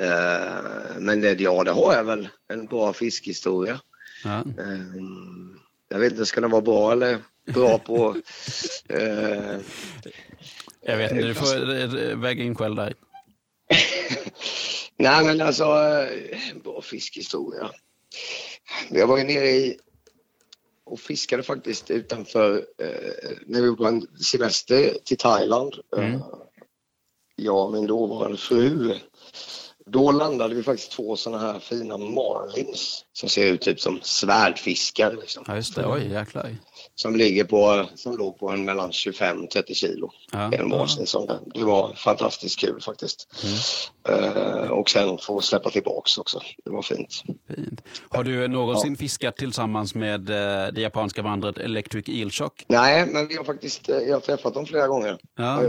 Ehm, 0.05 1.05
men 1.05 1.21
det, 1.21 1.39
ja, 1.41 1.63
det 1.63 1.71
har 1.71 1.93
jag 1.95 2.03
väl. 2.03 2.29
En 2.53 2.65
bra 2.65 2.93
fiskhistoria. 2.93 3.79
Ja. 4.23 4.43
Jag 5.89 5.99
vet 5.99 6.11
inte, 6.11 6.25
ska 6.25 6.41
den 6.41 6.51
vara 6.51 6.61
bra 6.61 6.91
eller 6.91 7.17
bra 7.45 7.77
på... 7.77 8.09
eh, 8.89 9.59
Jag 10.81 10.97
vet 10.97 11.11
inte, 11.11 11.23
du 11.23 11.33
får 11.33 11.75
eh, 11.75 12.17
väga 12.17 12.43
in 12.43 12.55
själv 12.55 12.75
där. 12.75 12.93
Nej, 14.97 15.25
men 15.25 15.41
alltså, 15.41 15.63
eh, 15.63 16.51
en 16.51 16.61
bra 16.61 16.81
fiskhistoria. 16.81 17.71
Jag 18.89 19.07
var 19.07 19.17
ju 19.17 19.23
nere 19.23 19.49
i 19.49 19.77
och 20.85 20.99
fiskade 20.99 21.43
faktiskt 21.43 21.91
utanför, 21.91 22.65
eh, 22.77 23.31
när 23.45 23.61
vi 23.61 23.67
gjorde 23.67 23.87
en 23.87 24.07
semester 24.17 24.97
till 25.03 25.17
Thailand. 25.17 25.73
Eh, 25.97 26.19
jag 27.35 27.65
och 27.65 27.73
min 27.73 27.87
dåvarande 27.87 28.37
fru. 28.37 28.95
Då 29.91 30.11
landade 30.11 30.55
vi 30.55 30.63
faktiskt 30.63 30.91
två 30.91 31.15
sådana 31.15 31.51
här 31.51 31.59
fina 31.59 31.97
marlins 31.97 33.05
som 33.13 33.29
ser 33.29 33.53
ut 33.53 33.61
typ 33.61 33.79
som 33.79 33.99
svärdfiskar. 34.01 35.17
Liksom. 35.21 35.43
Ja, 35.47 35.55
just 35.55 35.75
det. 35.75 35.85
Oj, 35.85 36.11
jäklar. 36.11 36.55
Som, 36.95 37.15
ligger 37.15 37.43
på, 37.43 37.89
som 37.95 38.17
låg 38.17 38.39
på 38.39 38.49
en 38.49 38.65
mellan 38.65 38.91
25-30 38.91 39.73
kilo. 39.73 40.11
Ja. 40.35 40.51
En 40.57 40.69
varsin 40.69 41.07
sån 41.07 41.25
där. 41.27 41.39
Det 41.53 41.63
var 41.63 41.93
fantastiskt 41.93 42.59
kul 42.59 42.81
faktiskt. 42.81 43.27
Eh, 44.09 44.71
och 44.71 44.89
sen 44.89 45.17
få 45.17 45.41
släppa 45.41 45.69
tillbaks 45.69 46.17
också. 46.17 46.39
Det 46.65 46.71
var 46.71 46.81
fint. 46.81 47.23
Fint. 47.55 47.81
Har 48.09 48.23
du 48.23 48.47
någonsin 48.47 48.97
fiskat 48.97 49.37
tillsammans 49.37 49.95
med 49.95 50.29
eh, 50.29 50.73
det 50.73 50.81
japanska 50.81 51.21
vandret 51.21 51.57
Electric 51.57 52.09
Eel 52.09 52.31
Shock? 52.31 52.65
Nej, 52.67 53.05
men 53.05 53.27
vi 53.27 53.35
har 53.37 53.43
faktiskt, 53.43 53.89
eh, 53.89 53.97
jag 53.97 54.15
har 54.15 54.19
träffat 54.21 54.53
dem 54.53 54.65
flera 54.65 54.87
gånger. 54.87 55.17
Ja, 55.37 55.63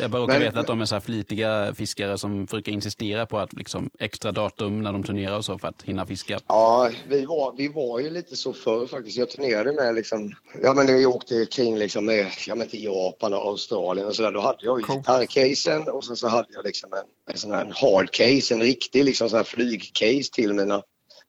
jag 0.00 0.10
bara 0.10 0.22
råkar 0.22 0.32
Men- 0.34 0.42
veta 0.42 0.60
att 0.60 0.66
de 0.66 0.80
är 0.80 0.84
så 0.84 1.00
flitiga 1.00 1.74
fiskare 1.74 2.18
som 2.18 2.44
brukar 2.44 2.72
insistera 2.72 3.26
på 3.26 3.38
att 3.38 3.52
liksom 3.52 3.90
extra 3.98 4.32
datum 4.32 4.82
när 4.82 4.92
de 4.92 5.02
turnerar 5.02 5.36
och 5.36 5.44
så 5.44 5.58
för 5.58 5.68
att 5.68 5.82
hinna 5.82 6.06
fiska. 6.06 6.38
Ja, 6.46 6.90
vi 7.08 7.24
var, 7.26 7.54
vi 7.56 7.68
var 7.68 7.98
ju 8.00 8.10
lite 8.10 8.36
så 8.36 8.52
förr 8.52 8.86
faktiskt. 8.86 9.16
Jag 9.16 9.30
turnerade 9.30 9.72
med 9.72 9.94
liksom, 9.94 10.34
ja 10.62 10.74
men 10.74 11.00
jag 11.02 11.14
åkte 11.14 11.46
kring 11.46 11.78
liksom 11.78 12.04
med, 12.06 12.26
ja 12.48 12.54
men 12.54 12.68
till 12.68 12.84
Japan 12.84 13.34
och 13.34 13.46
Australien 13.46 14.01
och 14.04 14.16
sådär. 14.16 14.32
Då 14.32 14.40
hade 14.40 14.58
jag 14.60 14.80
ju 14.80 14.86
gitarrcasen 14.86 15.88
och 15.88 16.04
sen 16.04 16.16
så 16.16 16.28
hade 16.28 16.48
jag 16.52 16.64
liksom 16.64 16.92
en, 16.92 17.32
en 17.34 17.38
sån 17.38 17.50
här 17.52 17.72
hard 17.74 18.10
case, 18.10 18.54
en 18.54 18.60
riktig 18.60 19.04
liksom 19.04 19.28
här 19.32 19.44
flygcase 19.44 20.32
till 20.32 20.52
mina 20.52 20.82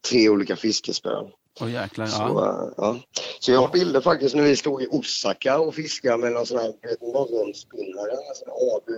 tre 0.09 0.29
olika 0.29 0.55
fiskespön. 0.55 1.25
Åh 1.61 1.71
jäklar, 1.71 2.05
Så, 2.05 2.17
ja. 2.21 2.63
äh, 2.67 2.73
ja. 2.77 2.99
så 3.39 3.51
jag 3.51 3.59
har 3.61 3.67
bilder 3.67 4.01
faktiskt 4.01 4.35
när 4.35 4.43
vi 4.43 4.55
stod 4.55 4.81
i 4.83 4.87
Osaka 4.91 5.59
och 5.59 5.75
fiskade 5.75 6.17
med 6.17 6.31
någon 6.31 6.45
sån 6.45 6.57
här 6.57 6.73
morgonspinnare, 7.13 8.11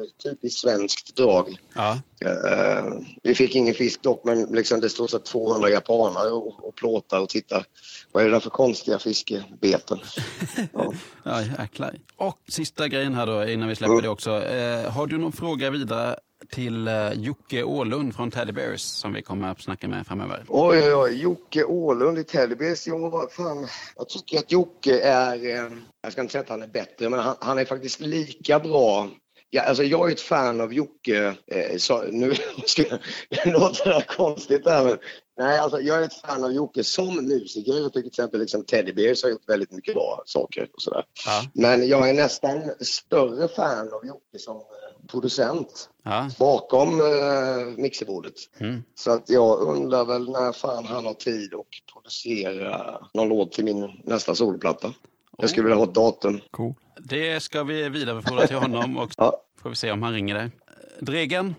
en 0.04 0.10
typiskt 0.24 0.60
svenskt 0.60 1.16
drag. 1.16 1.58
ja. 1.76 2.00
Eh, 2.26 2.84
vi 3.24 3.36
fick 3.36 3.56
ingen 3.56 3.74
fisk 3.74 4.02
dock, 4.02 4.24
men 4.24 4.44
liksom 4.44 4.80
det 4.80 4.90
stod 4.90 5.10
så 5.10 5.20
200 5.20 5.70
japanare 5.70 6.30
och, 6.32 6.68
och 6.68 6.76
plåtar 6.76 7.20
och 7.20 7.30
tittar. 7.30 7.66
Vad 8.12 8.24
är 8.24 8.28
det 8.28 8.36
där 8.36 8.40
för 8.40 8.50
konstiga 8.50 9.00
fiskebeten? 9.00 10.00
Ja. 10.74 10.94
Ja, 11.24 11.42
jäklar. 11.60 11.96
Och 12.18 12.38
sista 12.50 12.88
grejen 12.88 13.14
här 13.14 13.26
då 13.26 13.46
innan 13.48 13.70
vi 13.70 13.76
släpper 13.76 13.92
Mm. 13.94 14.04
det 14.04 14.10
också. 14.10 14.44
Eh, 14.44 14.92
har 14.92 15.08
du 15.08 15.18
någon 15.18 15.32
fråga 15.32 15.70
vidare 15.70 16.16
till 16.50 16.88
eh, 16.88 17.14
Jocke 17.14 17.64
Åhlund 17.64 18.16
från 18.16 18.32
Teddy 18.32 18.52
Bears 18.52 18.82
som 18.82 19.14
vi 19.14 19.22
kommer 19.22 19.52
att 19.52 19.62
snacka 19.62 19.88
med 19.88 20.08
framöver? 20.08 20.46
Oj, 20.48 20.80
oj, 20.84 20.96
oj. 20.96 21.22
Jocke 21.22 21.64
Åhlund 21.64 22.20
i 22.20 22.24
Teddybears. 22.24 22.88
Jo, 22.88 23.10
vad 23.10 23.32
fan. 23.32 23.68
Jag 23.96 24.10
tycker 24.10 24.40
att 24.40 24.52
Jocke 24.52 25.00
är... 25.00 25.36
Eh, 25.36 25.72
jag 26.02 26.12
ska 26.12 26.22
inte 26.22 26.32
säga 26.32 26.42
att 26.42 26.50
han 26.50 26.62
är 26.62 26.68
bättre, 26.68 27.10
men 27.10 27.20
han, 27.20 27.36
han 27.40 27.60
är 27.60 27.66
faktiskt 27.66 28.00
lika 28.00 28.60
bra. 28.60 29.10
Ja, 29.50 29.62
alltså 29.62 29.84
jag 29.84 30.10
är 30.10 30.14
ett 30.14 30.22
fan 30.22 30.62
av 30.62 30.74
Jocke. 30.74 31.36
Eh, 31.48 31.78
så, 31.78 32.02
nu 32.02 32.34
ska 32.66 32.84
jag, 32.88 33.00
det 33.30 33.46
låter 33.46 33.90
det 33.90 34.06
konstigt 34.08 34.64
där, 34.64 34.84
men 34.84 34.98
nej, 35.38 35.60
alltså 35.60 35.80
jag 35.80 35.98
är 35.98 36.06
ett 36.06 36.22
fan 36.22 36.44
av 36.44 36.52
Jocke 36.54 36.84
som 36.84 37.16
musiker. 37.16 37.74
Jag 37.74 37.94
tycker 37.94 38.02
till 38.02 38.08
exempel 38.08 38.40
liksom 38.40 38.66
Teddy 38.66 38.94
Bears 38.94 39.24
har 39.24 39.30
gjort 39.30 39.50
väldigt 39.50 39.72
mycket 39.72 39.94
bra 39.94 40.24
saker 40.26 40.70
och 40.74 40.82
sådär. 40.82 41.04
Ja. 41.26 41.44
Men 41.54 41.88
jag 41.88 42.10
är 42.10 42.14
nästan 42.14 42.72
större 42.80 43.48
fan 43.48 43.94
av 43.94 44.06
Jocke 44.06 44.40
som 44.40 44.56
eh, 44.58 44.85
producent 45.08 45.90
Ja. 46.04 46.30
bakom 46.40 47.00
eh, 47.02 47.66
mixerbordet. 47.78 48.34
Mm. 48.60 48.84
Så 48.96 49.12
att 49.12 49.30
jag 49.30 49.60
undrar 49.60 50.06
väl 50.06 50.30
när 50.32 50.52
fan 50.52 50.86
han 50.86 51.06
har 51.06 51.14
tid 51.14 51.54
att 51.54 51.94
producera 51.94 52.98
någon 53.14 53.30
låt 53.30 53.52
till 53.52 53.66
min 53.66 54.02
nästa 54.04 54.36
soloplatta. 54.36 54.94
Jag 55.38 55.50
skulle 55.50 55.64
vilja 55.64 55.76
ha 55.78 55.84
ett 55.84 55.94
datum. 55.96 56.40
Cool. 56.52 56.74
Det 57.00 57.40
ska 57.40 57.64
vi 57.64 57.90
vidarebefordra 57.90 58.48
till 58.48 58.56
honom 58.58 58.98
och 58.98 59.12
Ja. 59.18 59.42
får 59.62 59.70
vi 59.70 59.76
se 59.76 59.92
om 59.92 60.04
han 60.04 60.14
ringer 60.14 60.36
dig. 60.36 60.52
Dregen, 61.00 61.56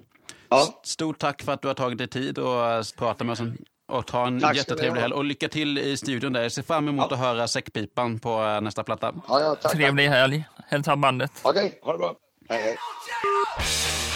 Ja. 0.48 0.80
stort 0.84 1.18
tack 1.18 1.42
för 1.42 1.52
att 1.52 1.62
du 1.62 1.68
har 1.68 1.74
tagit 1.74 1.98
dig 1.98 2.08
tid 2.08 2.38
och 2.38 2.64
eh, 2.66 2.82
prata 2.98 3.24
med 3.24 3.32
oss. 3.32 3.40
Och 3.88 4.06
ta 4.06 4.26
en 4.26 4.40
Tack 4.40 4.56
jättetrevlig 4.56 4.90
ha. 4.90 5.00
helg. 5.00 5.14
Och 5.14 5.24
lycka 5.24 5.48
till 5.48 5.78
i 5.78 5.96
studion 5.96 6.32
där. 6.32 6.42
Jag 6.42 6.52
ser 6.52 6.62
fram 6.62 6.88
emot 6.88 7.12
att 7.12 7.18
höra 7.18 7.48
säckpipan 7.48 8.18
på 8.18 8.42
eh, 8.42 8.60
nästa 8.60 8.82
platta. 8.84 9.12
Ja, 9.28 9.40
ja, 9.40 9.54
tack. 9.54 9.72
Trevlig 9.72 10.08
helg. 10.08 10.44
Hälsa 10.66 10.96
bandet. 10.96 11.30
Okej, 11.42 11.78
ha 11.82 11.92
det 11.92 11.98
bra. 11.98 12.14
All 12.48 12.58
right. 12.58 14.15